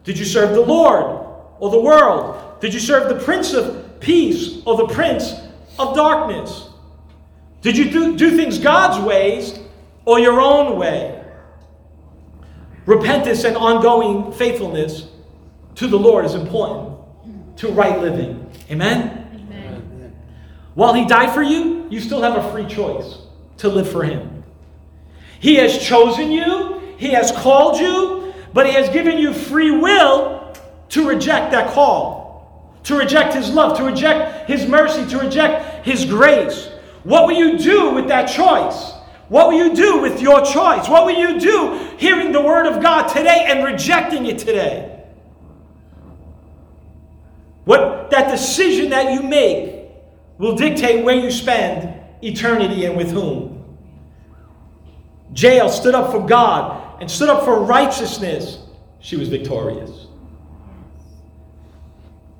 Did 0.05 0.19
you 0.19 0.25
serve 0.25 0.55
the 0.55 0.61
Lord 0.61 1.27
or 1.61 1.71
the 1.71 1.81
world? 1.81 2.61
Did 2.61 2.75
you 2.75 2.81
serve 2.81 3.09
the 3.09 3.25
Prince 3.25 3.53
of 3.53 4.01
Peace 4.01 4.63
or 4.67 4.77
the 4.77 4.89
Prince 4.89 5.35
of 5.79 5.95
Darkness? 5.95 6.69
Did 7.61 7.77
you 7.77 7.91
do, 7.91 8.17
do 8.17 8.37
things 8.37 8.59
God's 8.59 9.05
ways 9.05 9.59
or 10.05 10.19
your 10.19 10.41
own 10.41 10.77
way? 10.77 11.25
Repentance 12.85 13.45
and 13.45 13.57
ongoing 13.57 14.33
faithfulness 14.33 15.07
to 15.83 15.89
the 15.89 15.99
Lord 15.99 16.25
is 16.25 16.35
important 16.35 16.99
to 17.59 17.69
right 17.69 18.01
living. 18.01 18.51
Amen? 18.71 19.29
Amen? 19.35 20.15
While 20.75 20.95
He 20.95 21.05
died 21.05 21.35
for 21.35 21.43
you, 21.43 21.87
you 21.91 22.01
still 22.01 22.23
have 22.23 22.43
a 22.43 22.51
free 22.51 22.67
choice 22.67 23.19
to 23.59 23.69
live 23.69 23.91
for 23.91 24.03
Him. 24.03 24.45
He 25.41 25.57
has 25.57 25.79
chosen 25.85 26.33
you, 26.33 26.81
He 26.97 27.09
has 27.09 27.31
called 27.33 27.79
you, 27.79 28.33
but 28.55 28.67
He 28.67 28.73
has 28.73 28.89
given 28.89 29.19
you 29.19 29.33
free 29.33 29.71
will 29.71 30.55
to 30.91 31.09
reject 31.09 31.53
that 31.53 31.73
call 31.73 32.23
to 32.85 32.97
reject 32.97 33.35
His 33.35 33.51
love, 33.51 33.77
to 33.79 33.85
reject 33.85 34.49
His 34.49 34.67
mercy, 34.67 35.09
to 35.11 35.19
reject 35.19 35.87
His 35.87 36.05
grace. 36.05 36.69
What 37.05 37.27
will 37.27 37.37
you 37.37 37.59
do 37.59 37.91
with 37.91 38.09
that 38.09 38.27
choice? 38.27 38.93
What 39.29 39.49
will 39.49 39.59
you 39.59 39.75
do 39.75 40.01
with 40.01 40.21
your 40.21 40.45
choice? 40.45 40.89
What 40.89 41.07
will 41.07 41.19
you 41.19 41.41
do 41.41 41.97
hearing 41.97 42.33
the 42.33 42.41
Word 42.41 42.67
of 42.67 42.83
God 42.83 43.09
today 43.09 43.47
and 43.49 43.65
rejecting 43.65 44.27
it 44.27 44.39
today? 44.39 44.92
What 47.65 48.11
that 48.11 48.31
decision 48.31 48.91
that 48.91 49.13
you 49.13 49.23
make 49.23 49.87
will 50.39 50.57
dictate 50.57 51.05
where 51.05 51.15
you 51.15 51.31
spend 51.31 52.01
eternity 52.23 52.85
and 52.85 52.97
with 52.97 53.11
whom. 53.11 53.79
Jael 55.35 55.69
stood 55.69 55.95
up 55.95 56.11
for 56.11 56.27
God 56.27 57.01
and 57.01 57.11
stood 57.11 57.29
up 57.29 57.45
for 57.45 57.61
righteousness. 57.61 58.59
She 59.01 59.17
was 59.17 59.29
victorious. 59.29 60.07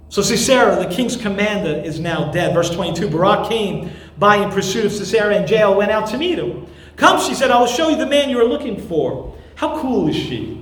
So 0.09 0.21
Sisera, 0.21 0.77
the 0.77 0.95
king's 0.95 1.17
commander, 1.17 1.81
is 1.81 1.99
now 1.99 2.31
dead. 2.33 2.53
Verse 2.53 2.71
22 2.71 3.09
Barak 3.09 3.49
came 3.49 3.91
by 4.19 4.37
in 4.37 4.51
pursuit 4.51 4.85
of 4.85 4.93
Sisera, 4.93 5.35
and 5.35 5.49
Jael 5.49 5.75
went 5.75 5.91
out 5.91 6.09
to 6.11 6.19
meet 6.19 6.39
him. 6.39 6.67
Come, 6.97 7.19
she 7.21 7.35
said, 7.35 7.51
I 7.51 7.59
will 7.59 7.67
show 7.67 7.89
you 7.89 7.97
the 7.97 8.07
man 8.07 8.29
you 8.29 8.39
are 8.39 8.45
looking 8.45 8.79
for. 8.79 9.35
How 9.55 9.81
cool 9.81 10.09
is 10.09 10.17
she? 10.17 10.62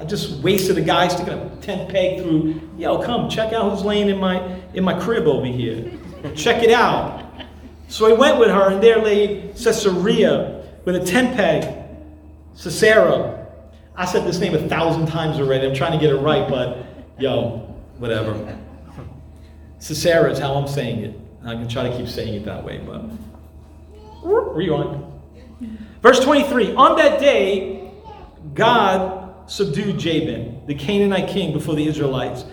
I 0.00 0.04
just 0.04 0.40
wasted 0.42 0.78
a 0.78 0.80
guy 0.80 1.08
sticking 1.08 1.32
a 1.32 1.56
tent 1.56 1.90
peg 1.90 2.22
through. 2.22 2.60
Yo, 2.76 3.02
come 3.02 3.28
check 3.28 3.52
out 3.52 3.70
who's 3.70 3.84
laying 3.84 4.08
in 4.08 4.18
my 4.18 4.60
in 4.74 4.84
my 4.84 4.98
crib 4.98 5.26
over 5.26 5.46
here. 5.46 5.90
check 6.36 6.62
it 6.62 6.70
out. 6.70 7.24
So 7.88 8.14
I 8.14 8.16
went 8.16 8.38
with 8.38 8.48
her, 8.48 8.70
and 8.70 8.82
there 8.82 8.98
lay 9.02 9.48
Caesarea 9.52 10.62
with 10.84 10.94
a 10.94 11.04
tent 11.04 11.36
peg. 11.36 11.74
Sisera. 12.54 13.46
I 13.96 14.04
said 14.04 14.24
this 14.24 14.38
name 14.38 14.54
a 14.54 14.68
thousand 14.68 15.06
times 15.06 15.40
already. 15.40 15.66
I'm 15.66 15.74
trying 15.74 15.92
to 15.92 15.98
get 15.98 16.14
it 16.14 16.18
right, 16.18 16.48
but 16.48 16.84
yo, 17.18 17.58
whatever. 17.98 18.58
Sisera 19.80 20.30
is 20.30 20.38
how 20.38 20.54
I'm 20.54 20.68
saying 20.68 21.04
it. 21.04 21.20
I 21.44 21.54
can 21.54 21.68
try 21.68 21.88
to 21.88 21.96
keep 21.96 22.08
saying 22.08 22.34
it 22.34 22.44
that 22.44 22.62
way, 22.62 22.78
but 22.78 23.04
rewind. 24.22 25.04
Verse 26.02 26.20
23 26.20 26.74
On 26.74 26.96
that 26.96 27.18
day, 27.18 27.90
God 28.54 29.17
subdued 29.48 29.98
Jabin, 29.98 30.62
the 30.66 30.74
Canaanite 30.74 31.28
king, 31.28 31.52
before 31.52 31.74
the 31.74 31.86
Israelites. 31.86 32.44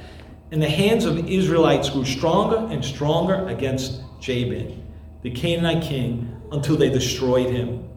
And 0.51 0.61
the 0.61 0.69
hands 0.69 1.05
of 1.05 1.15
the 1.15 1.35
Israelites 1.37 1.89
grew 1.89 2.05
stronger 2.05 2.71
and 2.73 2.83
stronger 2.83 3.47
against 3.47 4.01
Jabin, 4.19 4.83
the 5.21 5.31
Canaanite 5.31 5.83
king, 5.83 6.41
until 6.51 6.77
they 6.77 6.89
destroyed 6.89 7.49
him. 7.49 7.87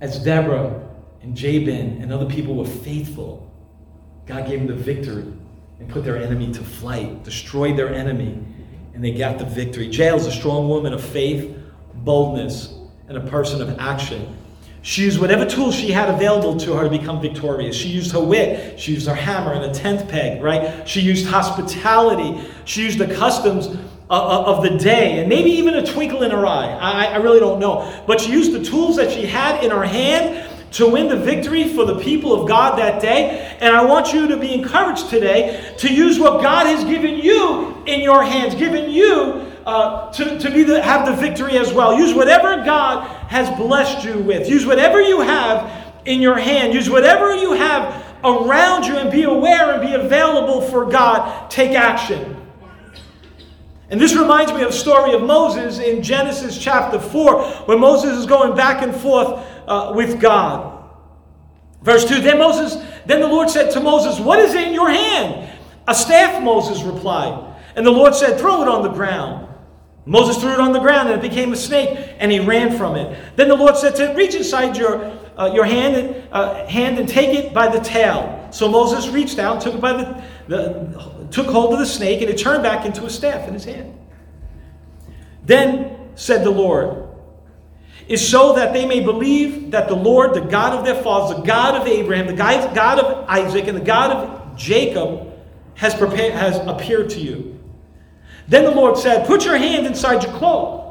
As 0.00 0.18
Deborah 0.18 0.88
and 1.22 1.36
Jabin 1.36 2.00
and 2.02 2.12
other 2.12 2.26
people 2.26 2.54
were 2.54 2.66
faithful, 2.66 3.52
God 4.26 4.46
gave 4.46 4.60
them 4.60 4.68
the 4.68 4.82
victory 4.82 5.32
and 5.78 5.88
put 5.88 6.04
their 6.04 6.16
enemy 6.16 6.52
to 6.52 6.62
flight, 6.62 7.22
destroyed 7.22 7.76
their 7.76 7.92
enemy, 7.92 8.42
and 8.94 9.04
they 9.04 9.12
got 9.12 9.38
the 9.38 9.44
victory. 9.44 9.86
Jael 9.86 10.16
is 10.16 10.26
a 10.26 10.32
strong 10.32 10.68
woman 10.68 10.92
of 10.92 11.02
faith, 11.02 11.54
boldness, 11.94 12.74
and 13.08 13.18
a 13.18 13.20
person 13.20 13.60
of 13.60 13.78
action. 13.78 14.36
She 14.86 15.02
used 15.02 15.20
whatever 15.20 15.44
tools 15.44 15.74
she 15.74 15.90
had 15.90 16.08
available 16.08 16.56
to 16.58 16.74
her 16.74 16.84
to 16.84 16.88
become 16.88 17.20
victorious. 17.20 17.74
She 17.74 17.88
used 17.88 18.12
her 18.12 18.20
wit, 18.20 18.78
she 18.78 18.92
used 18.92 19.08
her 19.08 19.16
hammer 19.16 19.52
and 19.52 19.64
a 19.64 19.74
tent 19.74 20.08
peg, 20.08 20.40
right? 20.40 20.88
She 20.88 21.00
used 21.00 21.26
hospitality, 21.26 22.48
she 22.66 22.82
used 22.82 22.98
the 22.98 23.12
customs 23.12 23.66
of 24.08 24.62
the 24.62 24.78
day, 24.78 25.18
and 25.18 25.28
maybe 25.28 25.50
even 25.50 25.74
a 25.74 25.84
twinkle 25.84 26.22
in 26.22 26.30
her 26.30 26.46
eye. 26.46 26.70
I, 26.70 27.16
really 27.16 27.40
don't 27.40 27.58
know. 27.58 28.04
But 28.06 28.20
she 28.20 28.30
used 28.30 28.52
the 28.52 28.62
tools 28.62 28.94
that 28.94 29.10
she 29.10 29.26
had 29.26 29.64
in 29.64 29.72
her 29.72 29.82
hand 29.82 30.48
to 30.74 30.88
win 30.88 31.08
the 31.08 31.16
victory 31.16 31.64
for 31.74 31.84
the 31.84 31.98
people 31.98 32.32
of 32.32 32.46
God 32.46 32.78
that 32.78 33.02
day. 33.02 33.56
And 33.58 33.74
I 33.74 33.84
want 33.84 34.12
you 34.12 34.28
to 34.28 34.36
be 34.36 34.54
encouraged 34.54 35.10
today 35.10 35.74
to 35.78 35.92
use 35.92 36.20
what 36.20 36.40
God 36.42 36.66
has 36.66 36.84
given 36.84 37.16
you 37.16 37.82
in 37.86 38.02
your 38.02 38.22
hands, 38.22 38.54
given 38.54 38.88
you 38.88 39.52
uh, 39.66 40.12
to, 40.12 40.38
to 40.38 40.48
be 40.48 40.62
the, 40.62 40.80
have 40.80 41.06
the 41.06 41.14
victory 41.20 41.58
as 41.58 41.72
well. 41.72 41.98
Use 41.98 42.14
whatever 42.14 42.64
God 42.64 43.15
has 43.28 43.48
blessed 43.58 44.04
you 44.04 44.18
with. 44.18 44.48
Use 44.48 44.66
whatever 44.66 45.00
you 45.00 45.20
have 45.20 45.94
in 46.04 46.20
your 46.20 46.38
hand. 46.38 46.74
Use 46.74 46.88
whatever 46.88 47.34
you 47.34 47.52
have 47.52 48.04
around 48.24 48.84
you 48.84 48.96
and 48.96 49.10
be 49.10 49.24
aware 49.24 49.72
and 49.72 49.82
be 49.82 49.94
available 49.94 50.60
for 50.60 50.86
God. 50.86 51.50
Take 51.50 51.72
action. 51.72 52.36
And 53.88 54.00
this 54.00 54.16
reminds 54.16 54.52
me 54.52 54.62
of 54.62 54.72
the 54.72 54.76
story 54.76 55.14
of 55.14 55.22
Moses 55.22 55.78
in 55.78 56.02
Genesis 56.02 56.58
chapter 56.58 56.98
4, 56.98 57.44
where 57.66 57.78
Moses 57.78 58.18
is 58.18 58.26
going 58.26 58.56
back 58.56 58.82
and 58.82 58.94
forth 58.94 59.46
uh, 59.68 59.92
with 59.94 60.20
God. 60.20 60.84
Verse 61.82 62.04
2 62.04 62.20
Then 62.20 62.38
Moses, 62.38 62.82
then 63.06 63.20
the 63.20 63.28
Lord 63.28 63.48
said 63.48 63.70
to 63.72 63.80
Moses, 63.80 64.18
What 64.18 64.40
is 64.40 64.54
in 64.54 64.74
your 64.74 64.90
hand? 64.90 65.52
A 65.86 65.94
staff, 65.94 66.42
Moses 66.42 66.82
replied. 66.82 67.54
And 67.76 67.86
the 67.86 67.92
Lord 67.92 68.14
said, 68.14 68.40
Throw 68.40 68.62
it 68.62 68.68
on 68.68 68.82
the 68.82 68.88
ground. 68.88 69.45
Moses 70.06 70.40
threw 70.40 70.52
it 70.52 70.60
on 70.60 70.72
the 70.72 70.78
ground 70.78 71.08
and 71.08 71.22
it 71.22 71.28
became 71.28 71.52
a 71.52 71.56
snake 71.56 72.14
and 72.18 72.30
he 72.30 72.38
ran 72.38 72.78
from 72.78 72.94
it. 72.94 73.18
Then 73.34 73.48
the 73.48 73.56
Lord 73.56 73.76
said 73.76 73.96
to 73.96 74.08
him, 74.08 74.16
Reach 74.16 74.36
inside 74.36 74.76
your, 74.76 75.04
uh, 75.36 75.50
your 75.52 75.64
hand, 75.64 75.96
and, 75.96 76.28
uh, 76.32 76.64
hand 76.66 76.98
and 76.98 77.08
take 77.08 77.36
it 77.36 77.52
by 77.52 77.68
the 77.68 77.80
tail. 77.80 78.48
So 78.52 78.68
Moses 78.68 79.08
reached 79.08 79.40
out, 79.40 79.60
took 79.60 79.74
it 79.74 79.80
by 79.80 79.92
the, 79.92 80.24
the, 80.46 81.28
took 81.32 81.48
hold 81.48 81.72
of 81.72 81.80
the 81.80 81.86
snake, 81.86 82.22
and 82.22 82.30
it 82.30 82.38
turned 82.38 82.62
back 82.62 82.86
into 82.86 83.04
a 83.04 83.10
staff 83.10 83.48
in 83.48 83.54
his 83.54 83.64
hand. 83.64 83.98
Then 85.44 86.10
said 86.14 86.44
the 86.44 86.50
Lord, 86.50 87.06
is 88.08 88.26
so 88.26 88.52
that 88.54 88.72
they 88.72 88.86
may 88.86 89.00
believe 89.00 89.72
that 89.72 89.88
the 89.88 89.96
Lord, 89.96 90.34
the 90.34 90.40
God 90.40 90.78
of 90.78 90.84
their 90.84 91.02
fathers, 91.02 91.36
the 91.36 91.42
God 91.42 91.80
of 91.80 91.88
Abraham, 91.88 92.28
the 92.28 92.32
God 92.34 92.98
of 93.00 93.28
Isaac, 93.28 93.66
and 93.66 93.76
the 93.76 93.84
God 93.84 94.12
of 94.12 94.56
Jacob 94.56 95.32
has, 95.74 95.94
prepared, 95.94 96.32
has 96.32 96.56
appeared 96.68 97.10
to 97.10 97.20
you. 97.20 97.55
Then 98.48 98.64
the 98.64 98.70
Lord 98.70 98.96
said, 98.96 99.26
Put 99.26 99.44
your 99.44 99.56
hand 99.56 99.86
inside 99.86 100.22
your 100.22 100.32
cloak. 100.34 100.84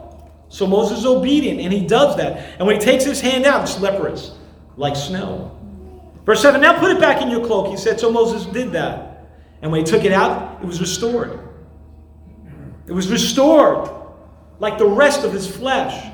So 0.50 0.68
Moses 0.68 1.00
is 1.00 1.06
obedient, 1.06 1.60
and 1.60 1.74
he 1.74 1.86
does 1.86 2.16
that. 2.18 2.56
And 2.60 2.68
when 2.68 2.80
he 2.80 2.82
takes 2.82 3.04
his 3.04 3.20
hand 3.20 3.46
out, 3.46 3.64
it's 3.64 3.80
leprous, 3.80 4.32
like 4.78 4.96
snow. 4.96 5.52
Verse 6.26 6.42
7 6.42 6.62
Now 6.62 6.80
put 6.80 6.92
it 6.92 7.00
back 7.00 7.22
in 7.22 7.30
your 7.30 7.46
cloak, 7.46 7.68
he 7.68 7.78
said. 7.78 8.00
So 8.00 8.12
Moses 8.12 8.46
did 8.46 8.72
that. 8.74 9.28
And 9.62 9.72
when 9.72 9.84
he 9.84 9.86
took 9.86 10.04
it 10.04 10.12
out, 10.12 10.62
it 10.62 10.66
was 10.66 10.80
restored. 10.80 11.40
It 12.88 12.92
was 12.92 13.10
restored 13.10 13.90
like 14.60 14.78
the 14.78 14.88
rest 14.88 15.24
of 15.24 15.34
his 15.34 15.48
flesh. 15.48 16.12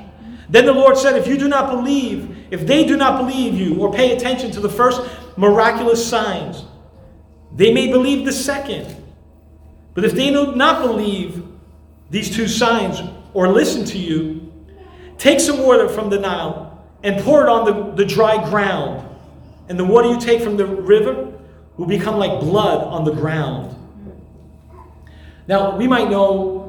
Then 0.48 0.66
the 0.66 0.72
Lord 0.72 0.96
said, 0.96 1.16
If 1.16 1.26
you 1.26 1.36
do 1.36 1.48
not 1.48 1.70
believe, 1.70 2.46
if 2.50 2.66
they 2.66 2.84
do 2.84 2.96
not 2.96 3.18
believe 3.18 3.54
you 3.54 3.78
or 3.80 3.92
pay 3.92 4.16
attention 4.16 4.50
to 4.52 4.60
the 4.60 4.68
first 4.68 5.02
miraculous 5.36 6.06
signs, 6.06 6.64
they 7.54 7.72
may 7.72 7.90
believe 7.90 8.24
the 8.24 8.32
second. 8.32 9.01
But 9.94 10.04
if 10.04 10.12
they 10.12 10.30
do 10.30 10.54
not 10.54 10.82
believe 10.82 11.44
these 12.10 12.34
two 12.34 12.48
signs 12.48 13.00
or 13.34 13.48
listen 13.48 13.84
to 13.86 13.98
you, 13.98 14.52
take 15.18 15.40
some 15.40 15.62
water 15.62 15.88
from 15.88 16.10
the 16.10 16.18
Nile 16.18 16.84
and 17.02 17.22
pour 17.22 17.42
it 17.42 17.48
on 17.48 17.64
the, 17.64 17.92
the 17.96 18.04
dry 18.04 18.48
ground. 18.48 19.08
And 19.68 19.78
the 19.78 19.84
water 19.84 20.08
you 20.08 20.20
take 20.20 20.42
from 20.42 20.56
the 20.56 20.66
river 20.66 21.32
will 21.76 21.86
become 21.86 22.16
like 22.16 22.40
blood 22.40 22.84
on 22.84 23.04
the 23.04 23.12
ground. 23.12 23.76
Now, 25.48 25.76
we 25.76 25.86
might 25.88 26.10
know 26.10 26.62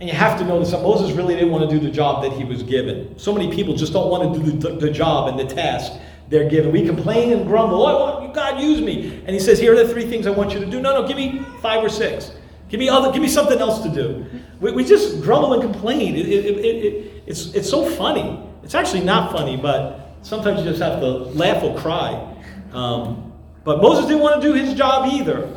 and 0.00 0.10
you 0.10 0.14
have 0.14 0.38
to 0.38 0.44
know 0.44 0.62
that 0.62 0.82
Moses 0.82 1.12
really 1.16 1.34
didn't 1.34 1.50
want 1.50 1.70
to 1.70 1.78
do 1.78 1.84
the 1.84 1.90
job 1.90 2.22
that 2.24 2.32
he 2.32 2.44
was 2.44 2.62
given. 2.62 3.16
So 3.18 3.32
many 3.32 3.54
people 3.54 3.74
just 3.74 3.92
don't 3.92 4.10
want 4.10 4.34
to 4.34 4.42
do 4.42 4.58
the, 4.58 4.76
the 4.76 4.90
job 4.90 5.28
and 5.28 5.38
the 5.38 5.54
task 5.54 5.92
they're 6.34 6.50
given. 6.50 6.72
We 6.72 6.84
complain 6.84 7.32
and 7.32 7.46
grumble, 7.46 7.86
oh, 7.86 8.30
God, 8.34 8.60
use 8.60 8.80
me. 8.80 9.22
And 9.24 9.30
he 9.30 9.38
says, 9.38 9.60
here 9.60 9.72
are 9.72 9.76
the 9.76 9.92
three 9.92 10.04
things 10.04 10.26
I 10.26 10.30
want 10.30 10.52
you 10.52 10.58
to 10.58 10.66
do. 10.66 10.80
No, 10.80 11.00
no, 11.00 11.06
give 11.06 11.16
me 11.16 11.46
five 11.62 11.82
or 11.82 11.88
six. 11.88 12.32
Give 12.68 12.80
me, 12.80 12.88
other, 12.88 13.12
give 13.12 13.22
me 13.22 13.28
something 13.28 13.58
else 13.58 13.80
to 13.84 13.88
do. 13.88 14.26
We, 14.60 14.72
we 14.72 14.84
just 14.84 15.22
grumble 15.22 15.52
and 15.52 15.62
complain. 15.62 16.16
It, 16.16 16.26
it, 16.26 16.64
it, 16.64 17.22
it's, 17.26 17.54
it's 17.54 17.70
so 17.70 17.88
funny. 17.88 18.44
It's 18.64 18.74
actually 18.74 19.04
not 19.04 19.30
funny, 19.30 19.56
but 19.56 20.16
sometimes 20.22 20.58
you 20.58 20.64
just 20.64 20.82
have 20.82 20.98
to 20.98 21.06
laugh 21.06 21.62
or 21.62 21.78
cry. 21.78 22.34
Um, 22.72 23.32
but 23.62 23.80
Moses 23.80 24.06
didn't 24.06 24.22
want 24.22 24.42
to 24.42 24.48
do 24.48 24.54
his 24.54 24.74
job 24.74 25.12
either. 25.12 25.48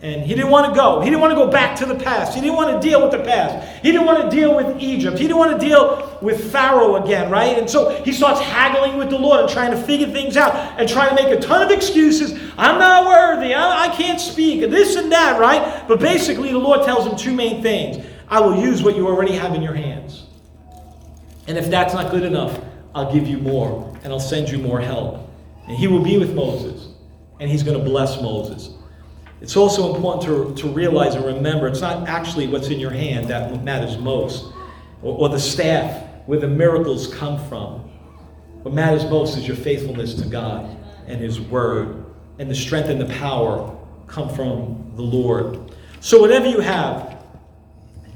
And 0.00 0.22
he 0.22 0.34
didn't 0.36 0.50
want 0.50 0.72
to 0.72 0.78
go. 0.78 1.00
He 1.00 1.10
didn't 1.10 1.20
want 1.20 1.32
to 1.32 1.34
go 1.34 1.50
back 1.50 1.76
to 1.78 1.86
the 1.86 1.96
past. 1.96 2.32
He 2.32 2.40
didn't 2.40 2.54
want 2.54 2.80
to 2.80 2.88
deal 2.88 3.02
with 3.02 3.10
the 3.10 3.18
past. 3.18 3.82
He 3.82 3.90
didn't 3.90 4.06
want 4.06 4.30
to 4.30 4.36
deal 4.36 4.54
with 4.54 4.80
Egypt. 4.80 5.18
He 5.18 5.24
didn't 5.24 5.38
want 5.38 5.60
to 5.60 5.66
deal 5.66 6.16
with 6.22 6.52
Pharaoh 6.52 7.02
again, 7.02 7.32
right? 7.32 7.58
And 7.58 7.68
so 7.68 8.00
he 8.04 8.12
starts 8.12 8.40
haggling 8.40 8.96
with 8.96 9.10
the 9.10 9.18
Lord 9.18 9.40
and 9.40 9.48
trying 9.48 9.72
to 9.72 9.76
figure 9.76 10.06
things 10.06 10.36
out 10.36 10.54
and 10.78 10.88
trying 10.88 11.16
to 11.16 11.20
make 11.20 11.36
a 11.36 11.40
ton 11.40 11.62
of 11.62 11.72
excuses. 11.72 12.32
I'm 12.56 12.78
not 12.78 13.06
worthy. 13.06 13.54
I, 13.54 13.86
I 13.86 13.88
can't 13.88 14.20
speak. 14.20 14.60
This 14.70 14.94
and 14.94 15.10
that, 15.10 15.40
right? 15.40 15.88
But 15.88 15.98
basically, 15.98 16.52
the 16.52 16.58
Lord 16.58 16.84
tells 16.84 17.04
him 17.04 17.16
two 17.16 17.34
main 17.34 17.60
things 17.60 18.04
I 18.28 18.40
will 18.40 18.62
use 18.62 18.82
what 18.82 18.94
you 18.94 19.08
already 19.08 19.32
have 19.32 19.54
in 19.54 19.62
your 19.62 19.74
hands. 19.74 20.26
And 21.48 21.58
if 21.58 21.70
that's 21.70 21.94
not 21.94 22.12
good 22.12 22.22
enough, 22.22 22.60
I'll 22.94 23.12
give 23.12 23.26
you 23.26 23.38
more 23.38 23.96
and 24.04 24.12
I'll 24.12 24.20
send 24.20 24.48
you 24.48 24.58
more 24.58 24.80
help. 24.80 25.28
And 25.66 25.76
he 25.76 25.88
will 25.88 26.02
be 26.02 26.18
with 26.18 26.34
Moses 26.34 26.88
and 27.40 27.50
he's 27.50 27.62
going 27.62 27.78
to 27.78 27.84
bless 27.84 28.20
Moses. 28.20 28.77
It's 29.40 29.56
also 29.56 29.94
important 29.94 30.56
to, 30.56 30.62
to 30.62 30.68
realize 30.68 31.14
and 31.14 31.24
remember 31.24 31.68
it's 31.68 31.80
not 31.80 32.08
actually 32.08 32.48
what's 32.48 32.68
in 32.68 32.80
your 32.80 32.90
hand 32.90 33.28
that 33.28 33.62
matters 33.62 33.96
most, 33.98 34.52
or, 35.02 35.16
or 35.16 35.28
the 35.28 35.38
staff 35.38 36.04
where 36.26 36.40
the 36.40 36.48
miracles 36.48 37.12
come 37.14 37.38
from. 37.48 37.80
What 38.62 38.74
matters 38.74 39.04
most 39.04 39.36
is 39.38 39.46
your 39.46 39.56
faithfulness 39.56 40.14
to 40.14 40.26
God 40.26 40.76
and 41.06 41.20
His 41.20 41.40
Word, 41.40 42.04
and 42.38 42.50
the 42.50 42.54
strength 42.54 42.88
and 42.88 43.00
the 43.00 43.14
power 43.14 43.76
come 44.08 44.28
from 44.28 44.92
the 44.96 45.02
Lord. 45.02 45.72
So, 46.00 46.20
whatever 46.20 46.46
you 46.48 46.60
have, 46.60 47.24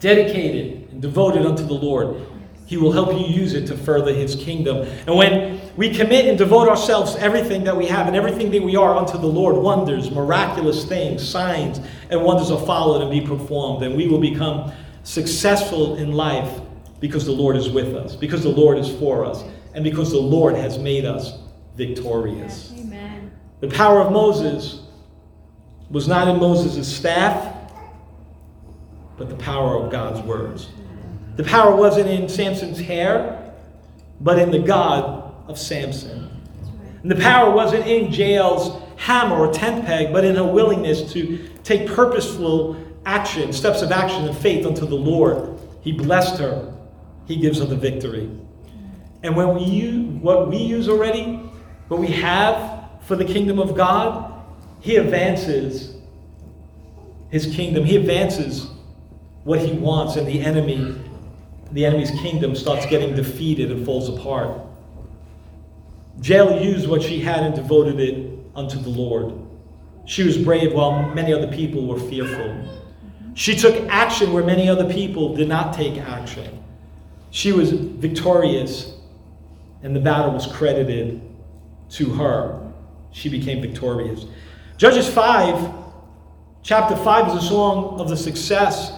dedicated 0.01 0.91
and 0.91 1.01
devoted 1.01 1.47
unto 1.47 1.65
the 1.65 1.75
Lord, 1.75 2.27
He 2.67 2.77
will 2.77 2.93
help 2.93 3.13
you 3.13 3.27
use 3.27 3.53
it 3.55 3.67
to 3.67 3.77
further 3.77 4.15
His 4.15 4.35
kingdom. 4.35 4.87
And 5.07 5.17
when 5.17 5.61
we 5.77 5.95
commit 5.95 6.27
and 6.27 6.39
devote 6.39 6.69
ourselves, 6.69 7.17
everything 7.17 7.65
that 7.65 7.77
we 7.77 7.87
have 7.87 8.07
and 8.07 8.17
everything 8.17 8.51
that 8.51 8.63
we 8.63 8.77
are, 8.77 8.97
unto 8.97 9.19
the 9.19 9.27
Lord. 9.27 9.57
Wonders, 9.57 10.11
miraculous 10.11 10.85
things, 10.85 11.27
signs, 11.27 11.81
and 12.11 12.23
wonders 12.23 12.51
are 12.51 12.65
followed 12.65 13.03
and 13.03 13.11
be 13.11 13.21
performed. 13.21 13.85
And 13.85 13.97
we 13.97 14.07
will 14.09 14.21
become 14.21 14.73
successful 15.03 15.97
in 15.97 16.13
life 16.13 16.61
because 17.01 17.27
the 17.27 17.33
Lord 17.33 17.57
is 17.57 17.69
with 17.69 17.95
us, 17.97 18.15
because 18.15 18.43
the 18.43 18.49
Lord 18.49 18.79
is 18.79 18.89
for 18.89 19.25
us, 19.25 19.43
and 19.75 19.83
because 19.83 20.13
the 20.13 20.19
Lord 20.19 20.55
has 20.55 20.79
made 20.79 21.05
us 21.05 21.39
victorious. 21.77 22.73
Amen. 22.79 23.31
The 23.61 23.69
power 23.69 24.01
of 24.01 24.13
Moses 24.13 24.83
was 25.91 26.07
not 26.07 26.29
in 26.29 26.39
Moses' 26.39 26.87
staff, 26.87 27.57
but 29.17 29.29
the 29.29 29.37
power 29.37 29.77
of 29.83 29.91
God's 29.91 30.21
words. 30.21 30.69
The 31.37 31.45
power 31.45 31.75
wasn't 31.75 32.09
in 32.09 32.29
Samson's 32.29 32.79
hair, 32.79 33.53
but 34.21 34.39
in 34.39 34.51
the 34.51 34.59
God 34.59 35.35
of 35.49 35.59
Samson. 35.59 36.31
And 37.03 37.11
the 37.11 37.17
power 37.17 37.51
wasn't 37.51 37.87
in 37.87 38.13
Jael's 38.13 38.81
hammer 38.97 39.37
or 39.37 39.53
tent 39.53 39.85
peg, 39.85 40.13
but 40.13 40.25
in 40.25 40.37
her 40.37 40.45
willingness 40.45 41.13
to 41.13 41.49
take 41.65 41.89
purposeful 41.89 42.77
action, 43.05 43.53
steps 43.53 43.83
of 43.83 43.91
action 43.91 44.25
and 44.25 44.37
faith 44.37 44.65
unto 44.65 44.87
the 44.87 44.95
Lord. 44.95 45.59
He 45.81 45.93
blessed 45.93 46.39
her. 46.39 46.73
He 47.27 47.37
gives 47.37 47.59
her 47.59 47.65
the 47.65 47.77
victory. 47.77 48.31
And 49.23 49.37
when 49.37 49.55
we 49.55 49.63
use 49.63 50.07
what 50.23 50.49
we 50.49 50.57
use 50.57 50.89
already, 50.89 51.41
what 51.89 52.01
we 52.01 52.09
have 52.09 52.89
for 53.03 53.17
the 53.17 53.25
kingdom 53.25 53.59
of 53.59 53.75
God, 53.75 54.33
He 54.81 54.97
advances 54.97 55.97
His 57.31 57.47
kingdom. 57.55 57.85
He 57.85 57.97
advances 57.97 58.69
what 59.45 59.61
He 59.61 59.73
wants, 59.73 60.17
and 60.17 60.27
the 60.27 60.41
enemy, 60.41 60.97
the 61.73 61.87
enemy's 61.87 62.11
kingdom 62.11 62.55
starts 62.55 62.87
getting 62.87 63.15
defeated 63.15 63.71
and 63.71 63.85
falls 63.85 64.09
apart. 64.09 64.61
Jael 66.23 66.63
used 66.63 66.89
what 66.89 67.03
she 67.03 67.21
had 67.21 67.43
and 67.43 67.55
devoted 67.55 67.99
it 67.99 68.39
unto 68.55 68.79
the 68.79 68.91
Lord. 68.91 69.35
She 70.05 70.23
was 70.23 70.37
brave 70.37 70.73
while 70.73 71.09
many 71.15 71.33
other 71.33 71.49
people 71.49 71.87
were 71.87 71.99
fearful. 71.99 72.69
She 73.35 73.57
took 73.57 73.89
action 73.89 74.33
where 74.33 74.45
many 74.45 74.69
other 74.69 74.93
people 74.93 75.35
did 75.35 75.49
not 75.49 75.75
take 75.75 75.97
action. 75.99 76.63
She 77.31 77.53
was 77.53 77.73
victorious, 77.73 78.95
and 79.83 79.97
the 79.97 80.01
battle 80.01 80.33
was 80.33 80.47
credited 80.47 81.23
to 81.91 82.11
her. 82.11 82.73
She 83.13 83.31
became 83.31 83.63
victorious. 83.63 84.27
Judges 84.77 85.09
5, 85.09 85.73
chapter 86.63 86.97
5 86.97 87.29
is 87.29 87.45
a 87.45 87.49
song 87.49 87.99
of 88.01 88.09
the 88.09 88.17
success. 88.17 88.93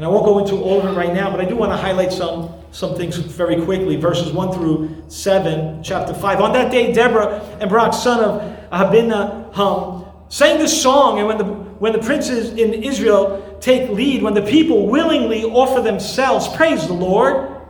And 0.00 0.06
I 0.06 0.08
won't 0.08 0.24
go 0.24 0.38
into 0.38 0.54
all 0.54 0.80
of 0.80 0.86
it 0.86 0.98
right 0.98 1.12
now, 1.12 1.30
but 1.30 1.42
I 1.42 1.44
do 1.44 1.54
want 1.54 1.72
to 1.72 1.76
highlight 1.76 2.10
some, 2.10 2.54
some 2.70 2.96
things 2.96 3.18
very 3.18 3.62
quickly. 3.62 3.96
Verses 3.96 4.32
1 4.32 4.54
through 4.54 5.04
7, 5.08 5.82
chapter 5.82 6.14
5. 6.14 6.40
On 6.40 6.54
that 6.54 6.72
day, 6.72 6.90
Deborah 6.90 7.38
and 7.60 7.68
Barak, 7.68 7.92
son 7.92 8.24
of 8.24 8.70
Abinoam, 8.70 10.10
sang 10.32 10.58
this 10.58 10.82
song, 10.82 11.18
and 11.18 11.28
when 11.28 11.36
the, 11.36 11.44
when 11.44 11.92
the 11.92 11.98
princes 11.98 12.52
in 12.52 12.82
Israel 12.82 13.58
take 13.60 13.90
lead, 13.90 14.22
when 14.22 14.32
the 14.32 14.40
people 14.40 14.86
willingly 14.86 15.44
offer 15.44 15.82
themselves, 15.82 16.48
praise 16.56 16.86
the 16.86 16.94
Lord. 16.94 17.60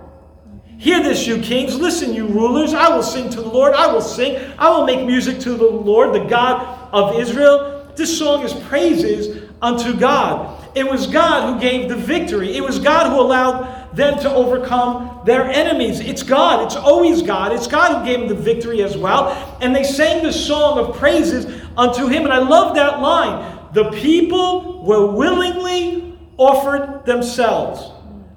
Hear 0.78 1.02
this, 1.02 1.26
you 1.26 1.40
kings. 1.40 1.80
Listen, 1.80 2.14
you 2.14 2.28
rulers. 2.28 2.74
I 2.74 2.94
will 2.94 3.02
sing 3.02 3.28
to 3.30 3.40
the 3.42 3.50
Lord. 3.50 3.74
I 3.74 3.92
will 3.92 4.00
sing. 4.00 4.40
I 4.56 4.70
will 4.70 4.86
make 4.86 5.04
music 5.04 5.40
to 5.40 5.56
the 5.56 5.66
Lord, 5.66 6.14
the 6.14 6.24
God 6.26 6.90
of 6.92 7.18
Israel. 7.18 7.92
This 7.96 8.16
song 8.16 8.44
is 8.44 8.54
praises 8.54 9.50
unto 9.60 9.98
God. 9.98 10.59
It 10.74 10.88
was 10.88 11.06
God 11.06 11.54
who 11.54 11.60
gave 11.60 11.88
the 11.88 11.96
victory. 11.96 12.56
It 12.56 12.62
was 12.62 12.78
God 12.78 13.10
who 13.10 13.20
allowed 13.20 13.94
them 13.94 14.18
to 14.20 14.32
overcome 14.32 15.20
their 15.24 15.44
enemies. 15.44 16.00
It's 16.00 16.22
God. 16.22 16.64
It's 16.64 16.76
always 16.76 17.22
God. 17.22 17.52
It's 17.52 17.66
God 17.66 17.98
who 17.98 18.04
gave 18.04 18.20
them 18.20 18.28
the 18.28 18.42
victory 18.42 18.82
as 18.82 18.96
well. 18.96 19.58
And 19.60 19.74
they 19.74 19.82
sang 19.82 20.22
the 20.22 20.32
song 20.32 20.78
of 20.78 20.96
praises 20.96 21.46
unto 21.76 22.06
Him. 22.06 22.24
And 22.24 22.32
I 22.32 22.38
love 22.38 22.76
that 22.76 23.00
line. 23.00 23.58
The 23.72 23.90
people 23.90 24.84
were 24.84 25.06
willingly 25.06 26.18
offered 26.36 27.04
themselves. 27.04 27.90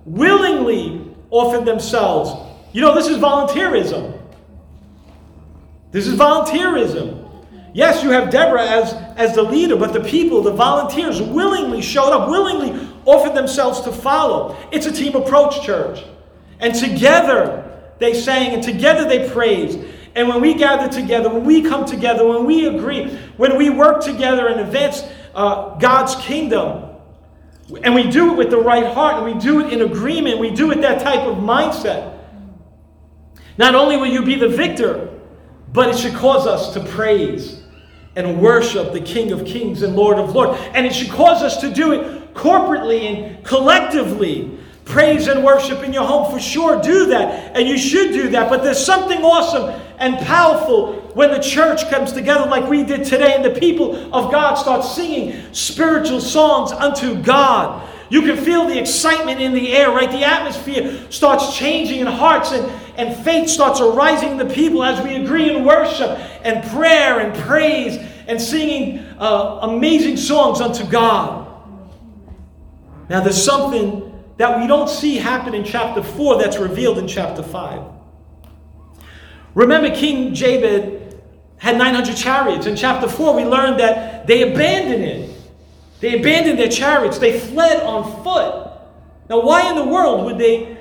Willingly 0.06 1.16
offered 1.30 1.66
themselves. 1.66 2.32
You 2.74 2.82
know, 2.82 2.96
this 2.96 3.08
is 3.08 3.18
volunteerism. 3.18 4.20
This 5.92 6.08
is 6.08 6.18
volunteerism. 6.18 7.23
Yes, 7.74 8.04
you 8.04 8.12
have 8.12 8.30
Deborah 8.30 8.66
as, 8.66 8.94
as 9.18 9.34
the 9.34 9.42
leader, 9.42 9.76
but 9.76 9.94
the 9.94 10.00
people, 10.00 10.44
the 10.44 10.54
volunteers, 10.54 11.20
willingly 11.20 11.82
showed 11.82 12.12
up, 12.12 12.30
willingly 12.30 12.88
offered 13.04 13.34
themselves 13.36 13.82
to 13.82 13.92
follow. 13.92 14.56
It's 14.72 14.86
a 14.86 14.92
team 14.92 15.16
approach, 15.16 15.66
church. 15.66 16.04
And 16.60 16.76
together 16.76 17.60
they 17.98 18.14
sang, 18.14 18.54
and 18.54 18.62
together 18.62 19.08
they 19.08 19.28
praised. 19.28 19.80
And 20.14 20.30
when 20.30 20.40
we 20.40 20.54
gather 20.54 20.88
together, 20.88 21.30
when 21.30 21.46
we 21.46 21.64
come 21.64 21.86
together, 21.86 22.28
when 22.28 22.46
we 22.46 22.68
agree, 22.68 23.16
when 23.38 23.58
we 23.58 23.72
work 23.72 24.04
together 24.04 24.48
and 24.48 24.60
advance 24.60 25.04
uh, 25.34 25.76
God's 25.80 26.16
kingdom, 26.18 26.92
and 27.84 27.96
we 27.96 28.08
do 28.08 28.34
it 28.34 28.38
with 28.38 28.52
the 28.52 28.60
right 28.60 28.86
heart, 28.86 29.16
and 29.16 29.26
we 29.26 29.42
do 29.42 29.62
it 29.62 29.74
in 29.74 29.82
agreement, 29.82 30.38
we 30.38 30.52
do 30.52 30.72
it 30.72 30.80
that 30.82 31.02
type 31.02 31.22
of 31.22 31.38
mindset, 31.38 32.20
not 33.58 33.74
only 33.74 33.98
will 33.98 34.06
you 34.06 34.24
be 34.24 34.36
the 34.36 34.48
victor, 34.48 35.10
but 35.72 35.90
it 35.90 35.98
should 35.98 36.14
cause 36.14 36.46
us 36.46 36.72
to 36.76 36.80
praise 36.80 37.63
and 38.16 38.42
worship 38.42 38.94
the 38.94 39.02
King 39.02 39.32
of 39.32 39.46
Kings 39.46 39.82
and 39.82 39.96
Lord 39.96 40.18
of 40.18 40.36
Lords. 40.36 40.60
And 40.74 40.86
it 40.86 40.94
should 40.94 41.12
cause 41.12 41.42
us 41.42 41.60
to 41.62 41.74
do 41.74 41.94
it 41.94 42.34
corporately 42.34 43.02
and 43.02 43.44
collectively. 43.44 44.60
Praise 44.86 45.28
and 45.28 45.44
worship 45.44 45.82
in 45.84 45.94
your 45.94 46.04
home 46.04 46.32
for 46.32 46.40
sure. 46.40 46.82
Do 46.82 47.06
that. 47.08 47.56
And 47.56 47.68
you 47.68 47.78
should 47.78 48.12
do 48.12 48.30
that. 48.30 48.50
But 48.50 48.64
there's 48.64 48.84
something 48.84 49.24
awesome 49.24 49.82
and 49.98 50.18
powerful 50.26 50.94
when 51.14 51.32
the 51.32 51.40
church 51.40 51.90
comes 51.90 52.12
together 52.12 52.50
like 52.50 52.70
we 52.70 52.84
did 52.84 53.06
today 53.06 53.34
and 53.36 53.46
the 53.46 53.58
people 53.60 53.96
of 54.14 54.32
God 54.32 54.56
start 54.56 54.84
singing 54.84 55.42
spiritual 55.54 56.20
songs 56.20 56.72
unto 56.72 57.22
God. 57.22 57.90
You 58.10 58.22
can 58.22 58.38
feel 58.38 58.68
the 58.68 58.80
excitement 58.80 59.42
in 59.42 59.54
the 59.54 59.74
air, 59.74 59.90
right? 59.90 60.10
The 60.10 60.24
atmosphere 60.24 61.10
starts 61.12 61.58
changing 61.58 62.00
in 62.00 62.08
hearts 62.08 62.52
and, 62.52 62.72
and 62.98 63.26
faith 63.26 63.50
starts 63.50 63.82
arising 63.82 64.32
in 64.32 64.38
the 64.38 64.54
people 64.54 64.84
as 64.84 65.04
we 65.04 65.16
agree 65.16 65.56
in 65.56 65.64
worship 65.64 66.20
and 66.44 66.64
prayer 66.72 67.20
and 67.20 67.36
praise 67.44 67.98
and 68.28 68.40
singing 68.40 69.00
uh, 69.20 69.60
amazing 69.64 70.18
songs 70.18 70.62
unto 70.62 70.86
God. 70.86 71.48
Now, 73.10 73.22
there's 73.22 73.44
something 73.44 74.10
that 74.38 74.60
we 74.60 74.68
don't 74.68 74.90
see 74.90 75.18
happen 75.18 75.54
in 75.54 75.64
chapter 75.64 76.02
4 76.02 76.40
that's 76.40 76.58
revealed 76.58 76.98
in 76.98 77.08
chapter 77.08 77.44
5. 77.44 77.84
Remember, 79.56 79.94
King 79.94 80.34
Jabin 80.34 81.20
had 81.58 81.78
900 81.78 82.16
chariots. 82.16 82.66
In 82.66 82.76
chapter 82.76 83.08
4, 83.08 83.36
we 83.36 83.46
learned 83.46 83.80
that 83.80 84.26
they 84.28 84.52
abandoned 84.52 85.04
it. 85.04 85.33
They 86.04 86.20
abandoned 86.20 86.60
their 86.60 86.68
chariots. 86.68 87.18
They 87.18 87.40
fled 87.40 87.82
on 87.82 88.04
foot. 88.26 88.70
Now, 89.30 89.40
why 89.42 89.70
in 89.70 89.78
the 89.78 89.86
world 89.86 90.26
would 90.26 90.38
they 90.38 90.78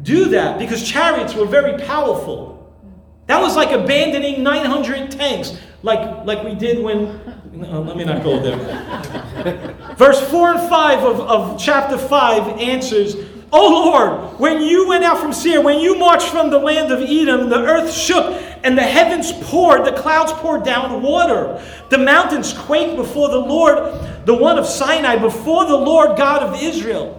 do 0.00 0.26
that? 0.26 0.60
Because 0.60 0.88
chariots 0.88 1.34
were 1.34 1.44
very 1.44 1.76
powerful. 1.84 2.72
That 3.26 3.40
was 3.40 3.56
like 3.56 3.72
abandoning 3.72 4.44
900 4.44 5.10
tanks, 5.10 5.58
like, 5.82 6.24
like 6.24 6.44
we 6.44 6.54
did 6.54 6.84
when. 6.84 7.20
No, 7.52 7.82
let 7.82 7.96
me 7.96 8.04
not 8.04 8.22
go 8.22 8.38
there. 8.38 9.74
Verse 9.96 10.20
4 10.30 10.52
and 10.52 10.68
5 10.70 11.04
of, 11.04 11.20
of 11.20 11.60
chapter 11.60 11.98
5 11.98 12.60
answers 12.60 13.16
Oh 13.52 13.90
Lord, 13.90 14.38
when 14.38 14.62
you 14.62 14.86
went 14.86 15.02
out 15.02 15.18
from 15.18 15.32
Seir, 15.32 15.60
when 15.60 15.80
you 15.80 15.96
marched 15.96 16.28
from 16.28 16.50
the 16.50 16.58
land 16.58 16.92
of 16.92 17.00
Edom, 17.00 17.48
the 17.48 17.58
earth 17.58 17.92
shook 17.92 18.40
and 18.62 18.78
the 18.78 18.82
heavens 18.82 19.32
poured, 19.32 19.84
the 19.84 19.92
clouds 19.92 20.32
poured 20.34 20.64
down 20.64 21.02
water. 21.02 21.60
The 21.88 21.98
mountains 21.98 22.52
quaked 22.52 22.94
before 22.94 23.28
the 23.28 23.40
Lord, 23.40 23.78
the 24.24 24.34
one 24.34 24.58
of 24.58 24.66
Sinai, 24.66 25.16
before 25.16 25.64
the 25.66 25.76
Lord 25.76 26.16
God 26.16 26.42
of 26.42 26.62
Israel. 26.62 27.16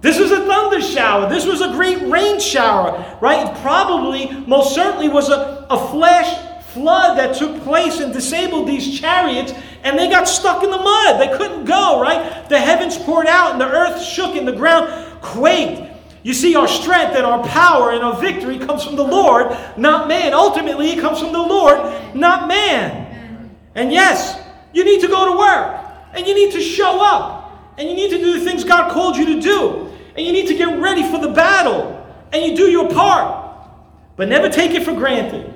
This 0.00 0.18
was 0.18 0.30
a 0.30 0.46
thunder 0.46 0.80
shower. 0.80 1.28
This 1.28 1.44
was 1.44 1.60
a 1.60 1.68
great 1.68 2.00
rain 2.02 2.38
shower, 2.38 3.18
right? 3.20 3.48
It 3.48 3.62
probably, 3.62 4.30
most 4.46 4.74
certainly, 4.74 5.08
was 5.08 5.28
a, 5.28 5.66
a 5.70 5.90
flash 5.90 6.46
flood 6.72 7.18
that 7.18 7.36
took 7.36 7.62
place 7.62 7.98
and 7.98 8.12
disabled 8.12 8.68
these 8.68 9.00
chariots, 9.00 9.52
and 9.82 9.98
they 9.98 10.08
got 10.08 10.28
stuck 10.28 10.62
in 10.62 10.70
the 10.70 10.78
mud. 10.78 11.20
They 11.20 11.36
couldn't 11.36 11.64
go, 11.64 12.00
right? 12.00 12.48
The 12.48 12.60
heavens 12.60 12.96
poured 12.96 13.26
out, 13.26 13.52
and 13.52 13.60
the 13.60 13.68
earth 13.68 14.00
shook, 14.02 14.36
and 14.36 14.46
the 14.46 14.52
ground 14.52 15.20
quaked. 15.20 15.88
You 16.22 16.34
see, 16.34 16.54
our 16.56 16.68
strength 16.68 17.16
and 17.16 17.24
our 17.24 17.42
power 17.46 17.92
and 17.92 18.02
our 18.02 18.20
victory 18.20 18.58
comes 18.58 18.84
from 18.84 18.96
the 18.96 19.04
Lord, 19.04 19.56
not 19.76 20.08
man. 20.08 20.34
Ultimately, 20.34 20.90
it 20.90 21.00
comes 21.00 21.20
from 21.20 21.32
the 21.32 21.38
Lord, 21.38 21.78
not 22.14 22.48
man. 22.48 23.56
And 23.74 23.92
yes, 23.92 24.38
you 24.72 24.84
need 24.84 25.00
to 25.00 25.08
go 25.08 25.32
to 25.32 25.38
work, 25.38 25.87
and 26.12 26.26
you 26.26 26.34
need 26.34 26.52
to 26.52 26.60
show 26.60 27.04
up, 27.04 27.74
and 27.78 27.88
you 27.88 27.94
need 27.94 28.10
to 28.10 28.18
do 28.18 28.38
the 28.38 28.44
things 28.44 28.64
God 28.64 28.90
called 28.90 29.16
you 29.16 29.26
to 29.26 29.40
do, 29.40 29.92
and 30.16 30.26
you 30.26 30.32
need 30.32 30.48
to 30.48 30.54
get 30.54 30.80
ready 30.80 31.02
for 31.02 31.18
the 31.18 31.28
battle, 31.28 32.06
and 32.32 32.44
you 32.44 32.56
do 32.56 32.70
your 32.70 32.90
part. 32.90 33.46
But 34.16 34.28
never 34.28 34.48
take 34.48 34.72
it 34.72 34.84
for 34.84 34.92
granted. 34.92 35.54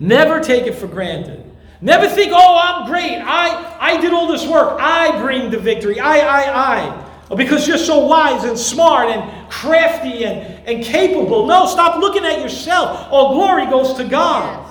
Never 0.00 0.40
take 0.40 0.66
it 0.66 0.74
for 0.74 0.86
granted. 0.86 1.44
Never 1.80 2.08
think, 2.08 2.32
oh, 2.34 2.60
I'm 2.62 2.86
great. 2.86 3.16
I, 3.16 3.76
I 3.80 4.00
did 4.00 4.12
all 4.12 4.26
this 4.26 4.46
work. 4.46 4.78
I 4.80 5.18
bring 5.20 5.50
the 5.50 5.58
victory. 5.58 6.00
I, 6.00 6.18
I, 6.18 6.76
I 6.76 7.06
because 7.36 7.68
you're 7.68 7.78
so 7.78 8.06
wise 8.06 8.44
and 8.44 8.58
smart 8.58 9.08
and 9.08 9.50
crafty 9.50 10.24
and, 10.24 10.66
and 10.66 10.84
capable. 10.84 11.46
No, 11.46 11.66
stop 11.66 12.00
looking 12.00 12.24
at 12.24 12.40
yourself. 12.40 13.06
All 13.10 13.34
glory 13.34 13.66
goes 13.66 13.94
to 13.94 14.04
God. 14.04 14.66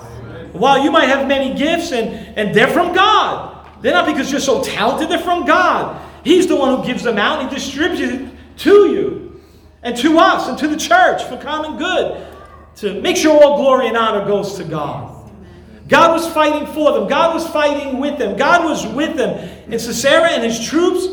While 0.52 0.82
you 0.82 0.90
might 0.90 1.06
have 1.06 1.26
many 1.26 1.56
gifts 1.56 1.92
and, 1.92 2.36
and 2.36 2.54
they're 2.54 2.68
from 2.68 2.92
God, 2.94 3.59
they're 3.80 3.92
not 3.92 4.06
because 4.06 4.30
you're 4.30 4.40
so 4.40 4.62
talented, 4.62 5.08
they're 5.08 5.18
from 5.18 5.46
God. 5.46 6.00
He's 6.24 6.46
the 6.46 6.56
one 6.56 6.76
who 6.76 6.84
gives 6.86 7.02
them 7.02 7.18
out 7.18 7.40
and 7.40 7.48
He 7.48 7.54
distributes 7.54 8.00
it 8.00 8.30
to 8.58 8.90
you 8.92 9.40
and 9.82 9.96
to 9.96 10.18
us 10.18 10.48
and 10.48 10.58
to 10.58 10.68
the 10.68 10.76
church 10.76 11.24
for 11.24 11.36
common 11.38 11.78
good. 11.78 12.26
To 12.76 13.00
make 13.00 13.16
sure 13.16 13.42
all 13.42 13.56
glory 13.56 13.88
and 13.88 13.96
honor 13.96 14.24
goes 14.26 14.54
to 14.54 14.64
God. 14.64 15.30
God 15.88 16.12
was 16.12 16.32
fighting 16.32 16.66
for 16.72 16.92
them. 16.92 17.08
God 17.08 17.34
was 17.34 17.46
fighting 17.48 17.98
with 17.98 18.16
them. 18.16 18.36
God 18.36 18.64
was 18.64 18.86
with 18.86 19.16
them. 19.16 19.30
And 19.70 19.80
Sisera 19.80 20.30
and 20.30 20.44
his 20.44 20.64
troops 20.64 21.06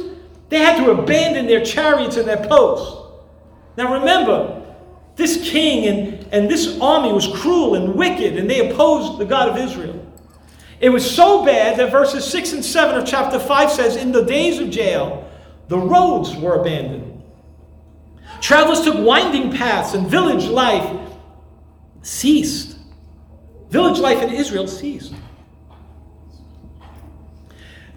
They 0.49 0.59
had 0.59 0.77
to 0.77 0.91
abandon 0.91 1.47
their 1.47 1.63
chariots 1.63 2.17
and 2.17 2.27
their 2.27 2.45
posts. 2.47 3.03
Now 3.75 3.93
remember, 3.93 4.63
this 5.15 5.49
king 5.49 5.87
and, 5.87 6.33
and 6.33 6.49
this 6.49 6.79
army 6.79 7.11
was 7.11 7.27
cruel 7.27 7.75
and 7.75 7.95
wicked, 7.95 8.37
and 8.37 8.49
they 8.49 8.69
opposed 8.69 9.19
the 9.19 9.25
God 9.25 9.49
of 9.49 9.57
Israel. 9.57 9.96
It 10.79 10.89
was 10.89 11.09
so 11.09 11.43
bad 11.43 11.77
that 11.79 11.91
verses 11.91 12.25
6 12.25 12.53
and 12.53 12.65
7 12.65 12.99
of 12.99 13.07
chapter 13.07 13.39
5 13.39 13.71
says, 13.71 13.95
In 13.95 14.11
the 14.11 14.23
days 14.23 14.59
of 14.59 14.73
Jael, 14.73 15.27
the 15.67 15.77
roads 15.77 16.35
were 16.35 16.55
abandoned. 16.55 17.23
Travelers 18.41 18.81
took 18.81 19.03
winding 19.05 19.51
paths, 19.51 19.93
and 19.93 20.07
village 20.07 20.45
life 20.45 20.99
ceased. 22.03 22.77
Village 23.69 23.99
life 23.99 24.21
in 24.21 24.29
Israel 24.29 24.67
ceased. 24.67 25.13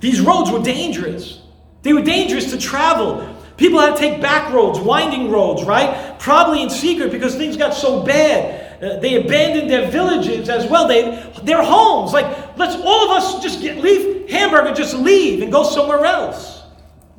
These 0.01 0.21
roads 0.21 0.51
were 0.51 0.63
dangerous. 0.63 1.43
They 1.83 1.93
were 1.93 2.03
dangerous 2.03 2.51
to 2.53 2.59
travel. 2.59 3.37
People 3.57 3.79
had 3.79 3.95
to 3.95 4.01
take 4.01 4.23
back 4.23 4.53
roads, 4.53 4.81
winding 4.81 5.31
roads, 5.31 5.65
right? 5.65 6.19
Probably 6.19 6.63
in 6.63 6.71
secret 6.71 7.13
because 7.13 7.35
things 7.35 7.59
got 7.59 7.75
so 7.75 8.03
bad. 8.03 8.83
Uh, 8.83 8.99
they 8.99 9.17
abandoned 9.23 9.69
their 9.69 9.91
villages 9.91 10.49
as 10.49 10.69
well. 10.71 10.89
They, 10.89 11.31
their 11.43 11.63
homes. 11.63 12.15
Like, 12.15 12.50
let's 12.61 12.77
all 12.77 13.11
of 13.11 13.11
us 13.11 13.43
just 13.43 13.61
get, 13.61 13.79
leave 13.79 14.31
Hamburg 14.31 14.67
and 14.67 14.77
just 14.77 14.95
leave 14.95 15.43
and 15.43 15.51
go 15.51 15.65
somewhere 15.65 16.05
else. 16.05 16.63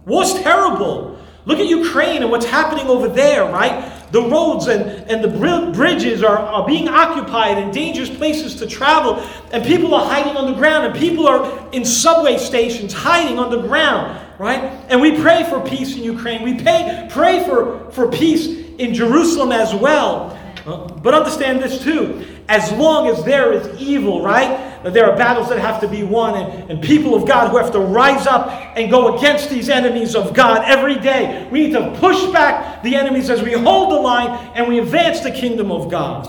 War's 0.05 0.33
terrible. 0.35 1.17
Look 1.45 1.59
at 1.59 1.65
Ukraine 1.65 2.21
and 2.21 2.31
what's 2.31 2.45
happening 2.45 2.87
over 2.87 3.07
there, 3.07 3.45
right? 3.45 3.91
The 4.11 4.21
roads 4.21 4.67
and, 4.67 4.83
and 5.09 5.23
the 5.23 5.71
bridges 5.73 6.23
are, 6.23 6.37
are 6.37 6.67
being 6.67 6.87
occupied 6.87 7.57
and 7.57 7.73
dangerous 7.73 8.09
places 8.09 8.55
to 8.55 8.67
travel. 8.67 9.15
And 9.51 9.65
people 9.65 9.95
are 9.95 10.05
hiding 10.05 10.37
on 10.37 10.51
the 10.51 10.57
ground. 10.57 10.85
And 10.85 10.95
people 10.95 11.27
are 11.27 11.69
in 11.71 11.83
subway 11.83 12.37
stations 12.37 12.93
hiding 12.93 13.39
on 13.39 13.49
the 13.49 13.61
ground, 13.61 14.19
right? 14.37 14.61
And 14.89 15.01
we 15.01 15.19
pray 15.19 15.43
for 15.45 15.61
peace 15.61 15.95
in 15.95 16.03
Ukraine. 16.03 16.43
We 16.43 16.55
pay, 16.55 17.07
pray 17.09 17.43
for, 17.45 17.89
for 17.91 18.11
peace 18.11 18.47
in 18.77 18.93
Jerusalem 18.93 19.51
as 19.51 19.73
well. 19.73 20.37
But 20.65 21.15
understand 21.15 21.63
this 21.63 21.81
too. 21.81 22.27
As 22.49 22.71
long 22.73 23.07
as 23.07 23.23
there 23.23 23.51
is 23.53 23.81
evil, 23.81 24.23
right? 24.23 24.70
There 24.83 25.09
are 25.09 25.15
battles 25.15 25.49
that 25.49 25.59
have 25.59 25.79
to 25.81 25.87
be 25.87 26.03
won, 26.03 26.35
and, 26.35 26.71
and 26.71 26.83
people 26.83 27.13
of 27.13 27.27
God 27.27 27.51
who 27.51 27.57
have 27.57 27.71
to 27.73 27.79
rise 27.79 28.25
up 28.25 28.49
and 28.75 28.89
go 28.89 29.17
against 29.17 29.49
these 29.49 29.69
enemies 29.69 30.15
of 30.15 30.33
God 30.33 30.63
every 30.65 30.97
day. 30.99 31.47
We 31.51 31.67
need 31.67 31.73
to 31.73 31.95
push 31.99 32.23
back 32.31 32.81
the 32.83 32.95
enemies 32.95 33.29
as 33.29 33.41
we 33.41 33.53
hold 33.53 33.91
the 33.91 33.99
line 33.99 34.29
and 34.55 34.67
we 34.67 34.79
advance 34.79 35.19
the 35.19 35.31
kingdom 35.31 35.71
of 35.71 35.89
God. 35.89 36.27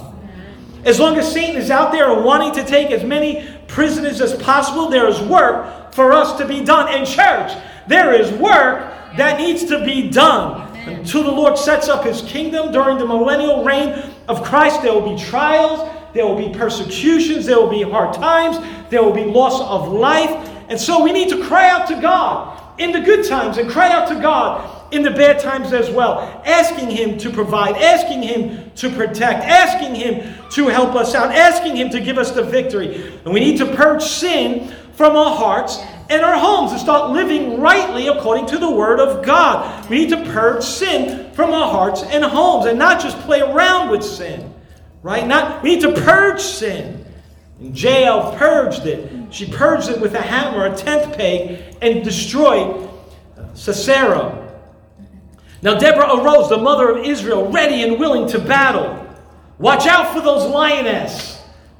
As 0.85 0.99
long 0.99 1.17
as 1.17 1.33
Satan 1.33 1.57
is 1.57 1.71
out 1.71 1.93
there 1.93 2.13
wanting 2.21 2.53
to 2.55 2.65
take 2.65 2.91
as 2.91 3.05
many 3.05 3.49
prisoners 3.69 4.21
as 4.21 4.35
possible, 4.35 4.89
there 4.89 5.09
is 5.09 5.21
work 5.21 5.95
for 5.95 6.13
us 6.13 6.37
to 6.39 6.47
be 6.47 6.65
done. 6.65 6.93
In 6.93 7.07
church, 7.07 7.53
there 7.87 8.13
is 8.13 8.31
work 8.33 8.93
that 9.17 9.39
needs 9.39 9.65
to 9.67 9.85
be 9.85 10.11
done. 10.11 10.72
Until 10.87 11.24
the 11.24 11.30
Lord 11.30 11.57
sets 11.57 11.89
up 11.89 12.05
his 12.05 12.22
kingdom 12.22 12.72
during 12.72 12.99
the 12.99 13.07
millennial 13.07 13.64
reign 13.64 14.11
of 14.28 14.43
Christ, 14.43 14.83
there 14.83 14.93
will 14.93 15.14
be 15.14 15.22
trials, 15.22 15.89
there 16.12 16.26
will 16.26 16.37
be 16.37 16.57
persecutions, 16.57 17.47
there 17.47 17.59
will 17.59 17.70
be 17.70 17.83
hard 17.83 18.14
times, 18.14 18.59
there 18.91 19.03
will 19.03 19.12
be 19.12 19.24
loss 19.24 19.61
of 19.61 19.93
life. 19.93 20.30
And 20.68 20.80
so 20.80 21.03
we 21.03 21.12
need 21.12 21.28
to 21.30 21.45
cry 21.45 21.68
out 21.68 21.87
to 21.89 22.01
God 22.01 22.80
in 22.80 22.93
the 22.93 23.01
good 23.01 23.26
times 23.26 23.59
and 23.59 23.70
cry 23.70 23.91
out 23.91 24.09
to 24.09 24.14
God 24.14 24.93
in 24.93 25.03
the 25.03 25.11
bad 25.11 25.39
times 25.39 25.72
as 25.72 25.91
well, 25.91 26.43
asking 26.45 26.91
Him 26.91 27.16
to 27.18 27.30
provide, 27.30 27.76
asking 27.76 28.22
Him 28.22 28.70
to 28.76 28.91
protect, 28.91 29.45
asking 29.45 29.95
Him 29.95 30.35
to 30.51 30.68
help 30.68 30.95
us 30.95 31.14
out, 31.14 31.35
asking 31.35 31.76
Him 31.76 31.89
to 31.91 32.01
give 32.01 32.18
us 32.18 32.33
the 32.33 32.43
victory. 32.43 33.18
And 33.24 33.33
we 33.33 33.41
need 33.41 33.57
to 33.59 33.74
purge 33.74 34.03
sin 34.03 34.74
from 34.93 35.16
our 35.16 35.35
hearts 35.35 35.78
and 36.13 36.23
our 36.23 36.39
homes 36.39 36.73
and 36.73 36.81
start 36.81 37.11
living 37.11 37.59
rightly 37.59 38.09
according 38.09 38.47
to 38.47 38.59
the 38.59 38.71
Word 38.71 39.01
of 39.01 39.25
God. 39.25 39.89
We 39.89 40.01
need 40.01 40.11
to 40.11 40.23
purge 40.31 40.63
sin 40.63 41.33
from 41.33 41.53
our 41.53 41.71
hearts 41.71 42.03
and 42.03 42.23
homes 42.23 42.67
and 42.67 42.79
not 42.79 43.01
just 43.01 43.19
play 43.21 43.41
around 43.41 43.91
with 43.91 44.05
sin. 44.05 44.53
Right? 45.03 45.27
Not 45.27 45.63
we 45.63 45.75
need 45.75 45.81
to 45.81 45.93
purge 45.93 46.41
sin. 46.41 47.05
And 47.59 47.81
Jael 47.81 48.37
purged 48.37 48.87
it. 48.87 49.33
She 49.33 49.51
purged 49.51 49.89
it 49.89 50.01
with 50.01 50.15
a 50.15 50.21
hammer, 50.21 50.67
a 50.67 50.77
tent 50.77 51.17
peg, 51.17 51.77
and 51.81 52.05
destroyed 52.05 52.91
uh, 53.39 53.55
Sisera. 53.55 54.39
Now 55.63 55.79
Deborah 55.79 56.17
arose, 56.17 56.51
the 56.51 56.59
mother 56.59 56.91
of 56.91 57.05
Israel, 57.07 57.51
ready 57.51 57.83
and 57.83 57.99
willing 57.99 58.29
to 58.29 58.39
battle. 58.39 58.99
Watch 59.59 59.87
out 59.87 60.13
for 60.13 60.21
those 60.21 60.49
lioness. 60.51 61.32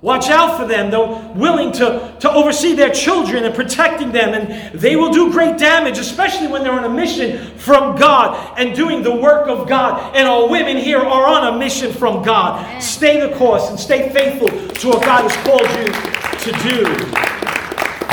Watch 0.03 0.31
out 0.31 0.59
for 0.59 0.67
them. 0.67 0.91
They're 0.91 1.33
willing 1.37 1.71
to, 1.75 2.17
to 2.19 2.31
oversee 2.33 2.75
their 2.75 2.91
children 2.91 3.45
and 3.45 3.55
protecting 3.55 4.11
them, 4.11 4.35
and 4.35 4.77
they 4.77 4.97
will 4.97 5.13
do 5.13 5.31
great 5.31 5.59
damage, 5.59 5.97
especially 5.97 6.49
when 6.49 6.65
they're 6.65 6.73
on 6.73 6.83
a 6.83 6.91
mission 6.91 7.57
from 7.57 7.97
God 7.97 8.59
and 8.59 8.75
doing 8.75 9.05
the 9.05 9.15
work 9.15 9.47
of 9.47 9.69
God. 9.69 10.17
And 10.17 10.27
our 10.27 10.49
women 10.49 10.77
here 10.77 10.99
are 10.99 11.27
on 11.29 11.55
a 11.55 11.57
mission 11.57 11.93
from 11.93 12.25
God. 12.25 12.83
Stay 12.83 13.25
the 13.25 13.33
course 13.37 13.71
and 13.71 13.79
stay 13.79 14.11
faithful 14.11 14.49
to 14.49 14.89
what 14.89 15.05
God 15.05 15.31
has 15.31 15.37
called 15.47 15.71
you 15.79 16.53
to 16.53 16.59
do. 16.69 16.83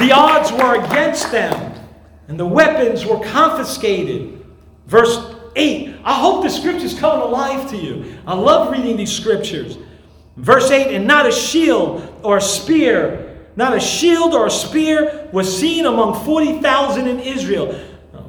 The 0.06 0.12
odds 0.14 0.52
were 0.52 0.86
against 0.86 1.32
them, 1.32 1.74
and 2.28 2.40
the 2.40 2.46
weapons 2.46 3.04
were 3.04 3.20
confiscated. 3.20 4.46
Verse 4.86 5.36
8. 5.56 5.96
I 6.04 6.14
hope 6.14 6.44
the 6.44 6.50
scriptures 6.50 6.98
come 7.00 7.20
alive 7.20 7.68
to 7.72 7.78
you. 7.78 8.16
I 8.28 8.36
love 8.36 8.72
reading 8.72 8.96
these 8.96 9.12
scriptures. 9.12 9.80
Verse 10.40 10.72
8 10.72 10.96
And 10.96 11.06
not 11.06 11.28
a 11.28 11.32
shield 11.32 12.20
or 12.24 12.38
a 12.38 12.42
spear, 12.42 13.38
not 13.56 13.76
a 13.76 13.80
shield 13.80 14.34
or 14.34 14.48
a 14.48 14.52
spear 14.52 15.30
was 15.34 15.60
seen 15.60 15.86
among 15.86 16.24
40,000 16.26 17.08
in 17.08 17.20
Israel. 17.20 17.80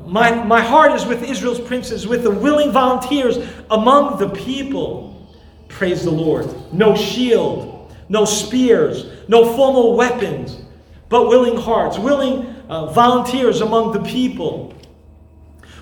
My, 0.06 0.42
my 0.42 0.60
heart 0.60 0.92
is 0.92 1.06
with 1.06 1.22
Israel's 1.22 1.60
princes, 1.60 2.06
with 2.06 2.24
the 2.24 2.30
willing 2.30 2.72
volunteers 2.72 3.38
among 3.70 4.18
the 4.18 4.28
people. 4.30 5.30
Praise 5.68 6.02
the 6.02 6.10
Lord. 6.10 6.52
No 6.72 6.96
shield, 6.96 7.94
no 8.08 8.24
spears, 8.24 9.06
no 9.28 9.54
formal 9.54 9.96
weapons, 9.96 10.60
but 11.08 11.28
willing 11.28 11.56
hearts, 11.56 11.96
willing 11.96 12.44
uh, 12.68 12.86
volunteers 12.86 13.60
among 13.60 13.92
the 13.92 14.02
people, 14.02 14.74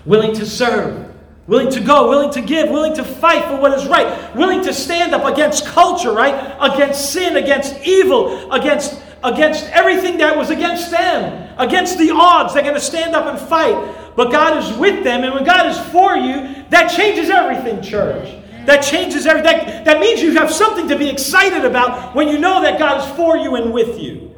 willing 0.04 0.34
to 0.34 0.44
serve 0.44 1.07
willing 1.48 1.70
to 1.72 1.80
go, 1.80 2.08
willing 2.08 2.30
to 2.30 2.40
give, 2.40 2.68
willing 2.68 2.94
to 2.94 3.02
fight 3.02 3.44
for 3.46 3.56
what 3.56 3.76
is 3.76 3.86
right, 3.86 4.36
willing 4.36 4.62
to 4.62 4.72
stand 4.72 5.12
up 5.12 5.24
against 5.24 5.66
culture, 5.66 6.12
right? 6.12 6.56
Against 6.60 7.12
sin, 7.12 7.36
against 7.36 7.74
evil, 7.84 8.52
against 8.52 9.02
against 9.24 9.64
everything 9.70 10.18
that 10.18 10.36
was 10.36 10.50
against 10.50 10.92
them, 10.92 11.52
against 11.58 11.98
the 11.98 12.10
odds. 12.10 12.54
They're 12.54 12.62
going 12.62 12.74
to 12.74 12.80
stand 12.80 13.16
up 13.16 13.26
and 13.26 13.36
fight. 13.48 14.14
But 14.14 14.30
God 14.30 14.62
is 14.62 14.78
with 14.78 15.02
them, 15.02 15.24
and 15.24 15.34
when 15.34 15.44
God 15.44 15.66
is 15.66 15.78
for 15.90 16.16
you, 16.16 16.64
that 16.70 16.88
changes 16.88 17.30
everything, 17.30 17.82
church. 17.82 18.34
That 18.66 18.80
changes 18.80 19.26
everything. 19.26 19.66
That, 19.66 19.84
that 19.84 20.00
means 20.00 20.20
you 20.20 20.34
have 20.34 20.52
something 20.52 20.88
to 20.88 20.96
be 20.96 21.08
excited 21.08 21.64
about 21.64 22.14
when 22.14 22.28
you 22.28 22.38
know 22.38 22.60
that 22.62 22.78
God 22.78 23.00
is 23.00 23.16
for 23.16 23.36
you 23.36 23.56
and 23.56 23.72
with 23.72 23.98
you. 23.98 24.34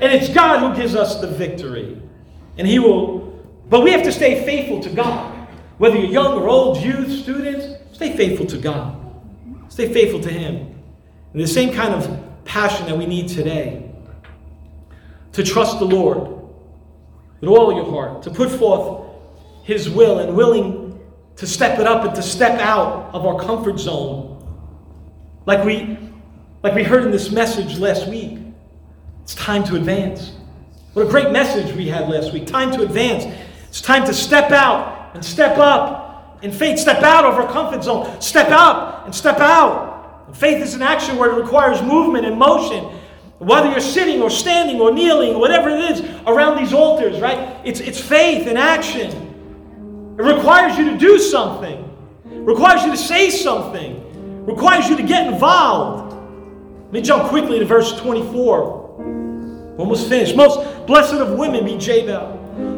And 0.00 0.12
it's 0.12 0.28
God 0.28 0.60
who 0.60 0.80
gives 0.80 0.94
us 0.94 1.20
the 1.20 1.26
victory. 1.26 2.00
And 2.58 2.66
He 2.66 2.78
will, 2.78 3.42
but 3.68 3.82
we 3.82 3.92
have 3.92 4.02
to 4.02 4.12
stay 4.12 4.44
faithful 4.44 4.80
to 4.82 4.90
God. 4.90 5.35
Whether 5.78 5.96
you're 5.96 6.10
young 6.10 6.34
or 6.34 6.48
old, 6.48 6.78
youth, 6.78 7.10
students, 7.22 7.66
stay 7.92 8.16
faithful 8.16 8.46
to 8.46 8.58
God. 8.58 8.96
Stay 9.68 9.92
faithful 9.92 10.20
to 10.20 10.30
Him. 10.30 10.74
And 11.32 11.42
the 11.42 11.46
same 11.46 11.72
kind 11.72 11.92
of 11.94 12.44
passion 12.44 12.86
that 12.86 12.96
we 12.96 13.06
need 13.06 13.28
today 13.28 13.90
to 15.32 15.42
trust 15.42 15.78
the 15.78 15.84
Lord 15.84 16.18
with 17.40 17.50
all 17.50 17.74
your 17.74 17.90
heart, 17.90 18.22
to 18.22 18.30
put 18.30 18.50
forth 18.50 19.06
His 19.64 19.90
will 19.90 20.20
and 20.20 20.34
willing 20.34 20.98
to 21.36 21.46
step 21.46 21.78
it 21.78 21.86
up 21.86 22.04
and 22.06 22.14
to 22.14 22.22
step 22.22 22.58
out 22.60 23.10
of 23.12 23.26
our 23.26 23.38
comfort 23.38 23.78
zone. 23.78 24.32
Like 25.44 25.62
we, 25.64 25.98
like 26.62 26.74
we 26.74 26.82
heard 26.82 27.04
in 27.04 27.10
this 27.10 27.30
message 27.30 27.78
last 27.78 28.08
week. 28.08 28.38
It's 29.22 29.34
time 29.34 29.62
to 29.64 29.76
advance. 29.76 30.32
What 30.94 31.06
a 31.06 31.10
great 31.10 31.30
message 31.32 31.74
we 31.76 31.88
had 31.88 32.08
last 32.08 32.32
week. 32.32 32.46
Time 32.46 32.72
to 32.72 32.82
advance. 32.82 33.26
It's 33.68 33.82
time 33.82 34.06
to 34.06 34.14
step 34.14 34.52
out 34.52 34.95
and 35.16 35.24
step 35.24 35.56
up 35.56 36.38
in 36.42 36.52
faith. 36.52 36.78
Step 36.78 37.02
out 37.02 37.24
of 37.24 37.34
our 37.34 37.50
comfort 37.50 37.82
zone. 37.82 38.20
Step 38.20 38.50
up 38.50 39.06
and 39.06 39.14
step 39.14 39.40
out. 39.40 40.24
And 40.26 40.36
faith 40.36 40.62
is 40.62 40.74
an 40.74 40.82
action 40.82 41.16
where 41.16 41.30
it 41.30 41.42
requires 41.42 41.82
movement 41.82 42.26
and 42.26 42.38
motion. 42.38 42.84
Whether 43.38 43.70
you're 43.70 43.80
sitting 43.80 44.22
or 44.22 44.30
standing 44.30 44.80
or 44.80 44.92
kneeling, 44.92 45.38
whatever 45.38 45.70
it 45.70 45.90
is 45.90 46.00
around 46.26 46.58
these 46.58 46.72
altars, 46.72 47.20
right? 47.20 47.60
It's, 47.64 47.80
it's 47.80 48.00
faith 48.00 48.46
in 48.46 48.56
action. 48.56 50.14
It 50.18 50.22
requires 50.22 50.78
you 50.78 50.90
to 50.90 50.98
do 50.98 51.18
something. 51.18 51.82
It 52.30 52.40
requires 52.40 52.84
you 52.84 52.90
to 52.90 52.96
say 52.96 53.30
something. 53.30 53.96
It 53.96 54.50
requires 54.50 54.88
you 54.88 54.96
to 54.96 55.02
get 55.02 55.32
involved. 55.32 56.14
Let 56.84 56.92
me 56.92 57.00
jump 57.02 57.28
quickly 57.30 57.58
to 57.58 57.64
verse 57.64 57.98
24. 58.00 59.76
Almost 59.78 60.08
finished. 60.08 60.36
Most 60.36 60.86
blessed 60.86 61.14
of 61.14 61.38
women 61.38 61.64
be 61.64 61.76
Jabal, 61.76 62.35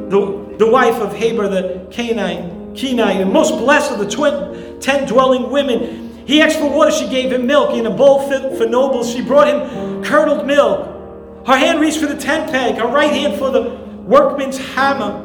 the 0.09 0.49
the 0.59 0.69
wife 0.69 0.97
of 0.97 1.15
Heber 1.15 1.49
the 1.49 1.87
Canaanite, 1.91 2.75
Kenite, 2.75 3.21
and 3.21 3.33
most 3.33 3.53
blessed 3.53 3.93
of 3.93 3.99
the 3.99 4.79
tent 4.81 5.09
dwelling 5.09 5.51
women. 5.51 6.27
He 6.27 6.43
asked 6.43 6.59
for 6.59 6.71
water, 6.71 6.91
she 6.91 7.09
gave 7.09 7.33
him 7.33 7.47
milk. 7.47 7.75
In 7.75 7.87
a 7.87 7.91
bowl 7.91 8.29
fit 8.29 8.59
for 8.59 8.67
nobles, 8.67 9.11
she 9.11 9.23
brought 9.23 9.49
him 9.49 10.05
curdled 10.05 10.47
milk. 10.47 11.47
Her 11.47 11.57
hand 11.57 11.81
reached 11.81 12.01
for 12.01 12.07
the 12.07 12.17
tent 12.17 12.51
peg, 12.51 12.77
her 12.77 12.87
right 12.87 13.11
hand 13.11 13.39
for 13.39 13.51
the 13.51 13.77
workman's 14.05 14.59
hammer. 14.59 15.25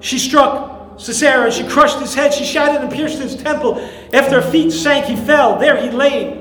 She 0.00 0.18
struck 0.18 0.98
Sisera. 0.98 1.52
She 1.52 1.66
crushed 1.68 1.98
his 2.00 2.14
head. 2.14 2.34
She 2.34 2.44
shattered 2.44 2.82
and 2.82 2.92
pierced 2.92 3.20
his 3.20 3.36
temple. 3.36 3.78
After 4.12 4.40
her 4.40 4.50
feet 4.50 4.70
sank, 4.70 5.06
he 5.06 5.14
fell. 5.14 5.58
There 5.58 5.80
he 5.80 5.90
lay. 5.90 6.38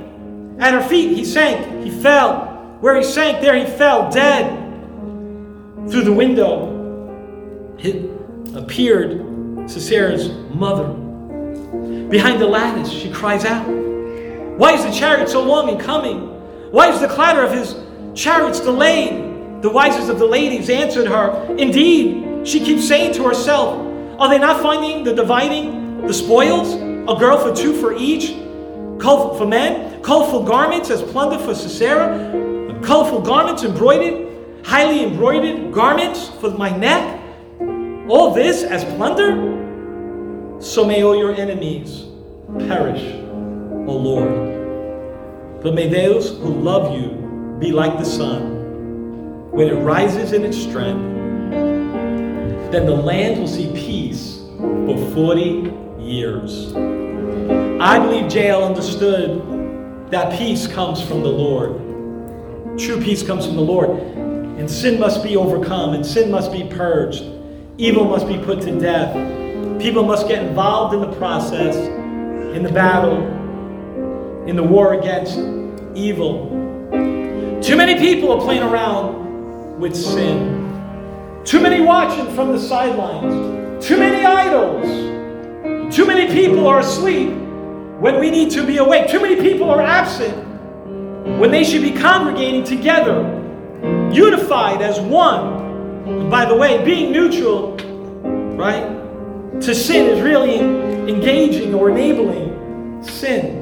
At 0.60 0.74
her 0.74 0.82
feet, 0.82 1.16
he 1.16 1.24
sank. 1.24 1.84
He 1.84 1.92
fell. 1.92 2.78
Where 2.80 2.96
he 2.96 3.04
sank, 3.04 3.42
there 3.42 3.56
he 3.56 3.66
fell, 3.66 4.10
dead. 4.10 4.58
Through 5.90 6.04
the 6.04 6.14
window 6.14 6.79
appeared 8.56 9.22
Sisera's 9.70 10.30
mother. 10.54 10.88
Behind 12.10 12.42
the 12.42 12.48
lattice, 12.48 12.92
she 12.92 13.10
cries 13.12 13.46
out, 13.46 13.66
Why 14.58 14.74
is 14.74 14.84
the 14.84 14.92
chariot 14.92 15.30
so 15.30 15.42
long 15.44 15.70
in 15.70 15.78
coming? 15.78 16.28
Why 16.72 16.92
is 16.92 17.00
the 17.00 17.08
clatter 17.08 17.44
of 17.44 17.52
his 17.52 17.76
chariots 18.16 18.60
delayed? 18.60 19.62
The 19.62 19.70
wisest 19.70 20.10
of 20.10 20.20
the 20.20 20.26
ladies 20.26 20.70
answered 20.70 21.08
her, 21.08 21.56
Indeed, 21.58 22.48
she 22.48 22.60
keeps 22.60 22.88
saying 22.88 23.14
to 23.14 23.24
herself, 23.24 23.78
Are 24.20 24.30
they 24.30 24.40
not 24.40 24.62
finding 24.62 25.04
the 25.04 25.14
dividing 25.14 26.06
the 26.06 26.14
spoils? 26.14 26.74
A 26.74 27.16
girl 27.20 27.38
for 27.38 27.56
two 27.56 27.80
for 27.80 27.96
each? 27.96 28.32
Colorful 29.00 29.36
for 29.38 29.46
men, 29.46 30.02
colorful 30.04 30.44
garments 30.44 30.90
as 30.90 31.02
plunder 31.02 31.40
for 31.40 31.56
Sisera, 31.56 32.80
colorful 32.84 33.22
garments 33.22 33.64
embroidered, 33.64 34.66
highly 34.66 35.06
embroidered 35.06 35.72
garments 35.72 36.28
for 36.28 36.52
my 36.52 36.76
neck. 36.76 37.19
All 38.10 38.34
this 38.34 38.64
as 38.64 38.84
plunder? 38.96 40.60
So 40.60 40.84
may 40.84 41.04
all 41.04 41.16
your 41.16 41.36
enemies 41.36 42.06
perish, 42.68 43.04
O 43.04 43.96
Lord. 43.96 45.62
But 45.62 45.76
may 45.76 45.88
those 45.88 46.30
who 46.30 46.48
love 46.48 46.92
you 47.00 47.58
be 47.60 47.72
like 47.72 48.00
the 48.00 48.06
sun 48.06 49.52
when 49.52 49.68
it 49.68 49.76
rises 49.76 50.34
in 50.34 50.44
its 50.44 50.58
strength. 50.58 51.04
Then 52.72 52.88
the 52.88 52.96
land 52.96 53.42
will 53.42 53.48
see 53.48 53.72
peace 53.76 54.40
for 54.58 54.98
40 55.14 55.72
years. 56.02 56.74
I 57.80 58.00
believe 58.00 58.34
Jael 58.34 58.64
understood 58.64 60.10
that 60.10 60.36
peace 60.36 60.66
comes 60.66 61.00
from 61.00 61.22
the 61.22 61.30
Lord. 61.30 62.80
True 62.80 63.00
peace 63.00 63.22
comes 63.22 63.46
from 63.46 63.56
the 63.56 63.62
Lord. 63.62 63.92
And 63.92 64.68
sin 64.70 65.00
must 65.00 65.24
be 65.24 65.38
overcome, 65.38 65.94
and 65.94 66.04
sin 66.04 66.32
must 66.32 66.52
be 66.52 66.64
purged. 66.64 67.39
Evil 67.80 68.04
must 68.04 68.28
be 68.28 68.38
put 68.38 68.60
to 68.64 68.78
death. 68.78 69.14
People 69.80 70.04
must 70.04 70.28
get 70.28 70.44
involved 70.44 70.94
in 70.94 71.00
the 71.00 71.16
process, 71.16 71.78
in 72.54 72.62
the 72.62 72.70
battle, 72.70 73.26
in 74.46 74.58
the 74.58 74.64
war 74.64 74.96
against 74.96 75.38
evil. 75.96 76.50
Too 77.62 77.78
many 77.78 77.98
people 77.98 78.34
are 78.34 78.42
playing 78.42 78.64
around 78.64 79.80
with 79.80 79.96
sin. 79.96 81.42
Too 81.46 81.62
many 81.62 81.80
watching 81.80 82.30
from 82.36 82.52
the 82.52 82.60
sidelines. 82.60 83.88
Too 83.88 83.98
many 83.98 84.26
idols. 84.26 85.96
Too 85.96 86.06
many 86.06 86.28
people 86.34 86.68
are 86.68 86.80
asleep 86.80 87.30
when 88.02 88.20
we 88.20 88.30
need 88.30 88.52
to 88.52 88.68
be 88.68 88.76
awake. 88.80 89.08
Too 89.08 89.22
many 89.22 89.38
people 89.38 89.70
are 89.70 89.82
absent 89.82 90.36
when 91.40 91.50
they 91.50 91.64
should 91.64 91.82
be 91.82 91.92
congregating 91.92 92.66
together, 92.66 93.22
unified 94.12 94.82
as 94.82 95.00
one. 95.00 95.59
By 96.30 96.46
the 96.46 96.56
way, 96.56 96.84
being 96.84 97.12
neutral, 97.12 97.76
right, 98.56 99.00
to 99.62 99.76
sin 99.76 100.08
is 100.08 100.22
really 100.22 100.60
engaging 100.60 101.74
or 101.74 101.90
enabling 101.90 103.04
sin. 103.04 103.58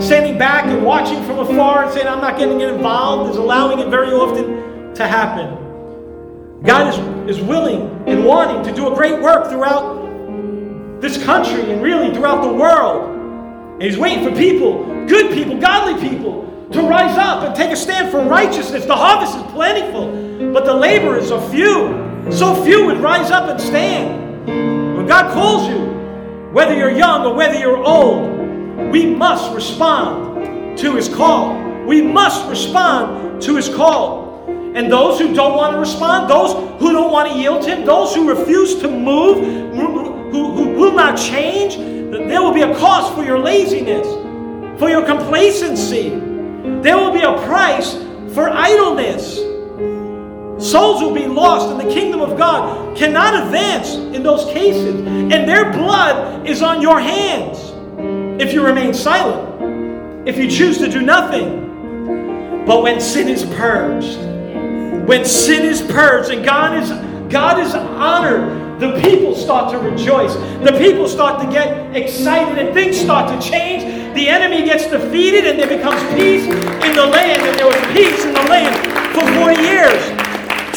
Standing 0.00 0.38
back 0.38 0.66
and 0.66 0.84
watching 0.84 1.22
from 1.24 1.38
afar 1.38 1.84
and 1.84 1.92
saying, 1.92 2.06
I'm 2.06 2.20
not 2.20 2.38
getting 2.38 2.60
involved, 2.60 3.30
is 3.30 3.36
allowing 3.36 3.78
it 3.78 3.88
very 3.88 4.10
often 4.10 4.94
to 4.94 5.06
happen. 5.06 6.62
God 6.62 6.92
is, 7.28 7.36
is 7.36 7.42
willing 7.44 7.82
and 8.06 8.24
wanting 8.24 8.62
to 8.64 8.72
do 8.74 8.92
a 8.92 8.94
great 8.94 9.20
work 9.20 9.48
throughout 9.48 11.00
this 11.00 11.22
country 11.24 11.70
and 11.70 11.82
really 11.82 12.14
throughout 12.14 12.42
the 12.42 12.52
world. 12.52 13.14
And 13.74 13.82
He's 13.82 13.98
waiting 13.98 14.24
for 14.24 14.34
people, 14.34 14.84
good 15.06 15.32
people, 15.32 15.58
godly 15.58 16.08
people, 16.08 16.45
to 16.72 16.82
rise 16.82 17.16
up 17.16 17.44
and 17.44 17.54
take 17.54 17.70
a 17.70 17.76
stand 17.76 18.10
for 18.10 18.20
righteousness. 18.20 18.84
The 18.84 18.96
harvest 18.96 19.36
is 19.36 19.42
plentiful, 19.52 20.52
but 20.52 20.64
the 20.64 20.74
laborers 20.74 21.30
are 21.30 21.50
few. 21.50 22.04
So 22.32 22.60
few 22.64 22.86
would 22.86 22.98
rise 22.98 23.30
up 23.30 23.48
and 23.48 23.60
stand. 23.60 24.46
When 24.96 25.06
God 25.06 25.32
calls 25.32 25.68
you, 25.68 25.86
whether 26.52 26.76
you're 26.76 26.90
young 26.90 27.24
or 27.24 27.34
whether 27.34 27.58
you're 27.58 27.82
old, 27.82 28.90
we 28.90 29.06
must 29.06 29.54
respond 29.54 30.78
to 30.78 30.96
His 30.96 31.08
call. 31.08 31.56
We 31.86 32.02
must 32.02 32.48
respond 32.48 33.40
to 33.42 33.56
His 33.56 33.68
call. 33.68 34.26
And 34.74 34.90
those 34.90 35.20
who 35.20 35.32
don't 35.32 35.56
want 35.56 35.74
to 35.74 35.78
respond, 35.78 36.28
those 36.28 36.52
who 36.80 36.92
don't 36.92 37.12
want 37.12 37.30
to 37.32 37.38
yield 37.38 37.62
to 37.62 37.76
Him, 37.76 37.86
those 37.86 38.14
who 38.14 38.28
refuse 38.28 38.80
to 38.80 38.88
move, 38.88 39.38
who, 39.74 40.52
who 40.52 40.70
will 40.78 40.92
not 40.92 41.16
change, 41.16 41.76
there 41.76 42.42
will 42.42 42.52
be 42.52 42.62
a 42.62 42.74
cost 42.76 43.14
for 43.14 43.24
your 43.24 43.38
laziness, 43.38 44.06
for 44.78 44.90
your 44.90 45.06
complacency. 45.06 46.25
There 46.82 46.96
will 46.96 47.12
be 47.12 47.22
a 47.22 47.34
price 47.46 47.94
for 48.34 48.48
idleness. 48.48 49.36
Souls 50.58 51.02
will 51.02 51.14
be 51.14 51.26
lost, 51.26 51.70
and 51.70 51.80
the 51.80 51.92
kingdom 51.92 52.20
of 52.20 52.38
God 52.38 52.96
cannot 52.96 53.34
advance 53.34 53.94
in 53.94 54.22
those 54.22 54.44
cases. 54.46 54.94
And 55.06 55.48
their 55.48 55.72
blood 55.72 56.46
is 56.48 56.62
on 56.62 56.80
your 56.80 57.00
hands 57.00 57.58
if 58.40 58.52
you 58.52 58.64
remain 58.64 58.94
silent, 58.94 60.28
if 60.28 60.36
you 60.38 60.50
choose 60.50 60.78
to 60.78 60.88
do 60.90 61.02
nothing. 61.02 62.64
But 62.66 62.82
when 62.82 63.00
sin 63.00 63.28
is 63.28 63.44
purged, 63.44 64.18
when 65.06 65.24
sin 65.24 65.64
is 65.64 65.82
purged 65.82 66.30
and 66.30 66.44
God 66.44 66.82
is 66.82 66.90
God 67.30 67.58
is 67.58 67.74
honored, 67.74 68.80
the 68.80 69.00
people 69.00 69.34
start 69.34 69.72
to 69.72 69.78
rejoice. 69.78 70.34
The 70.34 70.76
people 70.78 71.08
start 71.08 71.42
to 71.42 71.50
get 71.50 71.96
excited 71.96 72.58
and 72.58 72.74
things 72.74 72.98
start 72.98 73.28
to 73.40 73.48
change. 73.50 73.82
The 74.16 74.30
enemy 74.30 74.64
gets 74.64 74.86
defeated 74.86 75.44
and 75.44 75.58
there 75.58 75.68
becomes 75.68 76.00
peace 76.14 76.44
in 76.44 76.96
the 76.96 77.04
land. 77.04 77.42
And 77.42 77.58
there 77.58 77.66
was 77.66 77.76
peace 77.92 78.24
in 78.24 78.32
the 78.32 78.40
land 78.48 78.74
for 79.12 79.20
40 79.44 79.60
years. 79.60 80.02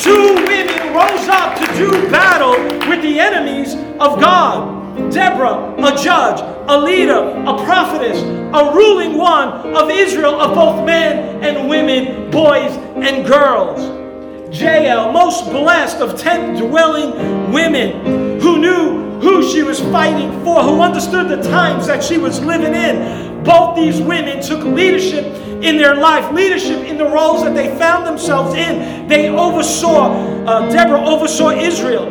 Two 0.04 0.36
women 0.46 0.94
rose 0.94 1.30
up 1.30 1.58
to 1.58 1.66
do 1.78 1.90
battle 2.12 2.60
with 2.90 3.02
the 3.02 3.18
enemies 3.18 3.76
of 4.02 4.20
God. 4.20 5.10
Deborah, 5.10 5.74
a 5.78 5.96
judge, 5.96 6.42
a 6.68 6.78
leader, 6.78 7.18
a 7.48 7.64
prophetess, 7.64 8.22
a 8.22 8.74
ruling 8.76 9.18
one 9.18 9.74
of 9.74 9.90
Israel 9.90 10.42
of 10.42 10.54
both 10.54 10.86
men 10.86 11.42
and 11.42 11.70
women, 11.70 12.30
boys 12.30 12.76
and 12.98 13.26
girls. 13.26 13.80
Jael, 14.54 15.14
most 15.14 15.46
blessed 15.46 16.02
of 16.02 16.20
tent 16.20 16.60
dwelling 16.60 17.54
women 17.54 18.42
who 18.42 18.60
knew 18.60 19.20
who 19.22 19.50
she 19.50 19.64
was 19.64 19.80
fighting 19.80 20.32
for, 20.44 20.62
who 20.62 20.82
understood 20.82 21.30
the 21.30 21.42
times 21.50 21.88
that 21.88 22.04
she 22.04 22.18
was 22.18 22.42
living 22.42 22.74
in. 22.74 23.29
Both 23.44 23.76
these 23.76 24.02
women 24.02 24.42
took 24.42 24.64
leadership 24.64 25.26
in 25.64 25.78
their 25.78 25.96
life, 25.96 26.32
leadership 26.34 26.86
in 26.86 26.98
the 26.98 27.06
roles 27.06 27.44
that 27.44 27.54
they 27.54 27.78
found 27.78 28.06
themselves 28.06 28.56
in. 28.56 29.08
They 29.08 29.30
oversaw, 29.30 30.46
uh, 30.46 30.70
Deborah 30.72 31.06
oversaw 31.06 31.50
Israel, 31.50 32.08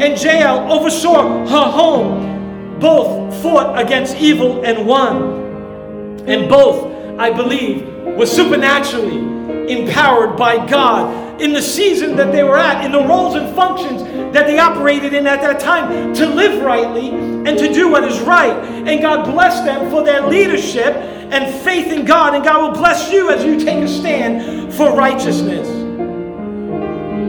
and 0.00 0.20
Jael 0.20 0.70
oversaw 0.70 1.46
her 1.46 1.70
home. 1.70 2.78
Both 2.80 3.42
fought 3.42 3.78
against 3.78 4.16
evil 4.16 4.64
and 4.64 4.86
won. 4.86 6.18
And 6.26 6.48
both, 6.48 7.18
I 7.18 7.30
believe, 7.30 7.86
were 8.16 8.26
supernaturally 8.26 9.72
empowered 9.72 10.36
by 10.36 10.64
God 10.66 11.27
in 11.40 11.52
the 11.52 11.62
season 11.62 12.16
that 12.16 12.32
they 12.32 12.42
were 12.42 12.56
at, 12.56 12.84
in 12.84 12.92
the 12.92 13.02
roles 13.02 13.34
and 13.34 13.54
functions 13.54 14.02
that 14.32 14.46
they 14.46 14.58
operated 14.58 15.14
in 15.14 15.26
at 15.26 15.40
that 15.40 15.60
time, 15.60 16.12
to 16.14 16.26
live 16.26 16.62
rightly 16.62 17.10
and 17.10 17.58
to 17.58 17.72
do 17.72 17.90
what 17.90 18.04
is 18.04 18.20
right. 18.20 18.56
And 18.86 19.00
God 19.00 19.24
bless 19.24 19.64
them 19.64 19.90
for 19.90 20.02
their 20.02 20.26
leadership 20.26 20.94
and 21.30 21.54
faith 21.62 21.92
in 21.92 22.04
God, 22.04 22.34
and 22.34 22.44
God 22.44 22.62
will 22.62 22.78
bless 22.78 23.12
you 23.12 23.30
as 23.30 23.44
you 23.44 23.58
take 23.58 23.82
a 23.82 23.88
stand 23.88 24.72
for 24.74 24.94
righteousness. 24.94 25.68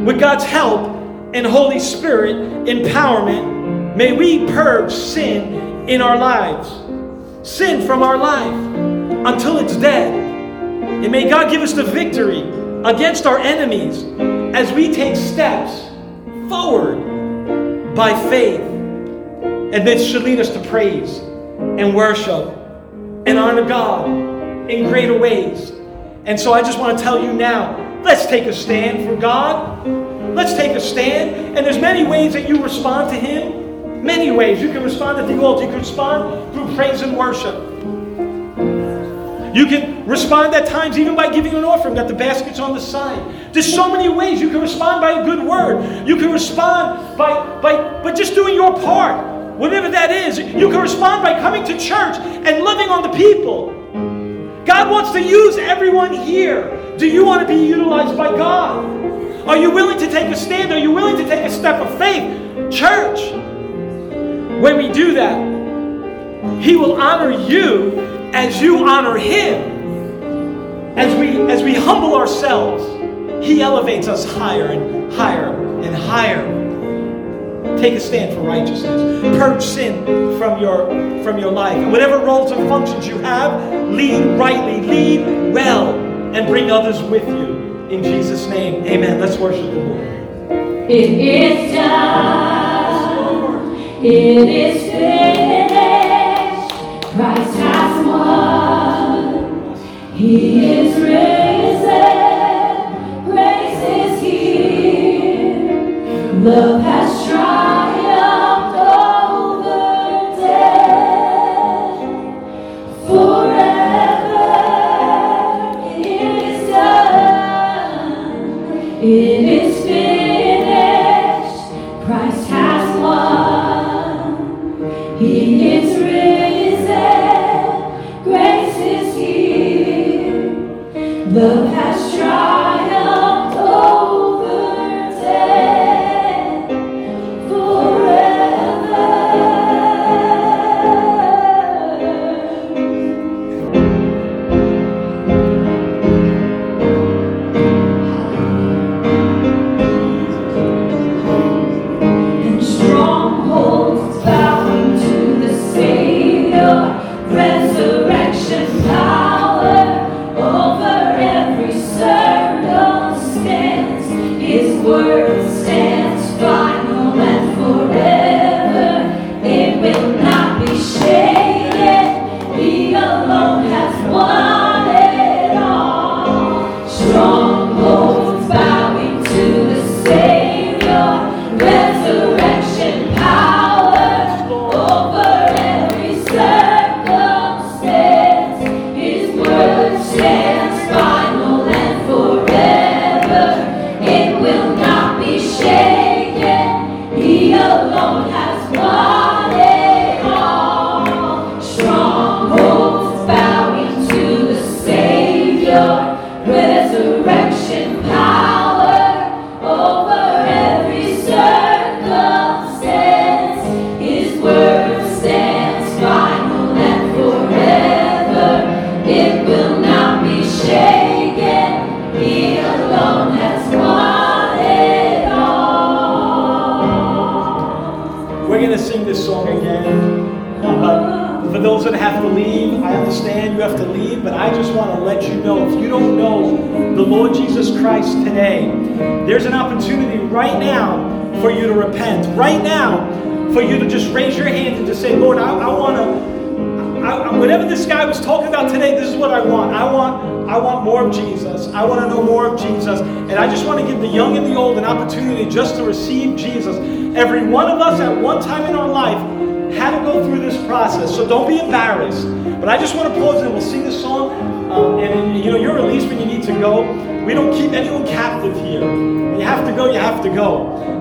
With 0.06 0.20
God's 0.20 0.44
help 0.44 0.88
and 1.34 1.46
Holy 1.46 1.80
Spirit 1.80 2.36
empowerment, 2.66 3.96
may 3.96 4.14
we 4.14 4.46
purge 4.48 4.92
sin 4.92 5.88
in 5.88 6.02
our 6.02 6.18
lives, 6.18 6.70
sin 7.48 7.86
from 7.86 8.02
our 8.02 8.18
life 8.18 8.54
until 9.26 9.58
it's 9.58 9.76
dead. 9.76 10.14
And 11.04 11.12
may 11.12 11.30
God 11.30 11.52
give 11.52 11.62
us 11.62 11.74
the 11.74 11.84
victory 11.84 12.42
against 12.86 13.26
our 13.26 13.38
enemies 13.38 14.04
as 14.56 14.72
we 14.72 14.94
take 14.94 15.16
steps 15.16 15.90
forward 16.50 17.94
by 17.96 18.14
faith. 18.30 18.62
And 18.62 19.86
this 19.86 20.06
should 20.10 20.24
lead 20.24 20.40
us 20.40 20.50
to 20.50 20.62
praise 20.70 21.18
and 21.18 21.94
worship 21.94 22.56
and 23.26 23.38
honor 23.38 23.68
God 23.68 24.10
in 24.70 24.88
greater 24.88 25.18
ways. 25.18 25.72
And 26.26 26.40
so 26.40 26.54
I 26.54 26.62
just 26.62 26.80
want 26.80 26.98
to 26.98 27.04
tell 27.04 27.22
you 27.22 27.34
now, 27.34 28.02
let's 28.04 28.26
take 28.26 28.46
a 28.46 28.54
stand 28.54 29.08
for 29.08 29.16
God. 29.16 29.86
Let's 30.36 30.54
take 30.54 30.72
a 30.72 30.80
stand. 30.80 31.58
And 31.58 31.66
there's 31.66 31.80
many 31.80 32.06
ways 32.06 32.34
that 32.34 32.48
you 32.48 32.64
respond 32.64 33.10
to 33.10 33.16
Him. 33.16 34.04
Many 34.04 34.32
ways. 34.32 34.62
You 34.62 34.72
can 34.72 34.84
respond 34.84 35.18
at 35.20 35.28
the 35.28 35.42
altar. 35.42 35.66
You 35.66 35.70
can 35.70 35.80
respond 35.80 36.54
through 36.54 36.74
praise 36.76 37.02
and 37.02 37.18
worship. 37.18 37.56
You 39.54 39.66
can 39.66 40.06
respond 40.06 40.54
at 40.54 40.68
times 40.68 40.98
even 40.98 41.16
by 41.16 41.32
giving 41.32 41.54
an 41.54 41.64
offering. 41.64 41.96
Got 41.96 42.08
the 42.08 42.14
baskets 42.14 42.60
on 42.60 42.74
the 42.74 42.80
side. 42.80 43.54
There's 43.54 43.72
so 43.74 43.92
many 43.92 44.10
ways. 44.10 44.40
You 44.40 44.50
can 44.50 44.62
respond 44.62 45.02
by 45.02 45.22
a 45.22 45.26
good 45.26 45.44
word. 45.44 46.08
You 46.08 46.18
can 46.18 46.32
respond 46.32 47.18
by, 47.18 47.60
by, 47.62 48.04
by 48.04 48.12
just 48.12 48.36
doing 48.36 48.56
your 48.56 48.74
part. 48.74 49.58
Whatever 49.58 49.90
that 49.90 50.12
is. 50.12 50.38
You 50.38 50.70
can 50.70 50.80
respond 50.80 51.24
by 51.24 51.40
coming 51.40 51.64
to 51.66 51.78
church 51.78 52.18
and 52.18 52.64
loving 52.64 52.90
on 52.90 53.04
the 53.04 53.10
people. 53.10 53.74
God 54.66 54.90
wants 54.90 55.12
to 55.14 55.22
use 55.22 55.58
everyone 55.58 56.14
here. 56.14 56.96
Do 56.98 57.08
you 57.08 57.26
want 57.26 57.42
to 57.42 57.48
be 57.48 57.60
utilized 57.60 58.16
by 58.16 58.30
God? 58.30 58.86
Are 59.48 59.58
you 59.58 59.72
willing 59.72 59.98
to 59.98 60.12
take 60.12 60.32
a 60.32 60.36
stand? 60.36 60.72
Are 60.72 60.78
you 60.78 60.92
willing 60.92 61.18
to 61.18 61.24
take 61.24 61.44
a 61.44 61.50
step 61.50 61.82
of 61.82 61.98
faith? 61.98 62.72
Church, 62.72 63.32
when 64.62 64.78
we 64.78 64.92
do 64.92 65.14
that, 65.16 66.62
He 66.62 66.76
will 66.76 67.02
honor 67.02 67.32
you 67.32 68.19
as 68.34 68.62
you 68.62 68.88
honor 68.88 69.18
Him. 69.18 69.78
As 70.98 71.18
we, 71.18 71.42
as 71.52 71.64
we 71.64 71.76
humble 71.76 72.16
ourselves, 72.16 72.84
He 73.46 73.62
elevates 73.62 74.08
us 74.08 74.26
higher 74.26 74.68
and 74.68 75.12
higher 75.14 75.54
and 75.82 75.96
higher. 75.96 76.60
Take 77.78 77.94
a 77.94 78.00
stand 78.00 78.36
for 78.36 78.42
righteousness. 78.42 79.38
Purge 79.38 79.64
sin 79.64 80.04
from 80.38 80.60
your, 80.62 80.88
from 81.24 81.38
your 81.38 81.52
life. 81.52 81.78
And 81.78 81.92
whatever 81.92 82.18
roles 82.18 82.52
and 82.52 82.68
functions 82.68 83.08
you 83.08 83.18
have, 83.20 83.62
lead 83.90 84.38
rightly, 84.38 84.82
lead 84.82 85.54
well, 85.54 85.94
and 86.36 86.46
bring 86.48 86.70
others 86.72 87.02
with 87.04 87.28
you. 87.28 87.88
In 87.90 88.04
Jesus' 88.04 88.48
name, 88.48 88.84
amen. 88.86 89.20
Let's 89.20 89.38
worship 89.38 89.64
the 89.64 89.80
Lord. 89.80 90.08
It 90.92 91.10
is 91.12 91.74
done. 91.74 92.70
It 94.04 94.50
is 94.50 94.82
finished. 94.92 95.50
Christ. 97.16 97.79
He 100.20 100.66
is 100.66 101.00
risen. 101.00 101.88
Grace 103.24 103.84
is 103.88 104.22
here. 104.22 105.80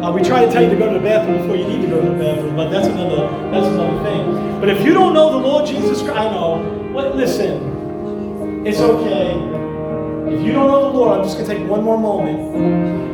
Uh, 0.09 0.13
we 0.13 0.23
try 0.23 0.43
to 0.43 0.51
tell 0.51 0.63
you 0.63 0.71
to 0.71 0.77
go 0.77 0.91
to 0.91 0.99
the 0.99 1.05
bathroom 1.05 1.43
before 1.43 1.55
you 1.55 1.69
need 1.69 1.83
to 1.83 1.87
go 1.87 2.01
to 2.01 2.09
the 2.09 2.17
bathroom, 2.17 2.57
but 2.57 2.71
that's 2.71 2.87
another 2.87 3.29
that's 3.51 3.67
another 3.67 4.03
thing. 4.03 4.59
But 4.59 4.71
if 4.71 4.83
you 4.83 4.95
don't 4.95 5.13
know 5.13 5.33
the 5.33 5.37
Lord 5.37 5.67
Jesus 5.67 6.01
Christ, 6.01 6.17
I 6.17 6.31
know. 6.31 6.93
What? 6.95 7.15
Listen, 7.15 8.67
it's 8.67 8.81
okay. 8.81 9.33
If 10.35 10.47
you 10.47 10.53
don't 10.53 10.69
know 10.69 10.91
the 10.91 10.99
Lord, 10.99 11.19
I'm 11.19 11.25
just 11.25 11.37
to 11.37 11.45
take 11.45 11.69
one 11.69 11.85
more 11.85 11.99
moment. 11.99 12.39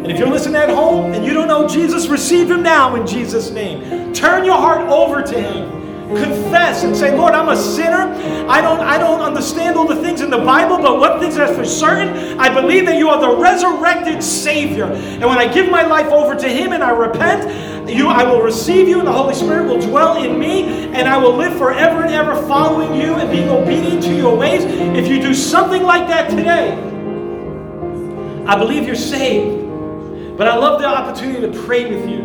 And 0.05 0.13
if 0.13 0.21
you're 0.21 0.29
listening 0.29 0.55
at 0.55 0.69
home 0.69 1.13
and 1.13 1.25
you 1.25 1.35
don't 1.35 1.49
know 1.49 1.67
Jesus, 1.67 2.07
receive 2.07 2.49
Him 2.49 2.63
now 2.63 2.95
in 2.95 3.05
Jesus' 3.05 3.51
name. 3.51 4.13
Turn 4.13 4.45
your 4.45 4.59
heart 4.59 4.89
over 4.89 5.21
to 5.21 5.41
Him. 5.41 5.64
Confess 6.09 6.85
and 6.85 6.95
say, 6.95 7.17
Lord, 7.17 7.33
I'm 7.33 7.49
a 7.49 7.57
sinner. 7.57 8.13
I 8.49 8.61
don't, 8.61 8.81
I 8.81 8.99
don't 8.99 9.21
understand 9.21 9.77
all 9.77 9.87
the 9.87 9.97
things 9.97 10.21
in 10.21 10.31
the 10.31 10.39
Bible, 10.39 10.77
but 10.77 11.01
one 11.01 11.19
thing's 11.19 11.37
that's 11.37 11.57
for 11.57 11.65
certain, 11.65 12.39
I 12.39 12.53
believe 12.53 12.85
that 12.87 12.97
you 12.97 13.09
are 13.09 13.21
the 13.21 13.41
resurrected 13.41 14.23
Savior. 14.23 14.85
And 14.85 15.25
when 15.25 15.39
I 15.39 15.53
give 15.53 15.71
my 15.71 15.83
life 15.83 16.09
over 16.09 16.35
to 16.37 16.49
Him 16.49 16.73
and 16.73 16.85
I 16.85 16.91
repent, 16.91 17.89
you, 17.89 18.09
I 18.09 18.25
will 18.25 18.43
receive 18.43 18.89
you, 18.89 18.99
and 18.99 19.07
the 19.07 19.13
Holy 19.13 19.35
Spirit 19.35 19.67
will 19.67 19.81
dwell 19.81 20.23
in 20.23 20.39
me, 20.39 20.65
and 20.95 21.09
I 21.09 21.17
will 21.17 21.37
live 21.37 21.57
forever 21.59 22.03
and 22.05 22.15
ever 22.15 22.35
following 22.47 22.95
you 23.01 23.15
and 23.15 23.31
being 23.31 23.49
obedient 23.49 24.03
to 24.05 24.15
your 24.15 24.37
ways. 24.37 24.65
If 24.65 25.09
you 25.09 25.21
do 25.21 25.35
something 25.35 25.83
like 25.83 26.09
that 26.09 26.31
today, 26.31 26.73
I 28.47 28.59
believe 28.59 28.87
you're 28.87 28.95
saved. 28.95 29.63
But 30.37 30.49
I 30.49 30.57
love 30.57 30.81
the 30.81 30.87
opportunity 30.87 31.41
to 31.41 31.63
pray 31.65 31.95
with 31.95 32.09
you. 32.11 32.23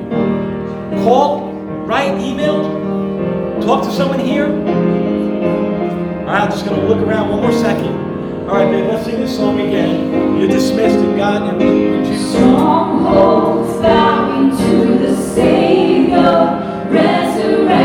Call, 1.03 1.51
write, 1.85 2.19
email, 2.19 2.88
talk 3.61 3.83
to 3.83 3.91
someone 3.91 4.19
here. 4.19 4.45
All 4.45 6.25
right, 6.25 6.41
I'm 6.41 6.51
just 6.51 6.65
going 6.65 6.79
to 6.79 6.87
look 6.87 6.99
around 6.99 7.29
one 7.29 7.41
more 7.41 7.51
second. 7.51 7.93
All 8.49 8.55
right, 8.55 8.69
babe, 8.71 8.87
let's 8.87 9.05
sing 9.05 9.19
this 9.19 9.35
song 9.35 9.59
again. 9.59 10.37
You're 10.37 10.47
dismissed 10.47 10.97
in 10.97 11.17
God 11.17 11.61
and 11.61 12.05
Jesus'. 12.05 12.31
Strongholds 12.31 13.81
bowing 13.81 14.51
to 14.51 14.97
the 14.99 15.15
Savior, 15.15 16.87
resurrection 16.89 17.78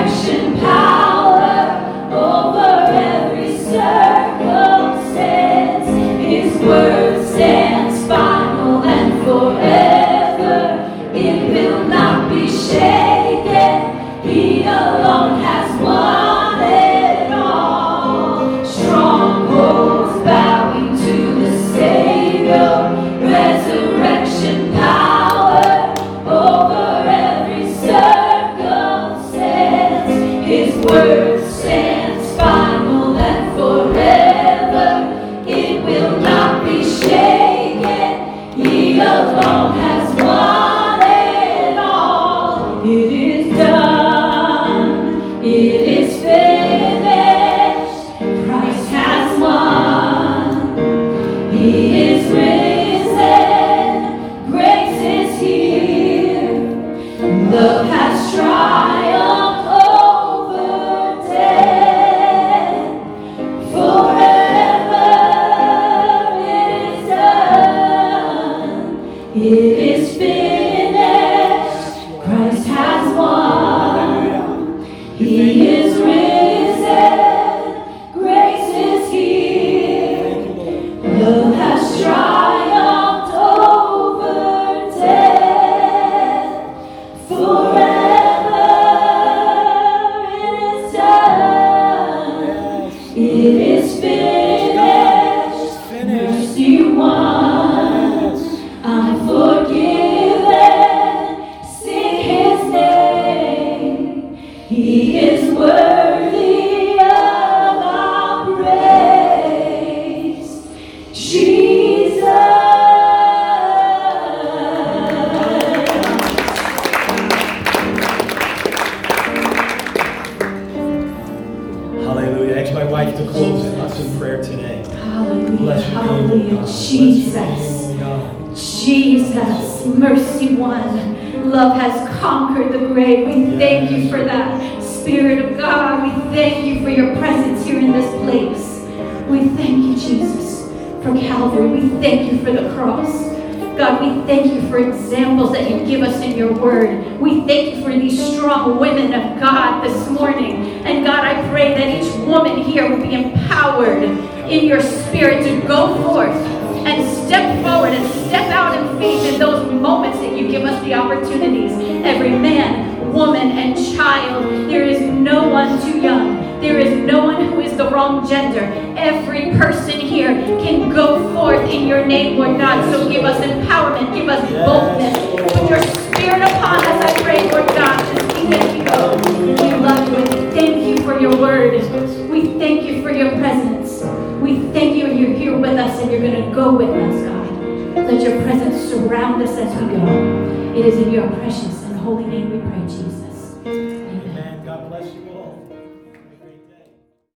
will 81.25 81.53
have 81.55 81.81
strong. 81.83 82.24